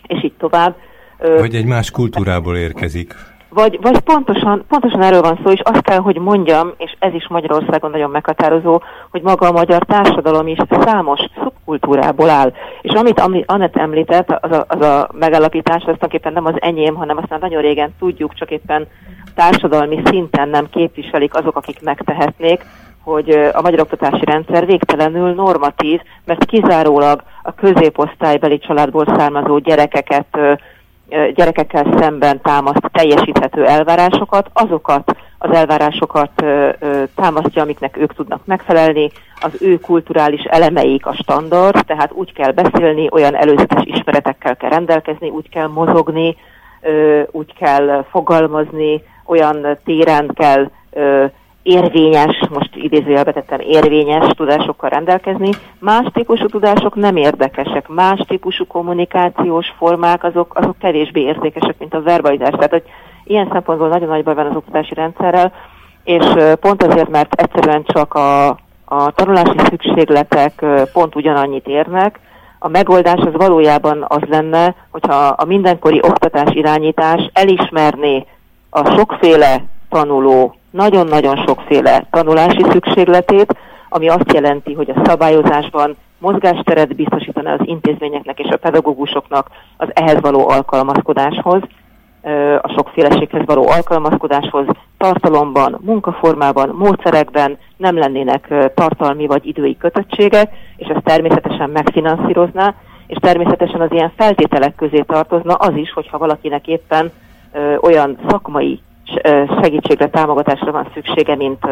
és 0.08 0.24
így 0.24 0.34
tovább. 0.38 0.76
Ö, 1.18 1.40
vagy 1.40 1.56
egy 1.56 1.66
más 1.66 1.92
kultúrából 1.92 2.58
érkezik. 2.58 3.14
Vagy, 3.50 3.80
vagy 3.82 4.00
pontosan, 4.00 4.66
pontosan 4.68 5.02
erről 5.02 5.22
van 5.22 5.40
szó, 5.44 5.52
és 5.52 5.62
azt 5.64 5.82
kell, 5.82 6.00
hogy 6.00 6.18
mondjam, 6.18 6.74
és 6.78 6.96
ez 7.00 7.14
is 7.14 7.28
Magyarországon 7.28 7.92
nagyon 7.92 8.10
meghatározó, 8.10 8.82
hogy 9.12 9.22
maga 9.22 9.48
a 9.48 9.52
magyar 9.52 9.84
társadalom 9.84 10.48
is 10.48 10.58
számos 10.70 11.20
szubkultúrából 11.42 12.30
áll. 12.30 12.54
És 12.82 12.94
amit 12.94 13.24
Annett 13.46 13.76
említett, 13.76 14.30
az 14.30 14.52
a, 14.52 14.66
az 14.68 14.82
a 14.82 15.10
megállapítás, 15.14 15.76
az 15.76 15.82
tulajdonképpen 15.82 16.34
nem 16.34 16.46
az 16.46 16.56
enyém, 16.58 16.96
hanem 16.96 17.18
azt 17.18 17.30
már 17.30 17.40
nagyon 17.40 17.62
régen 17.62 17.94
tudjuk, 18.00 18.34
csak 18.34 18.52
éppen 18.52 18.88
társadalmi 19.36 20.02
szinten 20.06 20.50
nem 20.50 20.70
képviselik 20.70 21.36
azok, 21.36 21.56
akik 21.56 21.82
megtehetnék, 21.82 22.66
hogy 23.04 23.30
a 23.54 23.62
magyar 23.62 23.80
oktatási 23.80 24.26
rendszer 24.26 24.66
végtelenül 24.66 25.34
normatív, 25.34 26.02
mert 26.26 26.46
kizárólag 26.46 27.24
a 27.44 27.54
középosztálybeli 27.54 28.58
családból 28.58 29.06
származó 29.18 29.58
gyerekeket 29.58 30.38
gyerekekkel 31.10 31.96
szemben 32.00 32.42
támaszt 32.42 32.90
teljesíthető 32.92 33.66
elvárásokat, 33.66 34.50
azokat 34.54 35.16
az 35.38 35.56
elvárásokat 35.56 36.46
támasztja, 37.16 37.62
amiknek 37.62 37.98
ők 37.98 38.14
tudnak 38.14 38.46
megfelelni, 38.46 39.12
az 39.42 39.62
ő 39.62 39.80
kulturális 39.80 40.42
elemeik 40.44 41.06
a 41.06 41.14
standard, 41.14 41.86
tehát 41.86 42.12
úgy 42.12 42.34
kell 42.34 42.52
beszélni, 42.52 43.08
olyan 43.12 43.36
előzetes 43.36 43.84
ismeretekkel 43.84 44.56
kell 44.56 44.70
rendelkezni, 44.70 45.30
úgy 45.30 45.50
kell 45.50 45.68
mozogni, 45.68 46.36
úgy 47.32 47.54
kell 47.54 48.06
fogalmazni, 48.10 49.04
olyan 49.26 49.78
téren 49.84 50.32
kell 50.34 50.70
érvényes, 51.66 52.48
most 52.54 52.76
idézőjelbe 52.76 53.32
tettem, 53.32 53.60
érvényes 53.60 54.28
tudásokkal 54.36 54.90
rendelkezni. 54.90 55.50
Más 55.80 56.06
típusú 56.14 56.46
tudások 56.46 56.96
nem 56.96 57.16
érdekesek, 57.16 57.88
más 57.88 58.20
típusú 58.28 58.68
kommunikációs 58.68 59.74
formák 59.78 60.24
azok, 60.24 60.56
azok 60.56 60.78
kevésbé 60.78 61.22
értékesek, 61.22 61.76
mint 61.80 61.94
a 61.94 62.02
verbalizás. 62.02 62.50
Tehát, 62.50 62.72
hogy 62.72 62.84
ilyen 63.24 63.50
szempontból 63.52 63.88
nagyon 63.88 64.08
nagy 64.08 64.24
baj 64.24 64.34
van 64.34 64.46
az 64.46 64.56
oktatási 64.56 64.94
rendszerrel, 64.94 65.54
és 66.04 66.26
pont 66.60 66.84
azért, 66.84 67.10
mert 67.10 67.42
egyszerűen 67.42 67.84
csak 67.84 68.14
a, 68.14 68.48
a 68.86 69.12
tanulási 69.16 69.58
szükségletek 69.70 70.66
pont 70.94 71.16
ugyanannyit 71.16 71.68
érnek, 71.68 72.20
a 72.60 72.68
megoldás 72.68 73.20
az 73.20 73.34
valójában 73.34 74.06
az 74.08 74.22
lenne, 74.30 74.76
hogyha 74.92 75.16
a 75.16 75.46
mindenkori 75.46 76.00
oktatás 76.04 76.54
irányítás 76.54 77.30
elismerné 77.34 78.26
a 78.70 78.92
sokféle 78.92 79.64
tanuló 79.90 80.56
nagyon-nagyon 80.76 81.44
sokféle 81.46 82.06
tanulási 82.12 82.64
szükségletét, 82.70 83.56
ami 83.90 84.10
azt 84.10 84.34
jelenti, 84.34 84.74
hogy 84.74 84.90
a 84.90 85.02
szabályozásban 85.06 85.96
mozgásteret 86.18 86.96
biztosítana 86.96 87.52
az 87.52 87.60
intézményeknek 87.64 88.40
és 88.40 88.50
a 88.52 88.58
pedagógusoknak 88.58 89.48
az 89.78 89.88
ehhez 89.94 90.22
való 90.22 90.50
alkalmazkodáshoz, 90.50 91.62
a 92.62 92.74
sokféleséghez 92.76 93.46
való 93.46 93.68
alkalmazkodáshoz, 93.68 94.66
tartalomban, 94.98 95.80
munkaformában, 95.82 96.70
módszerekben 96.78 97.58
nem 97.78 97.98
lennének 97.98 98.54
tartalmi 98.76 99.28
vagy 99.28 99.46
idői 99.46 99.78
kötöttségek, 99.78 100.54
és 100.78 100.88
ez 100.88 101.02
természetesen 101.04 101.70
megfinanszírozná, 101.70 102.74
és 103.08 103.18
természetesen 103.22 103.82
az 103.82 103.92
ilyen 103.92 104.12
feltételek 104.18 104.76
közé 104.76 105.02
tartozna 105.02 105.54
az 105.54 105.76
is, 105.76 105.92
hogyha 105.92 106.18
valakinek 106.18 106.68
éppen 106.68 107.12
olyan 107.82 108.18
szakmai 108.30 108.82
segítségre, 109.62 110.10
támogatásra 110.10 110.72
van 110.72 110.88
szüksége, 110.94 111.36
mint 111.36 111.64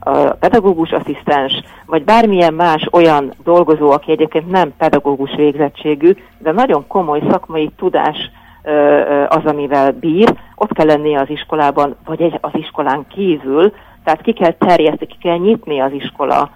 a 0.00 0.10
pedagógus 0.40 0.90
asszisztens, 0.90 1.52
vagy 1.86 2.04
bármilyen 2.04 2.54
más 2.54 2.88
olyan 2.90 3.34
dolgozó, 3.44 3.90
aki 3.90 4.10
egyébként 4.10 4.50
nem 4.50 4.72
pedagógus 4.78 5.34
végzettségű, 5.36 6.16
de 6.38 6.52
nagyon 6.52 6.86
komoly 6.86 7.22
szakmai 7.30 7.70
tudás 7.76 8.30
az, 9.28 9.44
amivel 9.44 9.92
bír, 9.92 10.34
ott 10.54 10.72
kell 10.72 10.86
lennie 10.86 11.20
az 11.20 11.30
iskolában, 11.30 11.96
vagy 12.04 12.22
egy, 12.22 12.38
az 12.40 12.50
iskolán 12.52 13.06
kívül, 13.08 13.72
tehát 14.04 14.22
ki 14.22 14.32
kell 14.32 14.52
terjeszteni, 14.52 15.10
ki 15.10 15.16
kell 15.20 15.36
nyitni 15.36 15.80
az 15.80 15.92
iskola 15.92 16.50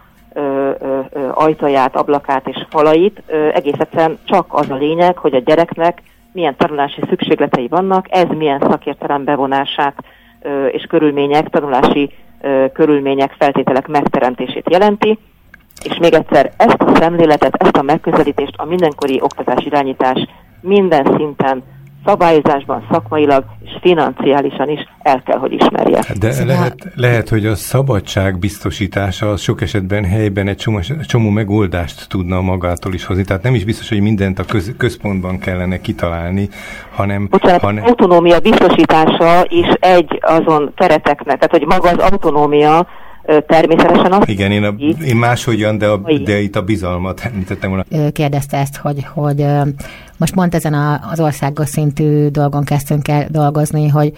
ajtaját, 1.35 1.97
ablakát 1.97 2.49
és 2.49 2.67
falait. 2.69 3.23
Ö, 3.27 3.49
egész 3.53 3.79
egyszerűen 3.79 4.19
csak 4.25 4.47
az 4.55 4.71
a 4.71 4.75
lényeg, 4.75 5.19
hogy 5.19 5.35
a 5.35 5.39
gyereknek 5.39 6.03
milyen 6.33 6.57
tanulási 6.57 7.01
szükségletei 7.09 7.69
vannak, 7.69 8.07
ez 8.11 8.27
milyen 8.29 8.61
szakértelem 8.61 9.25
bevonását 9.25 9.95
és 10.71 10.83
körülmények, 10.83 11.49
tanulási 11.49 12.11
körülmények, 12.73 13.35
feltételek 13.39 13.87
megteremtését 13.87 14.71
jelenti, 14.71 15.19
és 15.85 15.99
még 15.99 16.15
egyszer 16.15 16.53
ezt 16.57 16.83
a 16.83 16.97
szemléletet, 16.97 17.55
ezt 17.55 17.77
a 17.77 17.83
megközelítést 17.83 18.55
a 18.57 18.65
mindenkori 18.65 19.21
oktatás 19.21 19.65
irányítás 19.65 20.29
minden 20.61 21.05
szinten 21.17 21.63
szabályozásban, 22.07 22.87
szakmailag 22.91 23.45
és 23.65 23.71
financiálisan 23.81 24.69
is 24.69 24.81
el 25.03 25.23
kell, 25.23 25.39
hogy 25.39 25.53
ismerje. 25.53 26.01
De 26.21 26.45
lehet, 26.45 26.93
lehet, 26.95 27.29
hogy 27.29 27.47
a 27.47 27.55
szabadság 27.55 28.39
biztosítása 28.39 29.31
az 29.31 29.41
sok 29.41 29.61
esetben 29.61 30.05
helyben 30.05 30.49
egy 30.49 30.57
csomó, 30.57 30.81
csomó 31.07 31.31
megoldást 31.31 32.09
tudna 32.09 32.41
magától 32.41 32.95
is 32.95 33.05
hozni. 33.05 33.25
Tehát 33.25 33.43
nem 33.43 33.55
is 33.55 33.65
biztos, 33.65 33.89
hogy 33.89 34.01
mindent 34.01 34.39
a 34.39 34.45
köz, 34.45 34.75
központban 34.77 35.39
kellene 35.39 35.81
kitalálni, 35.81 36.49
hanem... 36.95 37.27
Bocsánat, 37.31 37.61
hanem... 37.61 37.85
autonómia 37.85 38.41
biztosítása 38.41 39.45
is 39.49 39.67
egy 39.81 40.19
azon 40.23 40.73
kereteknek, 40.75 41.39
tehát 41.39 41.51
hogy 41.51 41.67
maga 41.67 41.89
az 41.89 42.11
autonómia 42.11 42.87
természetesen 43.47 44.13
azt... 44.13 44.29
Igen, 44.29 44.51
én, 44.51 44.65
a, 44.65 44.75
én 45.05 45.17
máshogyan, 45.17 45.79
de, 45.79 45.87
a, 45.87 45.97
de 46.25 46.41
itt 46.41 46.57
a 46.57 46.63
bizalmat 46.63 47.21
említettem 47.25 47.71
volna. 47.71 48.11
Kérdezte 48.13 48.57
ezt, 48.57 48.77
hogy, 48.77 49.07
hogy 49.15 49.47
most 50.17 50.35
pont 50.35 50.55
ezen 50.55 51.01
az 51.11 51.21
országos 51.21 51.69
szintű 51.69 52.29
dolgon 52.29 52.65
kezdtünk 52.65 53.09
el 53.09 53.27
dolgozni, 53.31 53.89
hogy, 53.89 54.13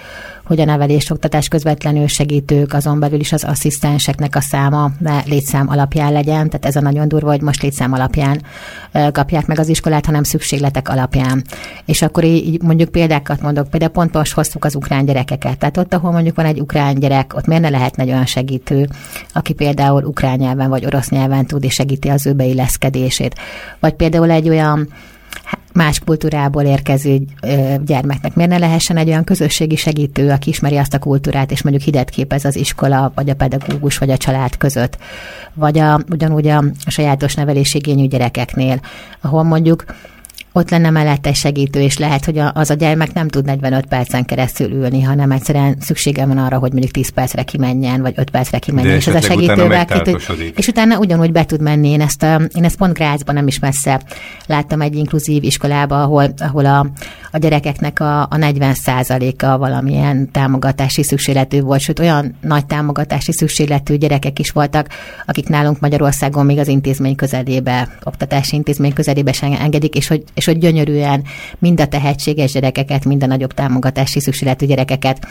hogy 0.44 0.61
a 0.61 0.64
nevelés 0.64 1.11
oktatás 1.11 1.49
közvetlenül 1.49 2.07
segítők, 2.07 2.72
azon 2.72 2.99
belül 2.99 3.20
is 3.20 3.32
az 3.32 3.44
asszisztenseknek 3.44 4.36
a 4.36 4.40
száma 4.40 4.90
ne 4.99 5.20
létszám 5.24 5.68
alapján 5.68 6.12
legyen, 6.12 6.47
tehát 6.47 6.66
ez 6.66 6.76
a 6.76 6.80
nagyon 6.80 7.09
durva, 7.09 7.30
hogy 7.30 7.40
most 7.40 7.62
létszám 7.62 7.92
alapján 7.92 8.42
kapják 9.12 9.47
meg 9.47 9.59
az 9.59 9.68
iskolát, 9.68 10.07
hanem 10.07 10.22
szükségletek 10.22 10.88
alapján. 10.88 11.44
És 11.84 12.03
akkor 12.03 12.24
így 12.24 12.62
mondjuk 12.62 12.88
példákat 12.88 13.40
mondok, 13.40 13.68
például 13.68 13.92
pont 13.92 14.12
most 14.12 14.32
hoztuk 14.32 14.64
az 14.64 14.74
ukrán 14.74 15.05
gyerekeket. 15.05 15.59
Tehát 15.59 15.76
ott, 15.76 15.94
ahol 15.94 16.12
mondjuk 16.12 16.36
van 16.36 16.47
egy 16.47 16.61
ukrán 16.61 16.94
gyerek, 16.94 17.34
ott 17.34 17.47
miért 17.47 17.62
ne 17.62 17.68
lehetne 17.68 18.03
egy 18.03 18.09
olyan 18.09 18.26
segítő, 18.26 18.88
aki 19.32 19.53
például 19.53 20.05
ukrán 20.05 20.38
nyelven 20.38 20.68
vagy 20.68 20.86
orosz 20.86 21.09
nyelven 21.09 21.47
tud 21.47 21.64
és 21.64 21.74
segíti 21.74 22.09
az 22.09 22.26
ő 22.26 22.32
beilleszkedését. 22.32 23.34
Vagy 23.80 23.94
például 23.94 24.30
egy 24.30 24.49
olyan 24.49 24.88
más 25.77 25.99
kultúrából 25.99 26.62
érkező 26.62 27.18
gyermeknek. 27.85 28.35
Miért 28.35 28.51
ne 28.51 28.59
lehessen 28.59 28.97
egy 28.97 29.09
olyan 29.09 29.24
közösségi 29.24 29.77
segítő, 29.77 30.31
aki 30.31 30.49
ismeri 30.49 30.77
azt 30.77 30.95
a 30.95 30.99
kultúrát, 30.99 31.51
és 31.51 31.62
mondjuk 31.62 31.85
hidet 31.85 32.11
képez 32.11 32.45
az 32.45 32.57
iskola, 32.57 33.12
vagy 33.14 33.31
a 33.31 33.35
pedagógus, 33.35 33.99
vagy 33.99 34.11
a 34.11 34.16
család 34.16 34.57
között. 34.57 34.99
Vagy 35.55 35.79
a, 35.79 36.01
ugyanúgy 36.11 36.47
a 36.47 36.64
sajátos 36.87 37.35
nevelésigényű 37.35 38.07
gyerekeknél, 38.07 38.81
ahol 39.20 39.43
mondjuk 39.43 39.85
ott 40.57 40.71
lenne 40.71 40.91
mellette 40.91 41.33
segítő, 41.33 41.81
és 41.81 41.99
lehet, 41.99 42.25
hogy 42.25 42.41
az 42.53 42.71
a 42.71 42.75
gyermek 42.75 43.13
nem 43.13 43.29
tud 43.29 43.45
45 43.45 43.87
percen 43.87 44.25
keresztül 44.25 44.71
ülni, 44.71 45.03
hanem 45.03 45.31
egyszerűen 45.31 45.77
szüksége 45.81 46.27
van 46.27 46.39
arra, 46.39 46.59
hogy 46.59 46.71
mondjuk 46.71 46.93
10 46.93 47.09
percre 47.09 47.43
kimenjen, 47.43 48.01
vagy 48.01 48.13
5 48.17 48.31
percre 48.31 48.59
kimenjen, 48.59 48.91
De 48.91 48.97
és 48.97 49.07
az 49.07 49.15
a 49.15 49.21
segítővel 49.21 49.85
ki 49.85 50.17
és 50.57 50.69
utána 50.69 50.99
ugyanúgy 50.99 51.33
be 51.33 51.45
tud 51.45 51.61
menni. 51.61 51.89
Én 51.89 52.01
ezt, 52.01 52.23
a, 52.23 52.41
én 52.55 52.65
ezt 52.65 52.77
pont 52.77 52.93
Grácsban 52.93 53.35
nem 53.35 53.47
is 53.47 53.59
messze 53.59 54.01
láttam 54.47 54.81
egy 54.81 54.97
inkluzív 54.97 55.45
iskolába, 55.45 56.03
ahol, 56.03 56.35
ahol 56.39 56.67
a, 56.67 56.87
a 57.33 57.39
gyerekeknek 57.39 58.01
a, 58.01 58.23
a 58.23 58.37
40%-a 58.37 59.59
valamilyen 59.59 60.31
támogatási 60.31 61.03
szükségletű 61.03 61.61
volt, 61.61 61.81
sőt 61.81 61.99
olyan 61.99 62.37
nagy 62.41 62.67
támogatási 62.67 63.33
szükségletű 63.33 63.97
gyerekek 63.97 64.39
is 64.39 64.51
voltak, 64.51 64.89
akik 65.27 65.49
nálunk 65.49 65.81
Magyarországon 65.81 66.47
még 66.47 66.59
az 66.59 66.69
intézmény 66.69 67.15
közelébe, 67.15 67.89
oktatási 68.05 68.57
intézmény 68.57 68.93
közelébe 68.93 69.33
sem 69.33 69.53
engedik, 69.53 69.95
és 69.95 70.09
hogy, 70.09 70.25
és 70.35 70.45
hogy 70.47 70.59
gyönyörűen 70.59 71.24
mind 71.59 71.80
a 71.80 71.86
tehetséges 71.86 72.53
gyerekeket, 72.53 73.05
mind 73.05 73.22
a 73.22 73.26
nagyobb 73.26 73.53
támogatási 73.53 74.20
szükségletű 74.20 74.66
gyerekeket 74.66 75.26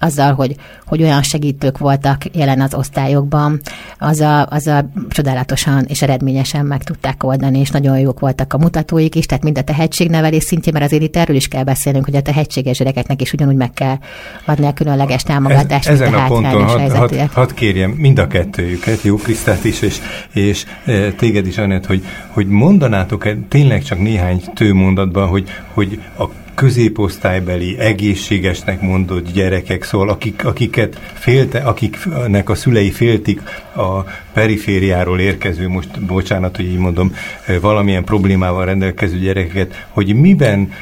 azzal, 0.00 0.34
hogy, 0.34 0.56
hogy 0.86 1.02
olyan 1.02 1.22
segítők 1.22 1.78
voltak 1.78 2.22
jelen 2.32 2.60
az 2.60 2.74
osztályokban, 2.74 3.60
az 3.98 4.20
a, 4.20 4.46
az 4.46 4.66
a 4.66 4.90
csodálatosan 5.08 5.84
és 5.88 6.02
eredményesen 6.02 6.66
meg 6.66 6.82
tudták 6.84 7.24
oldani, 7.24 7.58
és 7.58 7.70
nagyon 7.70 7.98
jók 7.98 8.20
voltak 8.20 8.52
a 8.52 8.58
mutatóik 8.58 9.14
is, 9.14 9.26
tehát 9.26 9.44
mind 9.44 9.58
a 9.58 9.62
tehetségnevelés 9.62 10.42
szintjén, 10.42 10.74
mert 10.74 10.86
azért 10.86 11.02
itt 11.02 11.16
erről 11.16 11.36
is 11.36 11.48
kell 11.48 11.64
beszélnünk, 11.64 12.04
hogy 12.04 12.16
a 12.16 12.22
tehetséges 12.22 12.78
gyerekeknek 12.78 13.20
is 13.20 13.32
ugyanúgy 13.32 13.56
meg 13.56 13.72
kell 13.72 13.96
adni 14.44 14.66
a 14.66 14.72
különleges 14.72 15.22
támogatást. 15.22 15.88
Ez, 15.88 16.00
ezen 16.00 16.14
a, 16.14 16.24
a 16.24 16.26
ponton 16.26 16.64
hadd 16.64 16.90
had, 16.90 17.30
had 17.32 17.54
kérjem 17.54 17.90
mind 17.90 18.18
a 18.18 18.26
kettőjüket, 18.26 19.02
jó 19.02 19.16
Krisztát 19.16 19.64
is, 19.64 19.82
és, 19.82 20.00
és 20.32 20.64
e, 20.84 21.12
téged 21.12 21.46
is, 21.46 21.58
Anett, 21.58 21.86
hogy, 21.86 22.04
hogy 22.28 22.46
mondanátok 22.46 23.26
-e 23.26 23.36
tényleg 23.48 23.82
csak 23.82 23.98
néhány 23.98 24.42
tőmondatban, 24.54 25.28
hogy, 25.28 25.48
hogy 25.74 26.00
a 26.18 26.24
középosztálybeli, 26.56 27.78
egészségesnek 27.78 28.80
mondott 28.80 29.32
gyerekek, 29.32 29.84
szóval 29.84 30.08
akik, 30.08 30.44
akiket 30.44 31.00
félte, 31.14 31.58
akiknek 31.58 32.48
a 32.48 32.54
szülei 32.54 32.90
féltik 32.90 33.40
a 33.76 34.04
perifériáról 34.36 35.20
érkező, 35.20 35.68
most 35.68 36.00
bocsánat, 36.00 36.56
hogy 36.56 36.64
így 36.64 36.78
mondom, 36.78 37.14
valamilyen 37.60 38.04
problémával 38.04 38.64
rendelkező 38.64 39.18
gyerekeket, 39.18 39.86
hogy 39.88 40.14
miben 40.14 40.72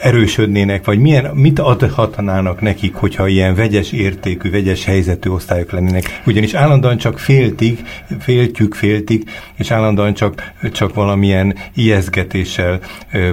erősödnének, 0.00 0.84
vagy 0.84 0.98
milyen, 0.98 1.34
mit 1.34 1.58
adhatnának 1.58 2.60
nekik, 2.60 2.94
hogyha 2.94 3.26
ilyen 3.26 3.54
vegyes 3.54 3.92
értékű, 3.92 4.50
vegyes 4.50 4.84
helyzetű 4.84 5.30
osztályok 5.30 5.70
lennének. 5.72 6.20
Ugyanis 6.26 6.54
állandóan 6.54 6.96
csak 6.96 7.18
féltik, 7.18 7.80
féltjük, 8.20 8.74
féltik, 8.74 9.30
és 9.54 9.70
állandóan 9.70 10.14
csak, 10.14 10.52
csak 10.72 10.94
valamilyen 10.94 11.54
ijeszgetéssel 11.74 12.80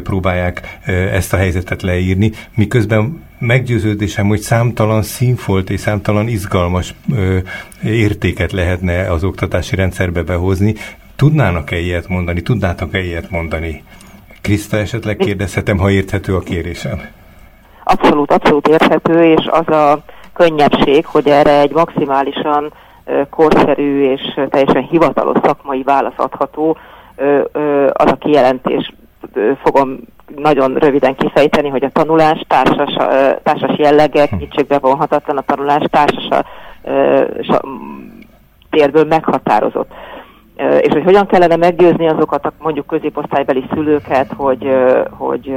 próbálják 0.03 0.79
ezt 1.11 1.33
a 1.33 1.37
helyzetet 1.37 1.81
leírni, 1.81 2.31
miközben 2.55 3.27
meggyőződésem, 3.39 4.27
hogy 4.27 4.39
számtalan 4.39 5.01
színfolt 5.01 5.69
és 5.69 5.79
számtalan 5.79 6.27
izgalmas 6.27 6.93
ö, 7.15 7.37
értéket 7.83 8.51
lehetne 8.51 9.11
az 9.11 9.23
oktatási 9.23 9.75
rendszerbe 9.75 10.23
behozni. 10.23 10.75
Tudnának-e 11.15 11.77
ilyet 11.77 12.07
mondani? 12.07 12.41
Tudnátok-e 12.41 12.99
ilyet 12.99 13.29
mondani? 13.29 13.83
Kriszta, 14.41 14.77
esetleg 14.77 15.17
kérdezhetem, 15.17 15.77
ha 15.77 15.89
érthető 15.89 16.35
a 16.35 16.39
kérésem. 16.39 17.01
Abszolút, 17.83 18.31
abszolút 18.31 18.67
érthető, 18.67 19.23
és 19.23 19.47
az 19.49 19.67
a 19.67 20.03
könnyebbség, 20.33 21.05
hogy 21.05 21.27
erre 21.27 21.59
egy 21.59 21.71
maximálisan 21.71 22.73
korszerű 23.29 24.11
és 24.11 24.21
teljesen 24.49 24.87
hivatalos 24.89 25.37
szakmai 25.43 25.83
válasz 25.83 26.13
adható, 26.15 26.77
az 27.93 28.11
a 28.11 28.17
kijelentés 28.19 28.93
fogom 29.63 29.99
nagyon 30.35 30.73
röviden 30.73 31.15
kifejteni, 31.15 31.69
hogy 31.69 31.83
a 31.83 31.89
tanulás 31.89 32.45
társas, 32.47 32.93
társas 33.43 33.77
jellege, 33.77 34.27
hm. 34.29 34.37
kétségbe 34.37 34.79
vonhatatlan 34.79 35.37
a 35.37 35.41
tanulás 35.41 35.83
társas 35.89 36.27
a, 37.47 37.61
térből 38.69 39.03
meghatározott. 39.03 39.91
És 40.79 40.93
hogy 40.93 41.03
hogyan 41.03 41.27
kellene 41.27 41.55
meggyőzni 41.55 42.07
azokat 42.07 42.45
a 42.45 42.53
mondjuk 42.59 42.87
középosztálybeli 42.87 43.65
szülőket, 43.73 44.33
hogy, 44.37 44.69
hogy, 45.09 45.55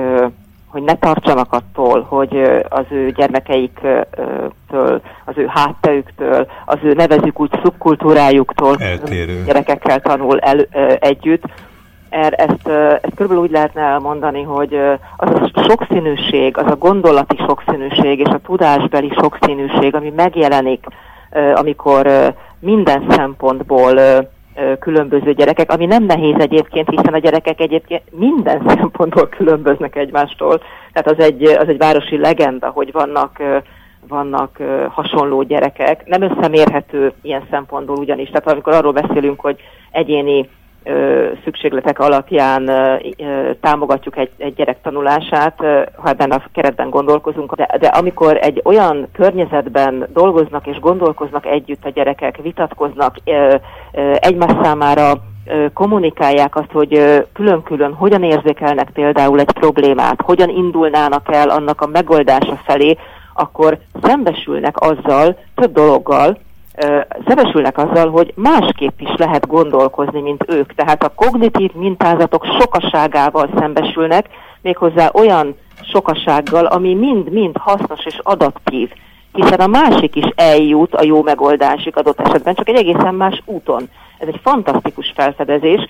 hogy 0.66 0.82
ne 0.82 0.94
tartsanak 0.94 1.52
attól, 1.52 2.02
hogy 2.08 2.36
az 2.68 2.84
ő 2.90 3.10
gyermekeiktől, 3.10 4.06
az 5.24 5.34
ő 5.34 5.46
hátterüktől, 5.48 6.46
az 6.64 6.78
ő 6.82 6.92
nevezük 6.92 7.40
úgy 7.40 7.50
szubkultúrájuktól 7.62 8.76
Eltérő. 8.78 9.44
gyerekekkel 9.44 10.00
tanul 10.00 10.38
el, 10.38 10.60
együtt, 11.00 11.42
Er, 12.12 12.34
ezt, 12.36 12.68
ezt 13.02 13.14
körülbelül 13.14 13.42
úgy 13.42 13.50
lehetne 13.50 13.80
elmondani, 13.80 14.42
hogy 14.42 14.74
az 15.16 15.50
a 15.52 15.62
sokszínűség, 15.68 16.58
az 16.58 16.66
a 16.66 16.76
gondolati 16.76 17.36
sokszínűség 17.46 18.18
és 18.18 18.28
a 18.28 18.40
tudásbeli 18.44 19.12
sokszínűség, 19.20 19.94
ami 19.94 20.12
megjelenik, 20.16 20.86
amikor 21.54 22.34
minden 22.58 23.04
szempontból 23.08 24.00
különböző 24.78 25.32
gyerekek, 25.32 25.72
ami 25.72 25.86
nem 25.86 26.04
nehéz 26.04 26.36
egyébként, 26.38 26.88
hiszen 26.88 27.14
a 27.14 27.18
gyerekek 27.18 27.60
egyébként 27.60 28.02
minden 28.10 28.62
szempontból 28.68 29.28
különböznek 29.28 29.96
egymástól. 29.96 30.60
Tehát 30.92 31.18
az 31.18 31.24
egy, 31.24 31.42
az 31.42 31.68
egy 31.68 31.78
városi 31.78 32.18
legenda, 32.18 32.68
hogy 32.68 32.92
vannak 32.92 33.42
vannak 34.08 34.58
hasonló 34.88 35.42
gyerekek. 35.42 36.06
Nem 36.06 36.22
összemérhető 36.22 37.12
ilyen 37.22 37.46
szempontból 37.50 37.96
ugyanis. 37.96 38.28
Tehát 38.28 38.50
amikor 38.50 38.72
arról 38.72 38.92
beszélünk, 38.92 39.40
hogy 39.40 39.60
egyéni 39.90 40.48
szükségletek 41.44 41.98
alapján 41.98 42.70
támogatjuk 43.60 44.16
egy, 44.16 44.30
egy 44.38 44.54
gyerek 44.54 44.80
tanulását, 44.82 45.54
ha 45.96 46.08
ebben 46.08 46.30
a 46.30 46.42
keretben 46.52 46.90
gondolkozunk, 46.90 47.54
de, 47.54 47.68
de 47.78 47.86
amikor 47.86 48.38
egy 48.40 48.60
olyan 48.64 49.08
környezetben 49.12 50.08
dolgoznak 50.12 50.66
és 50.66 50.78
gondolkoznak 50.78 51.46
együtt 51.46 51.84
a 51.84 51.90
gyerekek, 51.90 52.36
vitatkoznak 52.42 53.16
egymás 54.16 54.52
számára, 54.62 55.12
kommunikálják 55.74 56.56
azt, 56.56 56.72
hogy 56.72 57.24
külön-külön 57.32 57.92
hogyan 57.92 58.22
érzékelnek 58.22 58.90
például 58.90 59.40
egy 59.40 59.52
problémát, 59.52 60.20
hogyan 60.20 60.48
indulnának 60.48 61.34
el 61.34 61.48
annak 61.48 61.80
a 61.80 61.86
megoldása 61.86 62.60
felé, 62.64 62.96
akkor 63.34 63.78
szembesülnek 64.02 64.80
azzal, 64.80 65.38
több 65.54 65.72
dologgal, 65.72 66.38
szembesülnek 67.26 67.78
azzal, 67.78 68.10
hogy 68.10 68.32
másképp 68.36 69.00
is 69.00 69.14
lehet 69.16 69.46
gondolkozni, 69.46 70.20
mint 70.20 70.44
ők. 70.48 70.74
Tehát 70.74 71.02
a 71.02 71.12
kognitív 71.14 71.72
mintázatok 71.72 72.46
sokaságával 72.60 73.50
szembesülnek, 73.58 74.26
méghozzá 74.62 75.10
olyan 75.12 75.56
sokasággal, 75.82 76.66
ami 76.66 76.94
mind-mind 76.94 77.56
hasznos 77.56 78.04
és 78.04 78.18
adaptív. 78.22 78.90
hiszen 79.32 79.60
a 79.60 79.66
másik 79.66 80.16
is 80.16 80.26
eljut 80.34 80.94
a 80.94 81.04
jó 81.04 81.22
megoldásig 81.22 81.96
adott 81.96 82.20
esetben, 82.20 82.54
csak 82.54 82.68
egy 82.68 82.76
egészen 82.76 83.14
más 83.14 83.42
úton. 83.44 83.88
Ez 84.22 84.28
egy 84.28 84.40
fantasztikus 84.42 85.12
felfedezés, 85.14 85.88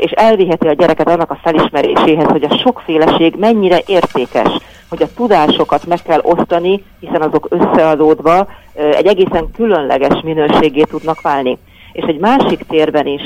és 0.00 0.10
elviheti 0.10 0.66
a 0.68 0.72
gyereket 0.72 1.08
annak 1.08 1.30
a 1.30 1.38
felismeréséhez, 1.42 2.26
hogy 2.26 2.44
a 2.44 2.56
sokféleség 2.56 3.34
mennyire 3.38 3.80
értékes, 3.86 4.48
hogy 4.88 5.02
a 5.02 5.12
tudásokat 5.16 5.86
meg 5.86 6.02
kell 6.02 6.20
osztani, 6.22 6.84
hiszen 7.00 7.22
azok 7.22 7.46
összeadódva 7.50 8.46
egy 8.74 9.06
egészen 9.06 9.50
különleges 9.56 10.20
minőségé 10.22 10.82
tudnak 10.82 11.20
válni. 11.20 11.58
És 11.92 12.04
egy 12.04 12.18
másik 12.18 12.66
térben 12.68 13.06
is 13.06 13.22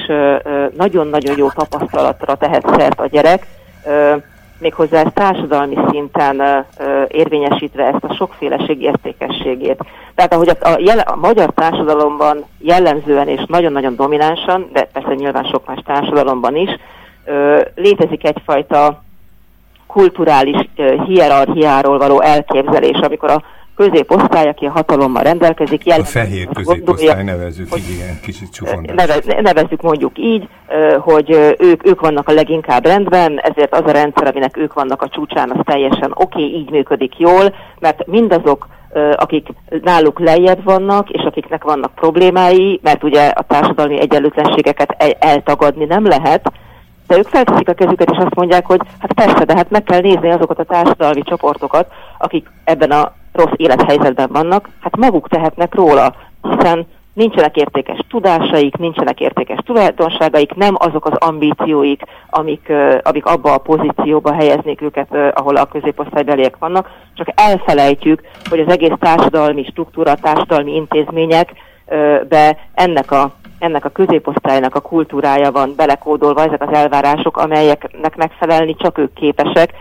nagyon-nagyon 0.77 1.37
jó 1.37 1.51
tapasztalatra 1.51 2.35
tehet 2.35 2.75
szert 2.77 3.01
a 3.01 3.07
gyerek, 3.07 3.47
méghozzá 4.59 5.03
ezt 5.03 5.15
társadalmi 5.15 5.77
szinten 5.91 6.67
érvényesítve 7.09 7.85
ezt 7.85 8.05
a 8.05 8.15
sokféleség 8.15 8.83
értékességét. 8.83 9.79
Tehát 10.15 10.35
ahogy 10.35 10.49
a, 10.49 10.69
a, 10.69 11.03
a 11.05 11.17
magyar 11.17 11.53
társadalomban 11.55 12.45
jellemzően 12.59 13.29
és 13.29 13.43
nagyon-nagyon 13.47 13.97
dominánsan, 13.97 14.69
de 14.73 14.89
persze 14.93 15.15
nyilván 15.15 15.45
sok 15.45 15.67
más 15.67 15.81
társadalomban 15.85 16.57
is, 16.57 16.71
létezik 17.75 18.25
egyfajta 18.25 19.05
kulturális 19.87 20.69
uh, 20.77 21.07
hierarchiáról 21.07 21.99
való 21.99 22.21
elképzelés, 22.21 22.99
amikor 22.99 23.31
a 23.31 23.43
középosztály, 23.77 24.49
aki 24.49 24.67
a 24.67 24.71
hatalommal 24.71 25.23
rendelkezik. 25.23 25.83
A 25.87 26.05
fehér 26.05 26.49
középosztály 26.55 27.25
nevezzük 27.25 27.69
így, 27.77 27.91
igen, 27.91 28.21
kicsit 28.23 28.53
csufondás. 28.53 28.95
Neve, 28.97 29.41
nevezzük 29.41 29.83
mondjuk 29.83 30.19
így, 30.19 30.49
hogy 30.99 31.55
ők, 31.59 31.87
ők 31.87 32.01
vannak 32.01 32.29
a 32.29 32.33
leginkább 32.33 32.87
rendben, 32.87 33.41
ezért 33.41 33.75
az 33.75 33.83
a 33.85 33.91
rendszer, 33.91 34.27
aminek 34.27 34.57
ők 34.57 34.73
vannak 34.73 35.03
a 35.03 35.09
csúcsán, 35.09 35.51
az 35.51 35.61
teljesen 35.65 36.11
oké, 36.15 36.45
okay, 36.45 36.55
így 36.55 36.71
működik 36.71 37.19
jól, 37.19 37.55
mert 37.79 38.07
mindazok, 38.07 38.69
akik 39.17 39.49
náluk 39.83 40.19
lejjebb 40.19 40.65
vannak, 40.65 41.11
és 41.11 41.23
akiknek 41.23 41.65
vannak 41.65 41.95
problémái, 41.95 42.81
mert 42.83 43.05
ugye 43.05 43.29
a 43.29 43.43
társadalmi 43.43 44.01
egyenlőtlenségeket 44.01 45.17
eltagadni 45.19 45.85
nem 45.85 46.07
lehet, 46.07 46.53
de 47.07 47.17
ők 47.17 47.29
felteszik 47.29 47.69
a 47.69 47.75
kezüket, 47.75 48.11
és 48.11 48.19
azt 48.19 48.35
mondják, 48.35 48.67
hogy 48.67 48.81
hát 48.99 49.13
persze, 49.13 49.45
de 49.45 49.55
hát 49.57 49.71
meg 49.71 49.83
kell 49.83 50.01
nézni 50.01 50.31
azokat 50.31 50.59
a 50.59 50.65
társadalmi 50.65 51.23
csoportokat, 51.23 51.93
akik 52.19 52.51
ebben 52.65 52.91
a 52.91 53.13
rossz 53.37 53.53
élethelyzetben 53.57 54.29
vannak, 54.33 54.69
hát 54.81 54.97
maguk 54.97 55.29
tehetnek 55.29 55.75
róla, 55.75 56.15
hiszen 56.43 56.87
nincsenek 57.17 57.57
értékes 57.57 57.99
tudásaik, 58.09 58.77
nincsenek 58.77 59.21
értékes 59.21 59.59
tulajdonságaik, 59.65 60.55
nem 60.55 60.75
azok 60.79 61.05
az 61.07 61.17
ambícióik, 61.19 62.03
amik, 62.31 62.73
amik 63.03 63.27
abba 63.27 63.53
a 63.53 63.59
pozícióba 63.59 64.33
helyeznék 64.33 64.83
őket, 64.83 65.15
ahol 65.35 65.57
a 65.57 65.65
középosztálybeliek 65.65 66.57
vannak, 66.59 66.91
csak 67.15 67.29
elfelejtjük, 67.35 68.21
hogy 68.51 68.61
az 68.61 68.73
egész 68.73 68.93
társadalmi 68.99 69.65
struktúra, 69.65 70.15
társadalmi 70.15 70.75
intézmények 70.75 71.53
be 72.29 72.57
ennek 72.75 73.11
a 73.11 73.31
ennek 73.59 73.85
a 73.85 73.89
középosztálynak 73.89 74.75
a 74.75 74.81
kultúrája 74.81 75.51
van 75.51 75.73
belekódolva, 75.77 76.45
ezek 76.45 76.63
az 76.63 76.75
elvárások, 76.75 77.37
amelyeknek 77.37 78.17
megfelelni 78.17 78.77
csak 78.77 78.99
ők 78.99 79.13
képesek, 79.13 79.73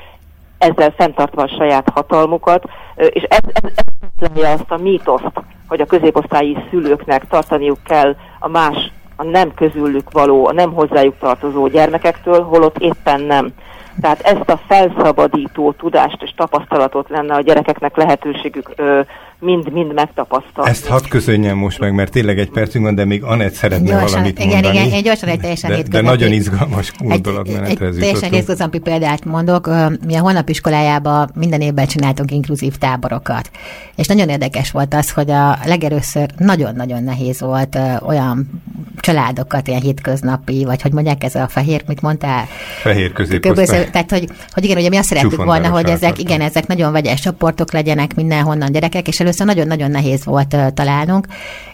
ezzel 0.57 0.93
fenntartva 0.97 1.41
a 1.41 1.55
saját 1.57 1.89
hatalmukat, 1.93 2.63
és 2.95 3.23
ez, 3.23 3.39
ez, 3.51 3.71
ez 4.17 4.43
azt 4.53 4.71
a 4.71 4.77
mítoszt, 4.77 5.31
hogy 5.67 5.81
a 5.81 5.85
középosztályi 5.85 6.57
szülőknek 6.69 7.27
tartaniuk 7.27 7.83
kell 7.83 8.15
a 8.39 8.47
más, 8.47 8.91
a 9.15 9.23
nem 9.23 9.53
közülük 9.53 10.11
való, 10.11 10.47
a 10.47 10.53
nem 10.53 10.73
hozzájuk 10.73 11.17
tartozó 11.19 11.67
gyermekektől, 11.67 12.43
holott 12.43 12.77
éppen 12.77 13.21
nem. 13.21 13.53
Tehát 14.01 14.21
ezt 14.21 14.49
a 14.49 14.59
felszabadító 14.67 15.71
tudást 15.71 16.21
és 16.21 16.33
tapasztalatot 16.35 17.09
lenne 17.09 17.33
a 17.33 17.41
gyerekeknek 17.41 17.97
lehetőségük 17.97 18.73
mind-mind 19.39 19.93
megtapasztalni. 19.93 20.69
Ezt 20.69 20.87
hadd 20.87 21.09
köszönjem 21.09 21.57
most 21.57 21.79
meg, 21.79 21.93
mert 21.93 22.11
tényleg 22.11 22.39
egy 22.39 22.49
percünk 22.49 22.85
van, 22.85 22.95
de 22.95 23.05
még 23.05 23.23
Anett 23.23 23.53
szeretne 23.53 23.89
gyorsan, 23.89 24.09
valamit 24.09 24.39
igen, 24.39 24.49
mondani. 24.49 24.75
Igen, 24.75 24.87
igen, 24.87 25.01
gyorsan 25.01 25.29
egy 25.29 25.39
teljesen 25.39 25.69
de, 25.69 25.81
de 25.81 26.01
nagyon 26.01 26.31
izgalmas 26.31 26.91
gondolatmenetre 26.99 27.85
Egy 27.85 27.97
teljesen 27.97 28.31
hétköznapi 28.31 28.79
példát 28.79 29.25
mondok. 29.25 29.69
Mi 30.05 30.15
a 30.15 30.19
holnap 30.19 30.49
iskolájában 30.49 31.29
minden 31.35 31.61
évben 31.61 31.85
csináltunk 31.85 32.31
inkluzív 32.31 32.75
táborokat. 32.75 33.49
És 33.95 34.07
nagyon 34.07 34.29
érdekes 34.29 34.71
volt 34.71 34.93
az, 34.93 35.11
hogy 35.11 35.31
a 35.31 35.57
legerőször 35.65 36.29
nagyon-nagyon 36.37 37.03
nehéz 37.03 37.41
volt 37.41 37.77
olyan 38.05 38.61
családokat, 39.05 39.67
ilyen 39.67 39.81
hétköznapi, 39.81 40.63
vagy 40.63 40.81
hogy 40.81 40.91
mondják 40.91 41.23
ez 41.23 41.35
a 41.35 41.47
fehér, 41.47 41.83
mit 41.87 42.01
mondtál? 42.01 42.47
Fehér 42.81 43.11
középosztály. 43.13 43.89
Tehát, 43.89 44.11
hogy, 44.11 44.29
hogy 44.51 44.63
igen, 44.63 44.77
ugye 44.77 44.89
mi 44.89 44.97
azt 44.97 45.07
szerettük 45.07 45.43
volna, 45.43 45.69
hogy 45.69 45.89
ezek, 45.89 46.19
igen, 46.19 46.41
ezek 46.41 46.67
nagyon 46.67 46.91
vegyes 46.91 47.19
csoportok 47.19 47.71
legyenek 47.71 48.15
mindenhonnan 48.15 48.71
gyerekek, 48.71 49.07
és 49.07 49.19
először 49.19 49.45
nagyon-nagyon 49.45 49.91
nehéz 49.91 50.25
volt 50.25 50.53
uh, 50.53 50.67
találnunk, 50.73 51.27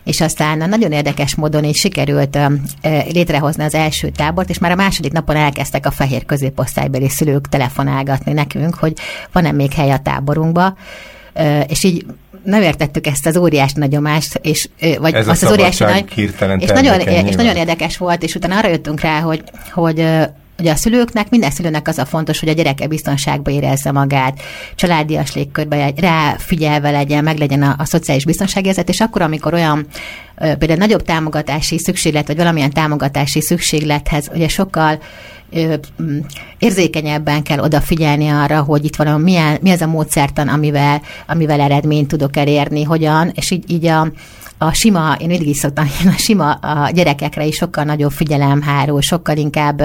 és 0.03 0.21
aztán 0.21 0.69
nagyon 0.69 0.91
érdekes 0.91 1.35
módon 1.35 1.63
is 1.63 1.77
sikerült 1.77 2.35
uh, 2.35 2.51
létrehozni 3.11 3.63
az 3.63 3.75
első 3.75 4.09
tábort, 4.09 4.49
és 4.49 4.59
már 4.59 4.71
a 4.71 4.75
második 4.75 5.11
napon 5.11 5.35
elkezdtek 5.35 5.85
a 5.85 5.91
fehér 5.91 6.25
középosztálybeli 6.25 7.09
szülők 7.09 7.49
telefonálgatni 7.49 8.33
nekünk, 8.33 8.75
hogy 8.75 8.93
van-e 9.31 9.51
még 9.51 9.73
hely 9.73 9.91
a 9.91 9.99
táborunkba, 9.99 10.75
és 11.67 11.83
így 11.83 12.05
nem 12.43 12.61
értettük 12.61 13.07
ezt 13.07 13.25
az 13.25 13.37
óriás 13.37 13.73
nagyomást, 13.73 14.39
és, 14.41 14.69
vagy 14.99 15.13
Ez 15.13 15.27
azt 15.27 15.43
az 15.43 15.51
óriási 15.51 15.83
nagy, 15.83 16.05
és 16.57 16.69
nagyon, 16.69 16.99
és 16.99 17.35
nagyon 17.35 17.55
érdekes 17.55 17.97
volt, 17.97 18.23
és 18.23 18.35
utána 18.35 18.57
arra 18.57 18.67
jöttünk 18.67 18.99
rá, 18.99 19.19
hogy, 19.19 19.43
hogy 19.73 20.05
Ugye 20.61 20.71
a 20.71 20.75
szülőknek, 20.75 21.29
minden 21.29 21.51
szülőnek 21.51 21.87
az 21.87 21.97
a 21.97 22.05
fontos, 22.05 22.39
hogy 22.39 22.49
a 22.49 22.53
gyereke 22.53 22.87
biztonságban 22.87 23.53
érezze 23.53 23.91
magát, 23.91 24.41
családias 24.75 25.33
légkörben 25.33 25.93
rá 25.95 26.35
figyelve 26.37 26.91
legyen, 26.91 27.23
meg 27.23 27.37
legyen 27.37 27.61
a, 27.61 27.75
a 27.77 27.85
szociális 27.85 28.25
biztonságérzet, 28.25 28.89
és 28.89 28.99
akkor, 28.99 29.21
amikor 29.21 29.53
olyan 29.53 29.87
például 30.35 30.79
nagyobb 30.79 31.01
támogatási 31.03 31.79
szükséglet, 31.79 32.27
vagy 32.27 32.37
valamilyen 32.37 32.71
támogatási 32.71 33.41
szükséglethez, 33.41 34.29
ugye 34.33 34.47
sokkal 34.47 34.99
érzékenyebben 36.59 37.43
kell 37.43 37.59
odafigyelni 37.59 38.27
arra, 38.27 38.61
hogy 38.61 38.85
itt 38.85 38.95
van, 38.95 39.21
milyen, 39.21 39.57
mi 39.61 39.71
az 39.71 39.81
a 39.81 39.87
módszertan, 39.87 40.47
amivel, 40.47 41.01
amivel 41.27 41.59
eredményt 41.59 42.07
tudok 42.07 42.37
elérni, 42.37 42.83
hogyan, 42.83 43.31
és 43.35 43.51
így, 43.51 43.71
így 43.71 43.85
a, 43.85 44.11
a 44.63 44.73
sima, 44.73 45.15
én 45.19 45.27
mindig 45.27 45.47
is 45.47 45.57
szoktam, 45.57 45.85
a 46.15 46.17
sima 46.17 46.51
a 46.51 46.89
gyerekekre 46.89 47.45
is 47.45 47.55
sokkal 47.55 47.83
nagyobb 47.83 48.11
figyelem 48.11 48.61
hárul, 48.61 49.01
sokkal 49.01 49.37
inkább 49.37 49.81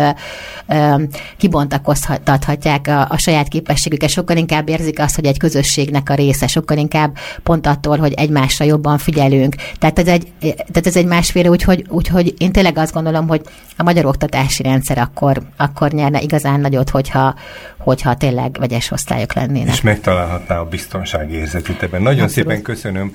ö, 0.66 1.02
kibontakoztathatják 1.36 2.86
a, 2.86 3.06
a 3.10 3.18
saját 3.18 3.48
képességüket, 3.48 4.08
sokkal 4.08 4.36
inkább 4.36 4.68
érzik 4.68 4.98
azt, 4.98 5.14
hogy 5.14 5.24
egy 5.24 5.38
közösségnek 5.38 6.10
a 6.10 6.14
része, 6.14 6.46
sokkal 6.46 6.76
inkább 6.76 7.16
pont 7.42 7.66
attól, 7.66 7.96
hogy 7.98 8.12
egymásra 8.12 8.64
jobban 8.64 8.98
figyelünk. 8.98 9.54
Tehát 9.78 9.98
ez 9.98 10.06
egy, 10.06 10.32
tehát 10.40 10.86
ez 10.86 10.96
egy 10.96 11.06
másféle, 11.06 11.48
úgyhogy, 11.48 11.84
úgyhogy 11.88 12.34
én 12.38 12.52
tényleg 12.52 12.78
azt 12.78 12.92
gondolom, 12.92 13.28
hogy 13.28 13.40
a 13.76 13.82
magyar 13.82 14.06
oktatási 14.06 14.62
rendszer 14.62 14.98
akkor, 14.98 15.42
akkor 15.56 15.90
nyerne 15.90 16.20
igazán 16.20 16.60
nagyot, 16.60 16.90
hogyha, 16.90 17.34
hogyha 17.78 18.16
tényleg 18.16 18.56
vegyes 18.58 18.90
osztályok 18.90 19.34
lennének. 19.34 19.74
És 19.74 19.80
megtalálhatná 19.80 20.58
a 20.58 20.64
biztonsági 20.64 21.34
érzetét 21.34 21.82
ebben. 21.82 22.02
Nagyon 22.02 22.22
Abszolút. 22.22 22.48
szépen 22.48 22.62
köszönöm 22.62 23.12